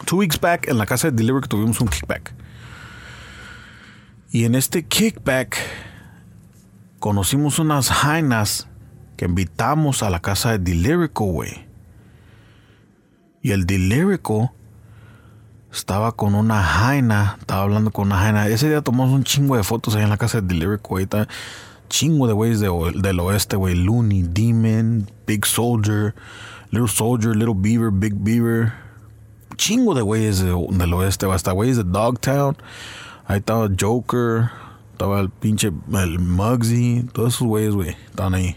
[0.06, 2.34] Two weeks back, en la casa de Lyrical tuvimos un kickback.
[4.32, 5.56] Y en este kickback
[6.98, 8.68] conocimos unas jainas
[9.16, 11.68] que invitamos a la casa de The Lyrical, güey.
[13.40, 14.52] Y el Delirico
[15.72, 18.46] estaba con una jaina, estaba hablando con una jaina.
[18.48, 20.78] Ese día tomamos un chingo de fotos ahí en la casa de.
[20.96, 21.28] Ahí está
[21.88, 23.74] chingo de güeyes del oeste, güey.
[23.74, 26.14] Looney, Demon, Big Soldier,
[26.70, 28.72] Little Soldier, Little Beaver, Big Beaver.
[29.56, 32.56] Chingo de güeyes del oeste, hasta güeyes de Dogtown.
[33.26, 34.50] Ahí estaba Joker,
[34.92, 38.56] estaba el pinche el Muggsy, todos esos güeyes, güey, estaban ahí.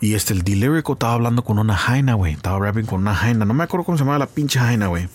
[0.00, 2.34] Y este, el Delirico estaba hablando con una jaina, güey.
[2.34, 3.44] Estaba rapping con una jaina.
[3.44, 5.08] No me acuerdo cómo se llamaba la pinche jaina, güey.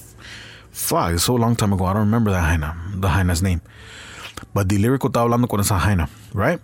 [0.74, 1.86] Fuck, it's so long time ago.
[1.86, 3.62] I don't remember that jaina, the jaina's name.
[4.56, 6.60] But Delirico estaba hablando con esa jaina, right?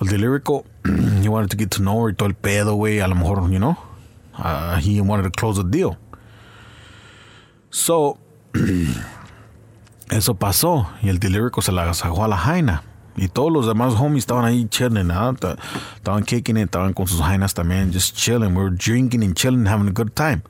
[0.00, 0.64] El Delirico,
[1.22, 3.00] he wanted to get to know her todo el pedo, güey.
[3.00, 3.76] A lo mejor, you know,
[4.36, 5.96] uh, he wanted to close the deal.
[7.70, 8.18] So,
[10.10, 10.88] eso pasó.
[11.00, 12.82] Y el Delirico se la sacó a la jaina.
[13.16, 15.30] Y todos los demás homies estaban ahí chilling, ¿no?
[15.30, 18.54] estaban kicking it, estaban con sus jainas también, just chilling.
[18.56, 20.42] We were drinking and chilling, having a good time.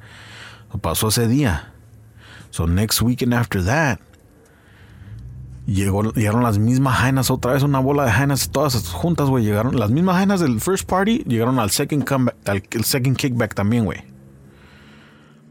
[0.80, 1.72] pasó ese día.
[2.50, 4.00] So next weekend after that,
[5.66, 9.44] llegó, llegaron las mismas jainas otra vez, una bola de jainas todas juntas, güey.
[9.44, 13.84] Llegaron las mismas jainas del first party, llegaron al second comeback, al second kickback también,
[13.84, 14.02] güey.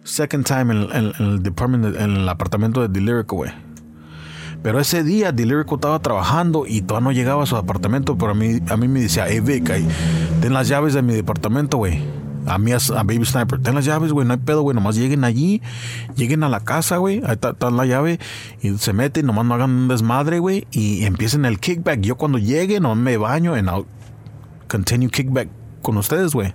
[0.03, 3.51] Second time en, el department, en el apartamento de Delirico, güey.
[4.63, 8.35] Pero ese día Delirico estaba trabajando y todavía no llegaba a su apartamento, pero a
[8.35, 9.71] mí, a mí me decía, hey Vic,
[10.41, 12.01] ten las llaves de mi departamento, güey.
[12.47, 15.23] A mí, a, Baby Sniper, ten las llaves, güey, no hay pedo, güey, nomás lleguen
[15.25, 15.61] allí,
[16.15, 18.19] lleguen a la casa, güey, ahí está, la llave,
[18.61, 21.99] y se meten, nomás no hagan un desmadre, güey, y empiecen el kickback.
[22.01, 23.85] Yo cuando llegue, no me baño, I'll
[24.69, 25.49] continue kickback
[25.81, 26.53] con ustedes, güey.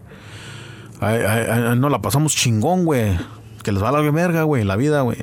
[1.77, 3.19] Nos la pasamos chingón, güey.
[3.63, 5.19] Que les va la verga, güey, la vida, güey.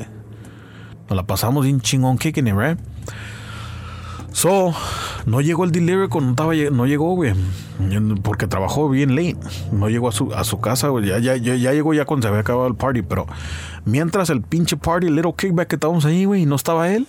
[1.10, 2.80] Nos la pasamos bien chingón kicking it, right?
[4.32, 4.74] So,
[5.26, 7.34] no llegó el delivery no, estaba, no llegó, güey.
[8.22, 9.38] Porque trabajó bien late.
[9.72, 11.08] No llegó a su, a su casa, güey.
[11.08, 13.02] Ya, ya, ya, ya, llegó ya cuando se había acabado el party.
[13.02, 13.26] Pero
[13.86, 17.08] mientras el pinche party, el little kickback que estábamos ahí, güey, y no estaba él,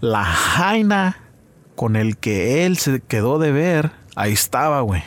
[0.00, 1.18] la jaina
[1.76, 5.02] con el que él se quedó de ver, ahí estaba, güey.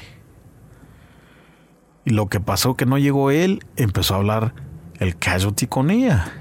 [2.05, 4.53] Y lo que pasó que no llegó él, empezó a hablar
[4.99, 6.33] el casualty con ella.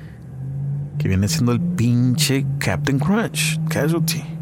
[0.99, 3.59] Que viene siendo el pinche Captain Crunch.
[3.69, 4.40] Casualty.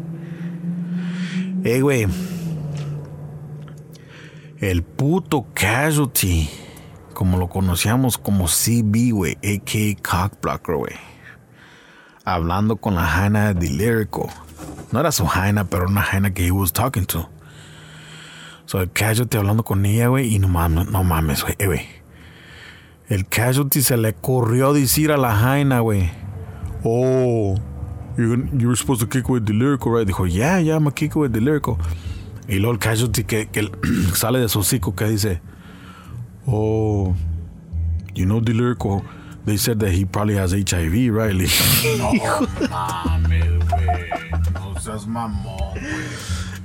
[1.63, 2.07] Eh, güey.
[4.59, 6.49] El puto Casualty.
[7.13, 9.37] Como lo conocíamos como CB, güey.
[9.43, 9.95] A.K.A.
[10.01, 10.93] Cockblocker, güey.
[12.23, 14.27] Hablando con la Jaina de Lyrical.
[14.91, 17.29] No era su Jaina, pero una Jaina que he was talking to.
[18.65, 20.33] So, el Casualty hablando con ella, güey.
[20.33, 21.55] Y no mames, no mames, güey.
[21.57, 21.81] Eh, güey.
[23.09, 26.11] El Casualty se le corrió decir a la Jaina, güey.
[26.83, 27.59] Oh,
[28.19, 30.05] you were supposed to kick with the lyrical, right?
[30.07, 31.77] Dijo, yeah, yeah, I'm a kick with the lyrical.
[32.47, 33.61] Y luego el casualty que, que
[34.15, 35.39] sale de su hocico que dice,
[36.47, 37.15] oh,
[38.15, 39.03] you know the lyrical.
[39.45, 41.33] They said that he probably has HIV, right?
[41.33, 41.39] no
[42.69, 44.53] mames, güey.
[44.53, 45.73] No seas mamón,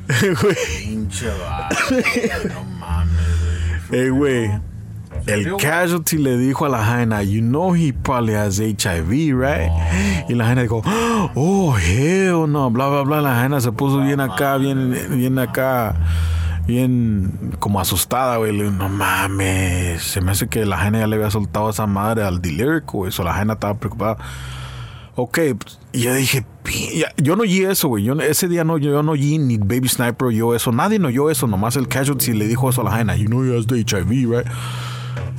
[0.09, 0.55] güey.
[0.83, 1.29] Pinche
[2.49, 4.01] No mames, güey.
[4.03, 4.61] Hey, güey.
[5.27, 9.71] El casualty le dijo a la Jaina, you know he probably has HIV, right?
[10.29, 10.83] Y la Jaina dijo,
[11.35, 13.21] oh, hell no, bla, bla, bla.
[13.21, 15.95] La Jaina se puso bien acá, bien, bien acá,
[16.67, 18.53] bien como asustada, güey.
[18.53, 22.23] No mames, se me hace que la Jaina ya le había soltado a esa madre
[22.25, 23.25] al dilérico, eso.
[23.25, 24.19] La Jaina estaba preocupada.
[25.17, 25.39] Ok,
[25.93, 26.45] y yo dije,
[27.17, 28.09] yo no oí eso, güey.
[28.23, 30.73] ese día no, yo no oí ni Baby Sniper yo eso.
[30.73, 31.47] Nadie no oyó eso.
[31.47, 33.17] Nomás el casualty le dijo eso a la Jaina.
[33.17, 34.47] You know he has the HIV, right?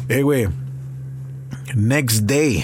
[0.10, 0.48] Eh, güey.
[1.76, 2.64] Next day,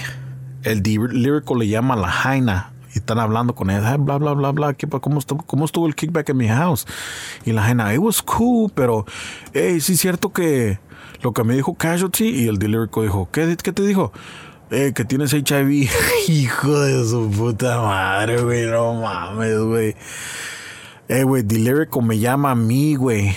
[0.62, 4.52] el lírico le llama a la Jaina y están hablando con él, bla, bla, bla,
[4.52, 6.86] bla, cómo, estuvo, ¿cómo estuvo el kickback en mi house?
[7.44, 9.06] Y la Jaina, it was cool, pero,
[9.52, 10.78] hey, sí es cierto que
[11.22, 14.12] lo que me dijo Casualty y el lírico dijo, ¿qué, qué te dijo?
[14.70, 15.90] Eh, que tienes HIV.
[16.28, 19.96] Hijo de su puta madre, güey, no mames, güey.
[21.08, 23.34] Eh, güey, Delirico me llama a mí, güey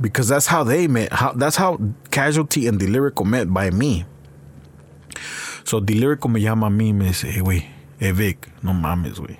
[0.00, 1.12] because that's how they met.
[1.12, 1.78] How, that's how
[2.10, 4.04] Casualty and Delirico met by me.
[5.64, 7.64] So Delirico me llama a mí y me dice, hey, güey,
[7.98, 9.38] hey Vic, no mames, güey.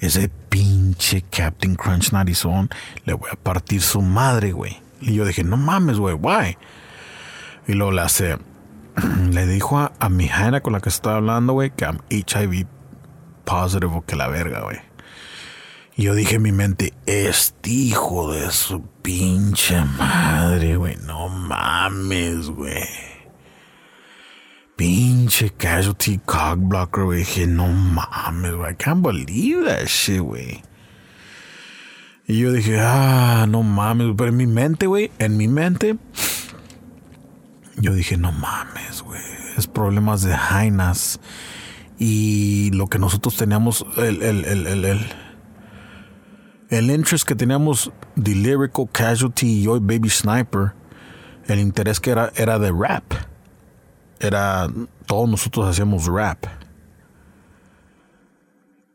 [0.00, 2.70] Ese pinche Captain Crunch Narizón
[3.04, 4.80] le voy a partir su madre, güey.
[5.00, 6.56] Y yo dije, no mames, güey, why?
[7.66, 8.38] Y luego le hace,
[9.30, 12.66] le dijo a, a mi Jaina con la que estaba hablando, güey, que I'm HIV
[13.44, 14.87] positive o que la verga, güey.
[15.98, 20.96] Yo dije en mi mente, este hijo de su pinche madre, güey.
[21.04, 22.86] No mames, güey.
[24.76, 27.18] Pinche casualty cockblocker, güey.
[27.18, 28.74] Dije, no mames, güey.
[28.74, 30.62] I can't believe that shit, güey.
[32.28, 34.14] Y yo dije, ah, no mames.
[34.16, 35.96] Pero en mi mente, güey, en mi mente,
[37.76, 39.20] yo dije, no mames, güey.
[39.56, 41.18] Es problemas de jainas.
[41.98, 45.27] Y lo que nosotros teníamos, el, el, el, el, el
[46.70, 50.72] el interés que teníamos de Lyrical Casualty y hoy Baby Sniper,
[51.46, 53.04] el interés que era, era de rap.
[54.20, 54.68] Era,
[55.06, 56.44] todos nosotros hacíamos rap.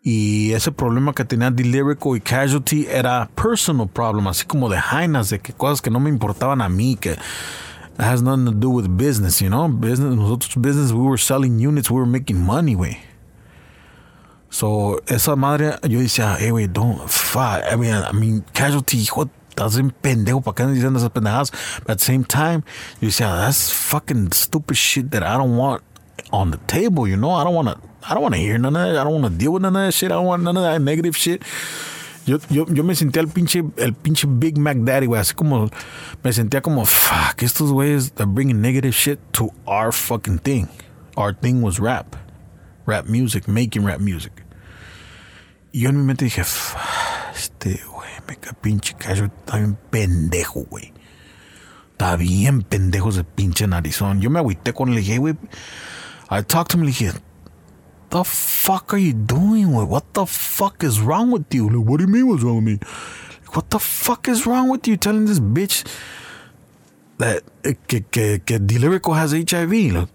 [0.05, 4.77] Y ese problema que tenía de Lyrical y Casualty era personal problem, así como de
[4.77, 7.15] jainas, de que cosas que no me importaban a mí, que
[7.97, 9.67] has nothing to do with business, you know?
[9.69, 12.99] Business, nosotros business, we were selling units, we were making money, way.
[14.53, 17.63] So, esa madre, yo decía, eh, hey, wey, don't, fuck.
[17.63, 21.51] I mean, I mean, casualty, hijo, estás un pendejo, ¿para qué diciendo esas pendejadas?
[21.79, 22.63] But at the same time,
[23.01, 25.81] yo decía, that's fucking stupid shit that I don't want
[26.31, 27.31] on the table, you know?
[27.31, 28.95] I don't want to, I don't want to hear none of that.
[28.95, 30.11] I don't want to deal with none of that shit.
[30.11, 31.41] I don't want none of that negative shit.
[32.27, 35.19] Yo, yo, yo me sentía el pinche, el pinche Big Mac Daddy, güey.
[35.19, 35.71] Así como,
[36.23, 40.69] me sentía como, fuck, estos güeyes, they're bringing negative shit to our fucking thing.
[41.17, 42.15] Our thing was rap.
[42.85, 44.42] Rap music, making rap music.
[45.75, 46.43] Yo en mi mente dije,
[47.35, 50.93] este, güey, me pinche callo, está bien pendejo, güey.
[51.93, 54.21] Está bien pendejo ese pinche narizón.
[54.21, 55.33] Yo me agüité con él, le dije, güey,
[56.29, 57.11] I talked to him, le dije,
[58.09, 59.87] the fuck are you doing, güey?
[59.87, 61.67] What the fuck is wrong with you?
[61.67, 62.79] Like, what do you mean what's wrong with me?
[63.55, 65.83] What the fuck is wrong with you telling this bitch
[67.17, 67.41] that,
[67.87, 69.91] que, que, que Delirico has HIV?
[69.91, 70.09] Like,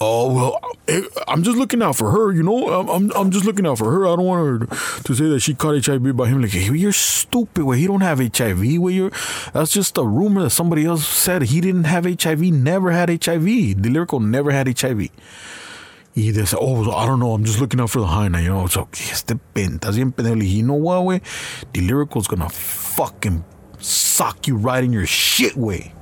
[0.00, 2.88] oh, well, eh, I'm just looking out for her, you know.
[2.88, 4.06] I'm, I'm, just looking out for her.
[4.06, 6.42] I don't want her to, say that she caught HIV by him.
[6.42, 7.64] Like, hey, you're stupid.
[7.64, 8.78] Way he don't have HIV.
[8.78, 9.10] Way you're
[9.52, 12.40] that's just a rumor that somebody else said he didn't have HIV.
[12.40, 13.44] Never had HIV.
[13.44, 15.10] The lyrical never had HIV.
[16.16, 18.66] Y say, oh, I don't know, I'm just looking out for the hyena, you know.
[18.68, 20.50] So, este pen, estás bien pendejo.
[20.50, 21.20] You know what, way?
[21.74, 23.44] The lyrical's gonna fucking
[23.78, 25.92] sock you right in your shit, way.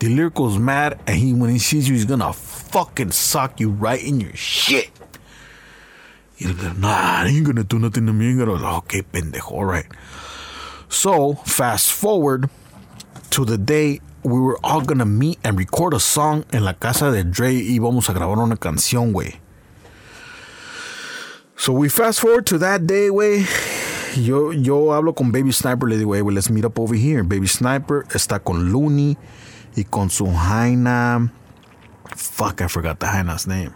[0.00, 4.02] The lyrical's mad, and he when he sees you, he's gonna fucking sock you right
[4.02, 4.90] in your shit.
[6.42, 8.30] Go, nah, he ain't gonna do nothing to me.
[8.30, 9.86] Ain't gonna, like, okay, pendejo, all right.
[10.88, 12.48] So, fast forward
[13.30, 17.10] to the day we were all gonna meet and record a song en la casa
[17.10, 19.36] de Dre y vamos a grabar una canción, güey.
[21.56, 23.46] So we fast forward to that day, güey.
[24.16, 27.22] Yo, yo hablo con Baby Sniper, le digo, hey, let's meet up over here.
[27.22, 29.16] Baby Sniper está con Looney
[29.76, 31.32] y con su Jaina.
[32.16, 33.72] Fuck, I forgot the Jaina's name.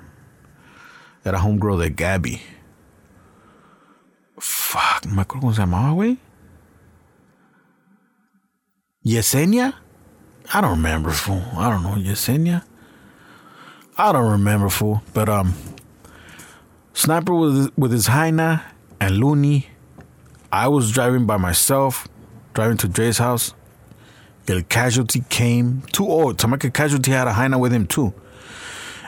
[1.24, 2.42] Era homegirl de Gabby.
[4.38, 6.18] Fuck, no me acuerdo cómo se llamaba, güey.
[9.04, 9.74] Yesenia?
[10.52, 11.42] I don't remember, fool.
[11.56, 12.64] I don't know, Yesenia?
[13.96, 15.02] I don't remember, fool.
[15.12, 15.54] But, um,
[16.92, 18.62] Sniper with, with his Jaina
[19.00, 19.68] and Looney.
[20.52, 22.06] I was driving by myself,
[22.52, 23.52] driving to Dre's house.
[24.46, 25.82] El Casualty came.
[25.92, 26.38] Too old.
[26.38, 28.12] Tamaka Casualty had a Jaina with him, too.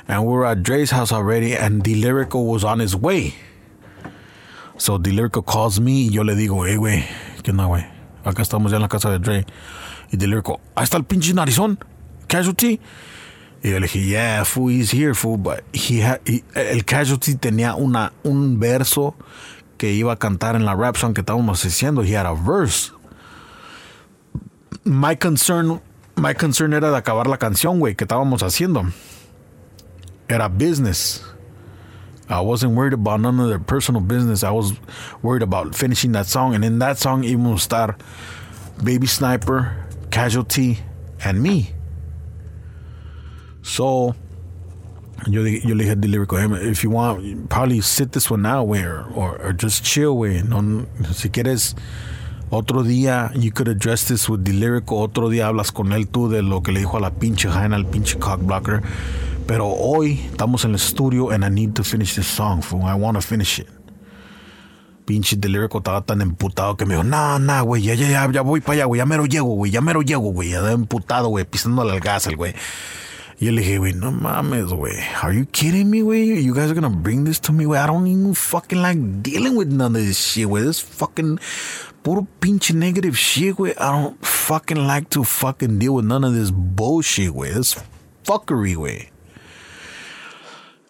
[0.08, 3.34] And we were at Dre's house already, and the lyrical was on his way.
[4.78, 7.04] So the lyrical calls me, y yo le digo, hey, güey,
[7.42, 7.86] ¿qué onda, güey?
[8.24, 9.44] Acá estamos ya en la casa de Dre.
[10.12, 11.78] Y the lyrical, ahí está el pinche narizón,
[12.28, 12.80] Casualty.
[13.62, 15.38] Y yo le dije, yeah, fool, he's here, fool.
[15.38, 19.16] But he had, he, el Casualty tenía una, un verso
[19.78, 22.02] que iba a cantar en la rap song que estábamos haciendo.
[22.04, 22.92] He had a verse.
[24.84, 25.80] My concern,
[26.16, 28.92] my concern era de acabar la canción, güey, que estábamos haciendo.
[30.28, 31.22] Era business.
[32.28, 34.42] I wasn't worried about none of their personal business.
[34.42, 34.72] I was
[35.22, 36.54] worried about finishing that song.
[36.54, 40.78] And in that song, íbamos a estar Baby Sniper, Casualty,
[41.24, 41.70] and me.
[43.62, 44.14] So,
[45.26, 48.82] yo, yo le dije al lyrical, if you want, probably sit this one out, way,
[48.82, 50.42] or, or, or just chill, way.
[50.42, 51.74] No, si quieres
[52.56, 54.98] otro día, you could address this with the lyrical.
[54.98, 57.76] Otro día hablas con él tú de lo que le dijo a la pinche Jaina,
[57.76, 58.82] al pinche cockblocker.
[59.46, 62.82] Pero hoy estamos en el estudio and I need to finish this song, fool.
[62.82, 63.68] I want to finish it.
[65.04, 68.28] Pinche de lyrical estaba tan emputado que me dijo, nah, nah, güey, ya, ya, ya,
[68.32, 71.28] ya voy para allá, güey, ya mero llego, güey, ya mero llego, güey, ya emputado,
[71.28, 72.54] güey, pisándole al gas, el güey.
[73.38, 74.96] Y yo le dije, güey, no mames, güey.
[75.22, 76.42] Are you kidding me, güey?
[76.42, 77.78] You guys are gonna bring this to me, güey?
[77.78, 80.64] I don't even fucking like dealing with none of this shit, güey.
[80.64, 81.38] This fucking
[82.06, 83.72] puro pinche negative shit, güey.
[83.72, 87.52] I don't fucking like to fucking deal with none of this bullshit, güey.
[87.52, 87.74] This
[88.22, 89.08] fuckery, güey.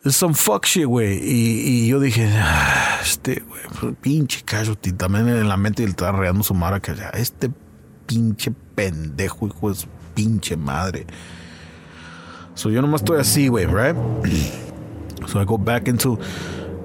[0.05, 1.19] It's some fuck shit, güey.
[1.23, 4.93] Y, y, yo dije, ah, este, güey, pinche casualty.
[4.93, 7.51] También en la mente le estaba reando su madre que este
[8.07, 11.07] pinche pendejo, hijo de pinche madre.
[12.55, 13.97] So yo nomás estoy así, güey, right?
[15.29, 16.19] So I go back into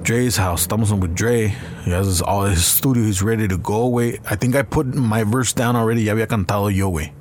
[0.03, 0.68] Dre's house.
[0.68, 1.48] Estamos with Dre.
[1.84, 3.03] He has his, all his studio.
[3.03, 4.19] He's ready to go, away.
[4.30, 6.03] I think I put my verse down already.
[6.03, 7.11] Ya había cantado yo, güey.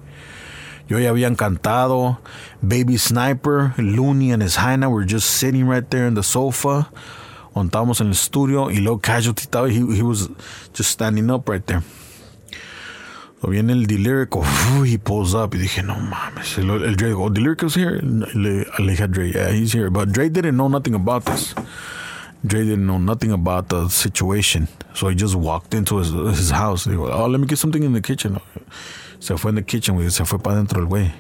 [0.89, 2.19] Yo ya habían cantado.
[2.67, 6.91] Baby Sniper, Looney and his Jaina were just sitting right there in the sofa.
[7.55, 10.29] Estábamos en el estudio y luego Casualty estaba, he, he was
[10.73, 11.83] just standing up right there.
[13.41, 14.45] So viene el Delirico,
[14.85, 16.59] he pulls up y dije, no mames.
[16.59, 17.99] El, el Dre, oh, Delirico's here?
[18.03, 19.91] Le, le dije a Dre, yeah, he's here.
[19.91, 21.55] But Dre didn't know nothing about this.
[22.45, 24.69] Dre didn't know nothing about the situation.
[24.95, 26.87] So he just walked into his, his house.
[26.87, 28.39] Oh, let me get something in the kitchen.
[29.21, 30.11] Se fue en the kitchen.
[30.11, 31.13] Se fue para adentro el güey.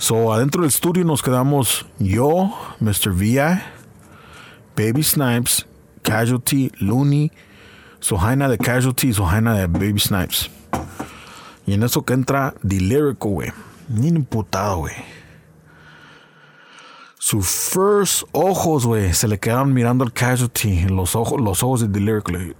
[0.00, 3.12] So, adentro del estudio nos quedamos yo, Mr.
[3.12, 3.60] VI,
[4.76, 5.66] Baby Snipes,
[6.04, 7.32] Casualty, Looney,
[7.98, 10.50] Sohaina de Casualty y Sohaina de Baby Snipes.
[11.66, 13.52] Y en eso que entra The Lyrical, güey.
[13.88, 14.94] Ni imputado, güey.
[17.30, 20.88] Sus first ojos, güey, se le quedaron mirando al Casualty.
[20.88, 22.56] Los ojos, los ojos de The Lyrical.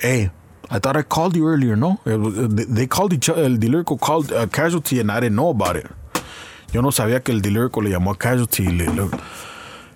[0.00, 0.32] Hey,
[0.68, 2.00] I thought I called you earlier, no?
[2.04, 5.76] They called each other, el The Lyrical called uh, Casualty and I didn't know about
[5.76, 5.86] it.
[6.72, 8.64] Yo no sabía que el Delirico le llamó a Casualty.
[8.64, 9.08] Le, le,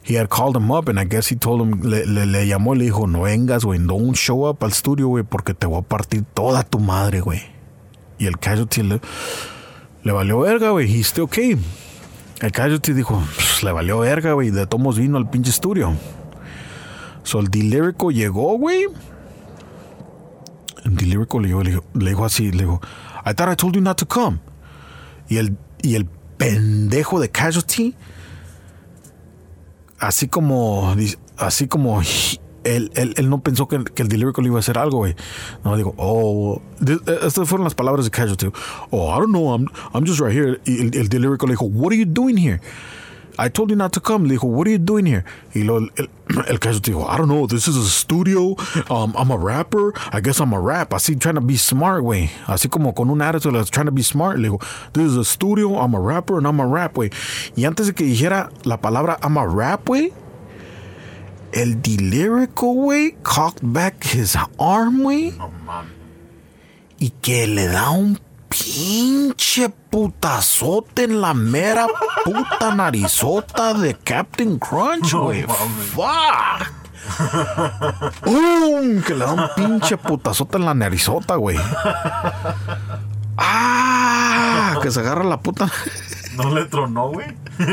[0.05, 2.85] he had called him up and I guess he told him, le llamó y le
[2.85, 6.25] dijo, no vengas, güey, don't show up al estudio, güey, porque te voy a partir
[6.35, 7.43] toda tu madre, güey.
[8.21, 9.01] Y el Casualty le,
[10.05, 11.59] le valió verga, güey, he still came.
[12.41, 15.95] El Casualty dijo, pues, le valió verga, güey, de tomos vino al pinche estudio.
[17.23, 18.87] So el Delirico llegó, güey.
[20.85, 22.81] El Delirico le, le, le dijo así, le dijo,
[23.25, 24.39] I thought I told you not to come.
[25.29, 26.07] Y el, y el
[26.37, 27.95] pendejo de Casualty
[29.99, 30.95] así como,
[31.37, 32.03] así como
[32.65, 35.15] él, él, él no pensó que, que el Delivery le iba a hacer algo, güey.
[35.65, 38.51] No, digo, oh, eh, estas fueron las palabras de Casualty.
[38.91, 40.61] Oh, I don't know, I'm, I'm just right here.
[40.67, 42.61] El, el Delivery le dijo, what are you doing here?
[43.37, 44.29] I told you not to come.
[44.29, 45.25] Le dijo, what are you doing here?
[45.55, 48.57] Y luego el, el, el Casualty dijo, I don't know, this is a studio.
[48.91, 49.93] Um, I'm a rapper.
[50.13, 50.91] I guess I'm a rap.
[50.91, 52.31] Así trying to be smart, güey.
[52.47, 54.39] Así como con un attitude, like, trying to be smart.
[54.39, 55.77] Le dijo, this is a studio.
[55.77, 57.11] I'm a rapper and I'm a rap, güey.
[57.57, 60.13] Y antes de que dijera la palabra I'm a rap, güey,
[61.55, 65.93] el Delirico, güey, cocked back his arm, güey, No mames.
[66.99, 68.19] y que le da un
[68.49, 71.87] pinche putazote en la mera
[72.25, 75.43] puta narizota de Captain Crunch, güey.
[75.95, 76.73] Fuck.
[78.23, 79.03] ¡Pum!
[79.03, 81.59] Que le da un pinche putazote en la narizota, güey.
[83.37, 84.79] ¡Ah!
[84.83, 85.71] Que se agarra la puta.
[86.37, 87.27] No le tronó, güey.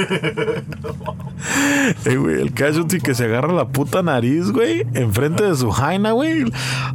[2.06, 6.12] Eh, güey, el casualty que se agarra la puta nariz, güey, enfrente de su jaina,
[6.12, 6.46] güey.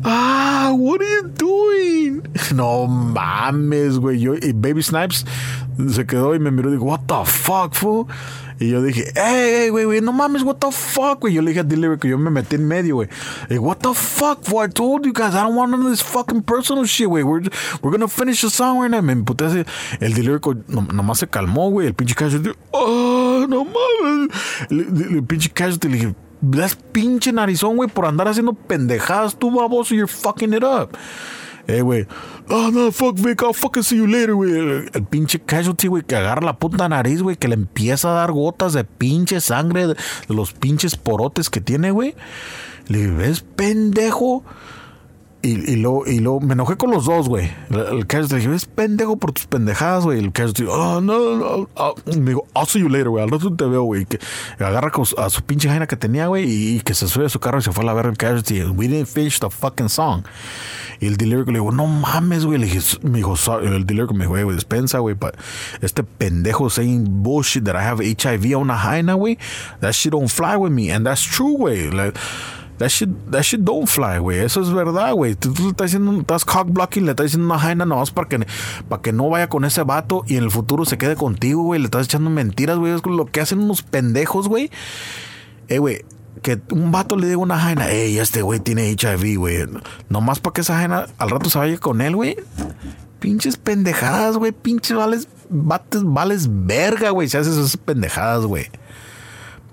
[0.05, 2.23] Ah, what are you doing?
[2.55, 4.21] No mames, güey.
[4.21, 5.27] Yo, y Baby Snipes
[5.91, 8.07] se quedó y me miró y dijo, what the fuck, fool?
[8.59, 11.35] Y yo dije, hey, hey, güey, güey, no mames, what the fuck, güey.
[11.35, 13.09] Yo le dije a Delivery que yo me metí en medio, güey.
[13.51, 14.65] Y, what the fuck, fool?
[14.65, 17.23] I told you guys, I don't want none of this fucking personal shit, güey.
[17.23, 17.43] We're,
[17.83, 19.03] we're gonna finish the song right now.
[19.03, 19.65] Me emputé así.
[20.01, 21.89] El Delivery no, nomás se calmó, güey.
[21.89, 24.31] El pinche casualty, oh, no mames.
[24.71, 29.37] Le, le- el pinche casualty le dije, das pinche narizón, güey, por andar haciendo pendejadas,
[29.37, 30.97] tú baboso, you're fucking it up.
[31.67, 32.07] Eh, güey.
[32.49, 34.53] Oh, no, fuck, Vic, I'll fucking see you later, güey.
[34.93, 38.33] El, pinche casualty, güey, que agarra la puta nariz, güey, que le empieza a dar
[38.33, 39.97] gotas de pinche sangre de,
[40.29, 42.15] los pinches porotes que tiene, güey.
[42.87, 44.45] Le ¿ves, pendejo?
[45.47, 47.53] Y, y luego, y luego me enojé con los dos, güey.
[47.71, 50.19] El, el casualty le dije, ¿ves, pendejo por tus pendejadas, güey?
[50.19, 51.69] El casualty, oh, no, no.
[51.77, 53.23] ah", me dijo, I'll see you later, güey.
[53.23, 54.07] Al rato te veo, güey.
[54.07, 54.19] Que
[54.59, 57.39] agarra a su pinche jaina que tenía, güey, y, y que se sube a su
[57.39, 58.65] carro y se fue a la verga el casualty.
[58.65, 60.25] We didn't finish the fucking song.
[60.99, 62.59] Y el dealer le digo, no mames, güey.
[62.59, 63.67] Le dije, me dijo, "Sorry".
[63.69, 65.17] el dealer me dijo, "Hey, güey, despensa, güey.
[65.81, 69.39] Este pendejo saying bullshit that I have HIV a una jaina, güey.
[69.81, 70.91] That shit don't fly with me.
[70.91, 71.91] And that's true, güey.
[71.91, 72.19] Like,
[72.79, 74.41] That shit, that shit don't fly, güey.
[74.41, 75.35] Eso es verdad, güey.
[75.35, 78.47] Tú, tú estás diciendo, estás cock blocking, le estás diciendo una jaina nomás para que,
[78.89, 81.81] para que no vaya con ese vato y en el futuro se quede contigo, güey.
[81.81, 82.93] Le estás echando mentiras, güey.
[82.93, 84.71] Es lo que hacen unos pendejos, güey.
[85.69, 86.05] Eh, güey,
[86.43, 89.67] que un vato le diga una jaina, ey, este güey tiene HIV, güey.
[90.09, 92.37] Nomás para que esa jaina al rato se vaya con él, güey.
[93.21, 94.53] Pinches pendejadas, güey.
[94.53, 97.29] Pinches vales, bates, vales verga, güey.
[97.29, 98.67] Si haces esas pendejadas, güey.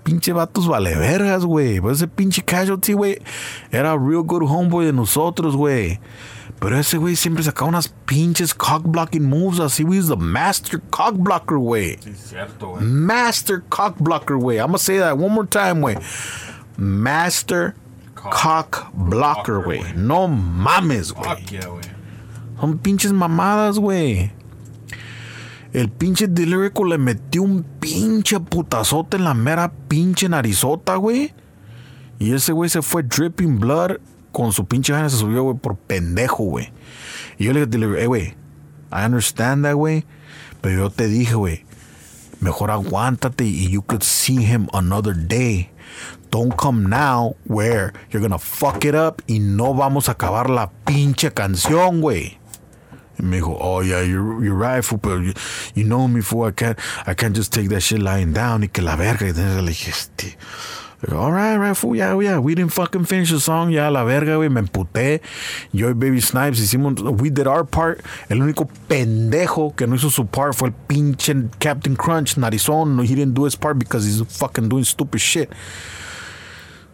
[0.04, 1.80] Pinche vatos vale vergas, güey.
[1.80, 3.22] Pues ese pinche casualty, güey,
[3.70, 5.98] era real good homeboy de nosotros, güey.
[6.60, 9.98] Pero ese güey siempre sacaba unas pinches cock blocking moves así, güey.
[9.98, 11.98] Es the master cock blocker, güey.
[12.02, 12.84] Sí, cierto, güey.
[12.84, 14.58] Master cock blocker, güey.
[14.58, 15.96] I'm gonna say that one more time, güey.
[16.76, 17.74] Master
[18.14, 19.82] cock blocker, güey.
[19.96, 21.28] No mames, güey.
[21.28, 21.82] Fuck yeah, güey.
[22.60, 24.32] Son pinches mamadas, güey.
[25.74, 31.34] El pinche Delirico le metió un pinche putazote en la mera pinche narizota, güey.
[32.20, 33.96] Y ese güey se fue dripping blood
[34.30, 36.72] con su pinche vaina se subió, güey, por pendejo, güey.
[37.38, 38.34] Y yo le dije, hey, güey,
[38.92, 40.04] I understand that, güey.
[40.60, 41.64] Pero yo te dije, güey,
[42.40, 45.70] mejor aguántate y you could see him another day.
[46.30, 50.70] Don't come now where you're gonna fuck it up y no vamos a acabar la
[50.84, 52.38] pinche canción, güey.
[53.18, 55.32] Me dijo, oh yeah, you're, you're right, pero you,
[55.74, 58.68] you know me, fool, I can't, I can't just take that shit lying down y
[58.68, 59.26] que la verga.
[59.26, 60.36] Y le dije, este,
[61.12, 64.50] all right, right, yeah, yeah, we didn't fucking finish the song, ya la verga, güey,
[64.50, 65.20] me emputé.
[65.72, 68.02] Yo y Baby Snipes hicimos, we did our part.
[68.30, 72.98] El único pendejo que no hizo su part fue el pinche Captain Crunch, narizón.
[73.04, 75.50] He didn't do his part because he's fucking doing stupid shit.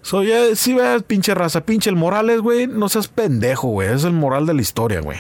[0.02, 3.92] So, yeah, sí, ves, pinche raza, pinche el Morales, güey, no seas pendejo, güey.
[3.92, 5.18] Es el moral de la historia, güey.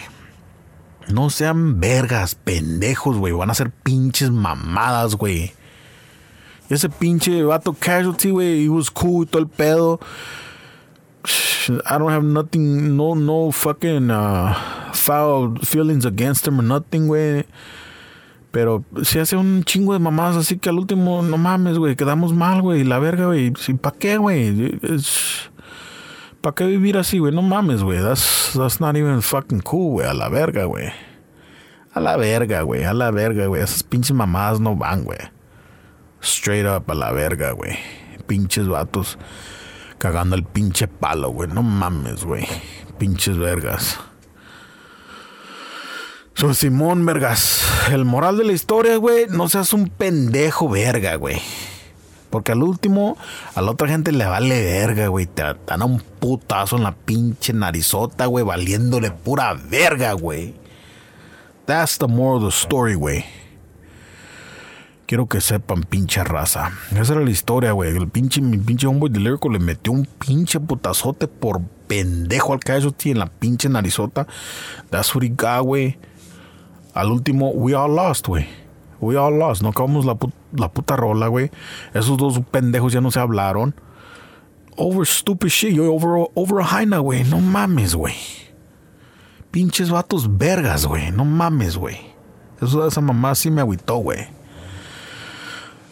[1.12, 3.32] No sean vergas, pendejos, güey.
[3.32, 5.52] Van a ser pinches mamadas, güey.
[6.68, 9.98] Ese pinche vato casualty, güey, he was cool y todo el pedo.
[11.68, 14.54] I don't have nothing, no, no fucking uh,
[14.92, 17.44] foul feelings against him or nothing, güey.
[18.52, 22.32] Pero se hace un chingo de mamadas así que al último, no mames, güey, quedamos
[22.32, 22.82] mal, güey.
[22.84, 23.52] La verga, güey.
[23.80, 24.78] ¿Para qué, güey?
[24.82, 25.49] Es-
[26.40, 27.34] ¿Para qué vivir así, güey?
[27.34, 28.00] No mames, güey.
[28.00, 30.06] That's, not even fucking cool, güey.
[30.06, 30.90] A la verga, güey.
[31.92, 32.84] A la verga, güey.
[32.84, 33.62] A la verga, güey.
[33.62, 35.18] Esas pinches mamadas no van, güey.
[36.22, 37.78] Straight up a la verga, güey.
[38.26, 39.18] Pinches vatos
[39.98, 41.50] cagando el pinche palo, güey.
[41.50, 42.46] No mames, güey.
[42.98, 44.00] Pinches vergas.
[46.34, 47.62] So, Simón, vergas.
[47.92, 49.26] El moral de la historia, güey.
[49.28, 51.42] No seas un pendejo, verga, güey.
[52.30, 53.16] Porque al último,
[53.54, 55.26] a la otra gente le vale verga, güey.
[55.26, 60.54] Te dan un putazo en la pinche narizota, güey, valiéndole pura verga, güey.
[61.66, 63.24] That's the moral of the story, güey.
[65.06, 66.70] Quiero que sepan, pinche raza.
[66.96, 67.96] Esa era la historia, güey.
[67.96, 72.60] El pinche, mi pinche homeboy de Lyrical le metió un pinche putazote por pendejo al
[72.60, 74.28] casualty en la pinche narizota.
[74.88, 75.30] That's what he
[75.62, 75.98] güey.
[76.94, 78.46] Al último, we all lost, güey.
[79.00, 79.62] We all lost.
[79.62, 81.50] No acabamos la, pu- la puta rola, güey.
[81.94, 83.74] Esos dos pendejos ya no se hablaron.
[84.76, 87.24] Over stupid shit, yo, over, over a Jaina, güey.
[87.24, 88.14] No mames, güey.
[89.50, 91.10] Pinches vatos vergas, güey.
[91.10, 91.98] No mames, güey.
[92.60, 94.28] Eso, esa mamá sí me agüitó, güey.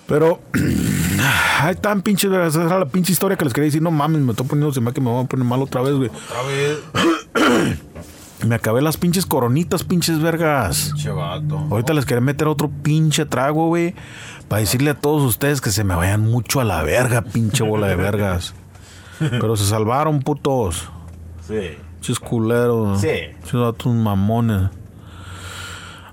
[0.06, 0.40] Pero
[1.60, 2.54] ahí están pinches vergas.
[2.54, 3.82] Esa era la pinche historia que les quería decir.
[3.82, 5.82] No mames, me estoy poniendo, se me va que me voy a poner mal otra
[5.82, 6.10] vez, güey.
[6.10, 7.78] Otra vez.
[8.46, 10.94] Me acabé las pinches coronitas, pinches vergas.
[10.96, 11.58] Che vato.
[11.70, 13.96] Ahorita les quería meter otro pinche trago, güey.
[14.48, 17.86] Para decirle a todos ustedes que se me vayan mucho a la verga, pinche bola
[17.88, 18.54] de vergas.
[19.18, 20.88] Pero se salvaron, putos.
[21.46, 21.76] Sí.
[21.94, 23.00] Pinches culeros.
[23.00, 23.08] Sí.
[23.34, 24.70] Pinches vatos mamones.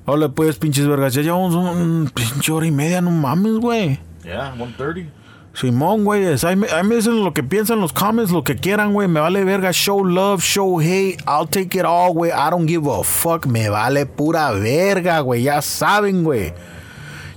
[0.05, 1.13] Hola, pues, pinches vergas.
[1.13, 3.99] Ya llevamos un pinche hora y media, no mames, güey.
[4.23, 5.11] Ya, 130.
[5.53, 6.25] Simón, güey.
[6.43, 9.07] Ahí me, ahí me dicen lo que piensan en los comments, lo que quieran, güey.
[9.07, 9.71] Me vale verga.
[9.71, 11.17] Show love, show hate.
[11.25, 12.31] I'll take it all, güey.
[12.31, 13.45] I don't give a fuck.
[13.45, 15.43] Me vale pura verga, güey.
[15.43, 16.53] Ya saben, güey.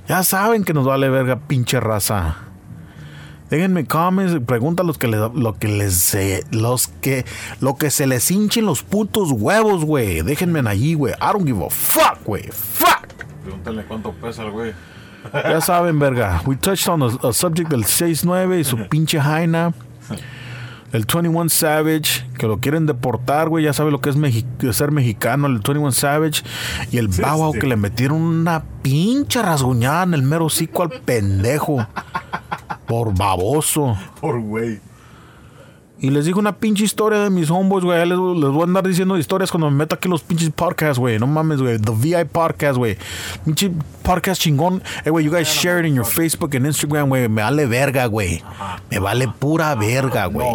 [0.09, 2.37] Ya saben que nos vale verga, pinche raza.
[3.51, 7.25] Déjenme comments, pregunta los que les, lo que les, eh, los que,
[7.61, 10.21] lo que se les hinchen los putos huevos, güey.
[10.23, 11.15] Déjenme allí, güey.
[11.15, 12.45] I don't give a fuck, güey.
[12.51, 13.07] Fuck.
[13.43, 14.73] Pregúntale cuánto pesa el güey.
[15.33, 16.43] Ya saben, verga.
[16.47, 19.73] We touched on a, a subject del 6-9 y su pinche jaina.
[20.93, 23.65] El 21 Savage, que lo quieren deportar, güey.
[23.65, 26.43] Ya sabe lo que es mexi- ser mexicano, el 21 Savage.
[26.91, 27.59] Y el Bow sí.
[27.59, 31.87] que le metieron una pinche rasguñada en el mero hocico al pendejo.
[32.87, 33.97] Por baboso.
[34.21, 34.81] Por güey.
[36.01, 37.99] Y les digo una pinche historia de mis homeboys, güey.
[38.09, 41.19] Les, les voy a andar diciendo historias cuando me meta aquí los pinches podcasts, güey.
[41.19, 41.77] No mames, güey.
[41.79, 42.97] The VI podcast, güey.
[43.45, 43.73] Pinche
[44.05, 44.81] podcast chingón.
[45.05, 47.29] Eh, güey, you guys share it in your Facebook and Instagram, güey.
[47.29, 48.43] Me vale verga, güey.
[48.91, 50.47] Me vale pura verga, güey.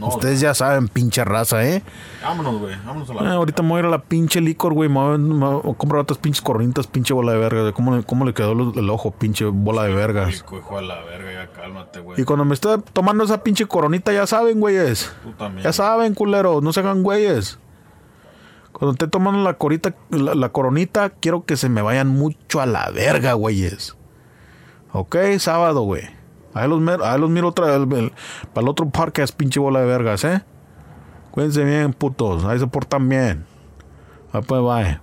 [0.00, 1.82] Ustedes ya saben, pinche raza, ¿eh?
[2.22, 2.74] Vámonos, güey.
[2.84, 3.32] Vámonos a Eh, la.
[3.34, 4.88] ahorita me voy a ir a la pinche licor, güey.
[4.88, 7.72] Me voy a, me voy a comprar otras pinches coronitas, pinche bola de verga.
[7.72, 10.32] ¿Cómo, le- cómo le quedó el, el ojo, pinche bola de vergas?
[10.32, 12.20] Rico, hijo de la verga, ya cálmate, güey.
[12.20, 15.14] Y cuando me esté tomando esa pinche coronita, ya saben, güeyes.
[15.22, 15.62] Tú también.
[15.62, 17.58] Ya saben, culeros, no se hagan güeyes.
[18.72, 22.66] Cuando esté tomando la, corita, la, la coronita, quiero que se me vayan mucho a
[22.66, 23.94] la verga, güeyes.
[24.92, 26.02] Ok, sábado, güey.
[26.54, 27.88] Ahí los, ahí los miro otra el-
[28.52, 30.42] para el otro podcast, pinche bola de vergas, ¿eh?
[31.30, 32.44] Cuídense bien, putos.
[32.44, 33.46] Ahí se portan bien.
[34.32, 35.00] Ah, pues, bye.